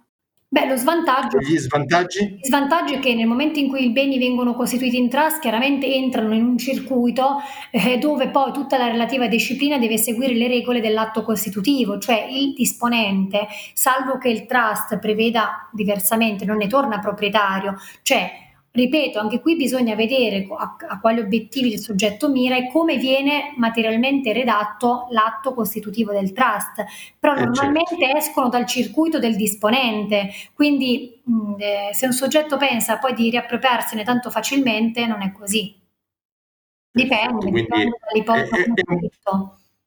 Beh, 0.51 0.65
lo 0.65 0.75
svantaggio, 0.75 1.37
Gli 1.37 1.55
svantaggi? 1.59 2.23
il 2.23 2.45
svantaggio 2.45 2.95
è 2.95 2.99
che 2.99 3.13
nel 3.13 3.27
momento 3.27 3.59
in 3.59 3.67
cui 3.69 3.85
i 3.85 3.91
beni 3.91 4.17
vengono 4.17 4.55
costituiti 4.55 4.97
in 4.97 5.07
trust, 5.07 5.39
chiaramente 5.39 5.85
entrano 5.93 6.33
in 6.33 6.43
un 6.43 6.57
circuito 6.57 7.37
eh, 7.69 7.99
dove 7.99 8.29
poi 8.29 8.51
tutta 8.51 8.79
la 8.79 8.87
relativa 8.87 9.27
disciplina 9.27 9.77
deve 9.77 9.99
seguire 9.99 10.33
le 10.33 10.47
regole 10.47 10.81
dell'atto 10.81 11.21
costitutivo, 11.21 11.99
cioè 11.99 12.25
il 12.31 12.53
disponente, 12.55 13.45
salvo 13.75 14.17
che 14.17 14.29
il 14.29 14.47
trust 14.47 14.97
preveda 14.97 15.69
diversamente, 15.71 16.45
non 16.45 16.57
ne 16.57 16.65
torna 16.65 16.97
proprietario, 16.97 17.75
cioè 18.01 18.48
Ripeto, 18.71 19.19
anche 19.19 19.39
qui 19.41 19.55
bisogna 19.55 19.95
vedere 19.95 20.47
a, 20.55 20.75
a, 20.87 20.99
quali 20.99 21.19
obiettivi 21.19 21.73
il 21.73 21.79
soggetto 21.79 22.29
mira 22.29 22.55
e 22.55 22.69
come 22.71 22.97
viene 22.97 23.53
materialmente 23.57 24.31
redatto 24.31 25.07
l'atto 25.09 25.55
costitutivo 25.55 26.11
del 26.11 26.33
trust, 26.33 26.85
però 27.17 27.35
eh 27.35 27.45
normalmente 27.45 27.97
certo. 27.97 28.17
escono 28.17 28.49
dal 28.49 28.67
circuito 28.67 29.17
del 29.17 29.35
disponente, 29.35 30.29
quindi 30.53 31.19
mh, 31.23 31.55
eh, 31.57 31.89
se 31.93 32.05
un 32.05 32.13
soggetto 32.13 32.57
pensa 32.57 32.99
poi 32.99 33.15
di 33.15 33.31
riappropriarsene 33.31 34.03
tanto 34.03 34.29
facilmente 34.29 35.07
non 35.07 35.23
è 35.23 35.31
così. 35.31 35.75
Dipende, 36.91 37.37
Quindi 37.37 37.61
dipende 37.61 37.97
dall'ipotesi. 37.99 38.73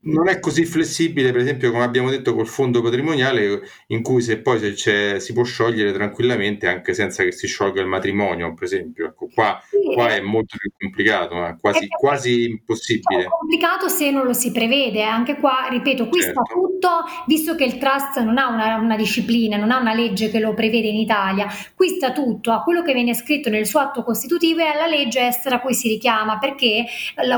Non 0.04 0.28
è 0.28 0.40
così 0.40 0.64
flessibile, 0.64 1.30
per 1.30 1.42
esempio, 1.42 1.70
come 1.70 1.84
abbiamo 1.84 2.10
detto 2.10 2.34
col 2.34 2.46
fondo 2.46 2.82
patrimoniale, 2.82 3.62
in 3.88 4.02
cui 4.02 4.20
se 4.22 4.38
poi 4.38 4.76
se 4.76 5.20
si 5.20 5.32
può 5.32 5.44
sciogliere 5.44 5.92
tranquillamente 5.92 6.66
anche 6.66 6.94
senza 6.94 7.22
che 7.22 7.32
si 7.32 7.46
sciolga 7.46 7.80
il 7.80 7.86
matrimonio, 7.86 8.52
per 8.54 8.64
esempio. 8.64 9.06
Ecco, 9.06 9.28
qua, 9.32 9.60
sì, 9.68 9.94
qua 9.94 10.08
è 10.08 10.20
molto 10.20 10.56
più 10.58 10.70
complicato, 10.76 11.46
eh? 11.46 11.56
quasi, 11.60 11.86
quasi, 11.86 12.44
impossibile. 12.50 13.24
È 13.24 13.28
complicato 13.28 13.88
se 13.88 14.10
non 14.10 14.24
lo 14.24 14.32
si 14.32 14.50
prevede, 14.50 15.02
anche 15.02 15.36
qua, 15.36 15.68
ripeto, 15.70 16.08
qui 16.08 16.20
certo. 16.20 16.42
sta 16.44 16.52
tutto, 16.52 16.88
visto 17.26 17.54
che 17.54 17.64
il 17.64 17.78
trust 17.78 18.20
non 18.20 18.38
ha 18.38 18.48
una, 18.48 18.76
una, 18.76 18.96
disciplina, 18.96 19.56
non 19.56 19.70
ha 19.70 19.78
una 19.78 19.94
legge 19.94 20.30
che 20.30 20.40
lo 20.40 20.54
prevede 20.54 20.88
in 20.88 20.96
Italia, 20.96 21.46
qui 21.76 21.88
sta 21.88 22.12
tutto 22.12 22.50
a 22.50 22.62
quello 22.62 22.82
che 22.82 22.92
viene 22.92 23.14
scritto 23.14 23.50
nel 23.50 23.66
suo 23.66 23.80
atto 23.80 24.02
costitutivo 24.02 24.60
e 24.60 24.66
alla 24.66 24.86
legge 24.86 25.28
estera 25.28 25.56
a 25.56 25.60
cui 25.60 25.74
si 25.74 25.86
richiama, 25.88 26.38
perché 26.38 26.86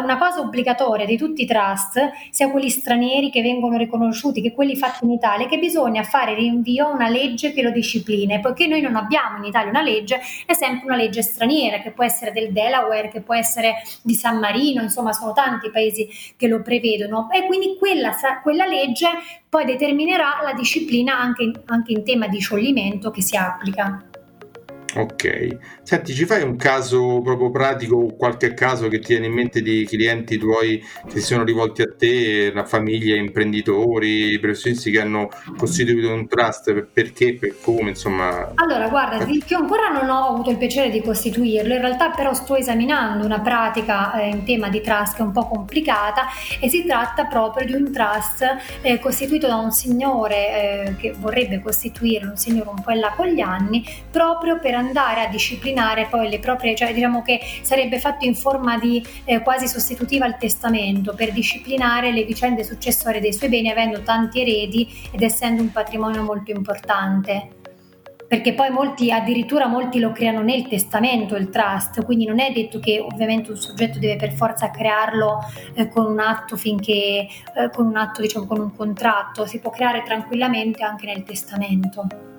una 0.03 0.17
cosa 0.17 0.41
obbligatoria 0.41 1.05
di 1.05 1.19
tutti 1.19 1.43
i 1.43 1.47
trust, 1.47 2.01
sia 2.31 2.49
quelli 2.55 2.70
stranieri 2.70 3.30
che 3.30 3.42
vengono 3.42 3.76
riconosciuti 3.76 4.40
che 4.40 4.52
quelli 4.52 4.76
fatti 4.76 5.05
in 5.05 5.11
Italia, 5.11 5.48
che 5.48 5.59
bisogna 5.59 6.05
fare 6.05 6.36
rinvio 6.36 6.86
a 6.86 6.92
una 6.92 7.09
legge 7.09 7.52
che 7.52 7.62
lo 7.62 7.72
disciplina. 7.72 8.38
Poiché 8.38 8.68
noi 8.68 8.80
non 8.80 8.94
abbiamo 8.94 9.38
in 9.38 9.44
Italia 9.44 9.70
una 9.70 9.82
legge, 9.82 10.20
è 10.46 10.52
sempre 10.55 10.86
una 10.86 10.94
legge 10.94 11.20
straniera, 11.20 11.80
che 11.80 11.90
può 11.90 12.05
essere 12.05 12.30
del 12.30 12.52
Delaware, 12.52 13.09
che 13.09 13.22
può 13.22 13.34
essere 13.34 13.82
di 14.02 14.14
San 14.14 14.38
Marino, 14.38 14.82
insomma 14.82 15.12
sono 15.12 15.32
tanti 15.32 15.68
paesi 15.72 16.09
che 16.36 16.46
lo 16.46 16.62
prevedono. 16.62 17.28
E 17.32 17.44
quindi 17.46 17.76
quella, 17.76 18.14
quella 18.40 18.66
legge 18.66 19.09
poi 19.48 19.64
determinerà 19.64 20.40
la 20.44 20.52
disciplina 20.52 21.18
anche, 21.18 21.50
anche 21.66 21.90
in 21.90 22.05
tema 22.05 22.28
di 22.28 22.38
scioglimento 22.38 23.11
che 23.11 23.20
si 23.20 23.36
applica. 23.36 24.00
Ok, 24.96 25.82
senti, 25.85 26.14
ci 26.14 26.24
fai 26.24 26.43
un 26.43 26.57
caso 26.57 27.20
proprio 27.22 27.51
pratico, 27.51 28.14
qualche 28.16 28.55
caso 28.55 28.89
che 28.89 29.01
ti 29.01 29.12
viene 29.12 29.26
in 29.26 29.35
mente 29.35 29.61
di 29.61 29.85
clienti 29.85 30.39
tuoi 30.39 30.82
che 31.07 31.20
si 31.20 31.26
sono 31.26 31.45
rivolti 31.45 31.82
a 31.82 31.93
te, 31.97 32.49
una 32.51 32.64
famiglia, 32.64 33.14
imprenditori, 33.16 34.39
professionisti 34.41 34.91
che 34.91 35.01
hanno 35.01 35.28
costituito 35.57 36.11
un 36.11 36.26
trust, 36.26 36.72
perché, 36.91 37.35
per 37.35 37.57
come, 37.61 37.91
insomma? 37.91 38.53
Allora, 38.55 38.89
guarda, 38.89 39.26
io 39.26 39.59
ancora 39.59 39.89
non 39.89 40.09
ho 40.09 40.28
avuto 40.28 40.51
il 40.51 40.57
piacere 40.57 40.89
di 40.89 41.03
costituirlo, 41.03 41.74
in 41.74 41.80
realtà 41.80 42.11
però 42.11 42.32
sto 42.32 42.57
esaminando 42.57 43.26
una 43.26 43.41
pratica 43.41 44.14
eh, 44.14 44.28
in 44.28 44.45
tema 44.45 44.70
di 44.70 44.80
trust 44.80 45.16
che 45.16 45.22
è 45.22 45.24
un 45.24 45.32
po' 45.32 45.47
complicata 45.47 46.28
e 46.61 46.68
si 46.70 46.85
tratta 46.87 47.26
proprio 47.26 47.66
di 47.66 47.74
un 47.74 47.93
trust 47.93 48.43
eh, 48.80 48.99
costituito 48.99 49.47
da 49.47 49.57
un 49.57 49.70
signore 49.70 50.37
eh, 50.37 50.97
che 50.97 51.12
vorrebbe 51.12 51.61
costituire, 51.61 52.24
un 52.24 52.37
signore 52.37 52.70
un 52.70 52.82
po' 52.82 52.93
in 52.93 53.01
là 53.01 53.12
con 53.14 53.26
gli 53.26 53.41
anni, 53.41 53.85
proprio 54.11 54.59
per 54.59 54.74
andare 54.74 55.26
a 55.26 55.28
disciplinare 55.28 55.72
poi 56.09 56.29
le 56.29 56.39
proprie, 56.39 56.75
cioè 56.75 56.93
diciamo 56.93 57.22
che 57.22 57.41
sarebbe 57.62 57.99
fatto 57.99 58.25
in 58.25 58.35
forma 58.35 58.79
di 58.79 59.05
eh, 59.25 59.41
quasi 59.41 59.66
sostitutiva 59.66 60.25
al 60.25 60.37
testamento 60.37 61.14
per 61.14 61.33
disciplinare 61.33 62.12
le 62.12 62.25
vicende 62.25 62.64
successorie 62.64 63.20
dei 63.20 63.33
suoi 63.33 63.49
beni 63.49 63.70
avendo 63.70 64.03
tanti 64.03 64.41
eredi 64.41 64.89
ed 65.11 65.22
essendo 65.22 65.62
un 65.62 65.72
patrimonio 65.72 66.22
molto 66.22 66.51
importante. 66.51 67.49
Perché 68.27 68.55
poi 68.55 68.70
molti, 68.70 69.12
addirittura 69.12 69.66
molti 69.66 70.01
lo 70.01 70.11
creano 70.11 70.43
nel 70.43 70.66
testamento 70.66 71.37
il 71.37 71.51
trust, 71.51 72.05
quindi 72.05 72.25
non 72.25 72.41
è 72.41 72.51
detto 72.53 72.81
che 72.81 72.99
ovviamente 72.99 73.51
un 73.51 73.57
soggetto 73.57 73.99
deve 73.99 74.16
per 74.16 74.33
forza 74.33 74.70
crearlo 74.70 75.41
eh, 75.75 75.89
con 75.89 76.07
un 76.07 76.18
atto 76.18 76.57
finché, 76.57 77.29
eh, 77.55 77.70
con 77.72 77.87
un 77.87 77.97
atto 77.97 78.22
diciamo 78.22 78.47
con 78.47 78.59
un 78.59 78.75
contratto, 78.75 79.47
si 79.47 79.61
può 79.61 79.70
creare 79.70 80.03
tranquillamente 80.03 80.83
anche 80.83 81.07
nel 81.07 81.22
testamento. 81.22 82.34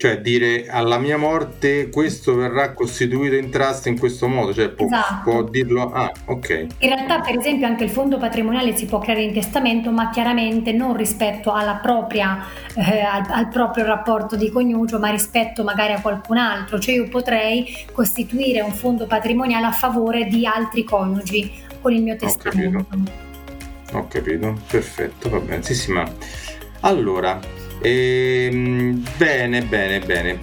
Cioè 0.00 0.18
dire 0.22 0.66
alla 0.66 0.96
mia 0.96 1.18
morte 1.18 1.90
questo 1.90 2.34
verrà 2.34 2.72
costituito 2.72 3.34
in 3.34 3.50
trust 3.50 3.84
in 3.86 3.98
questo 3.98 4.28
modo, 4.28 4.54
cioè 4.54 4.70
può, 4.70 4.86
esatto. 4.86 5.30
può, 5.30 5.42
dirlo, 5.42 5.92
ah 5.92 6.10
ok. 6.24 6.66
In 6.78 6.88
realtà 6.88 7.20
per 7.20 7.36
esempio 7.36 7.66
anche 7.66 7.84
il 7.84 7.90
fondo 7.90 8.16
patrimoniale 8.16 8.74
si 8.74 8.86
può 8.86 8.98
creare 8.98 9.20
in 9.24 9.34
testamento, 9.34 9.90
ma 9.90 10.08
chiaramente 10.08 10.72
non 10.72 10.96
rispetto 10.96 11.52
alla 11.52 11.80
propria, 11.82 12.46
eh, 12.76 13.00
al, 13.00 13.26
al, 13.28 13.48
proprio 13.48 13.84
rapporto 13.84 14.36
di 14.36 14.50
coniugio, 14.50 14.98
ma 14.98 15.10
rispetto 15.10 15.64
magari 15.64 15.92
a 15.92 16.00
qualcun 16.00 16.38
altro, 16.38 16.78
cioè 16.78 16.94
io 16.94 17.06
potrei 17.10 17.66
costituire 17.92 18.62
un 18.62 18.72
fondo 18.72 19.04
patrimoniale 19.04 19.66
a 19.66 19.72
favore 19.72 20.24
di 20.28 20.46
altri 20.46 20.82
coniugi 20.82 21.52
con 21.78 21.92
il 21.92 22.02
mio 22.02 22.16
testamento. 22.16 22.78
Ho 22.78 22.86
capito, 22.88 23.98
Ho 23.98 24.06
capito. 24.08 24.60
perfetto, 24.66 25.28
va 25.28 25.40
bene, 25.40 25.62
sì, 25.62 25.74
sì, 25.74 25.92
ma... 25.92 26.10
Allora, 26.82 27.38
Ehm, 27.82 29.02
bene, 29.18 29.62
bene, 29.62 30.00
bene. 30.00 30.38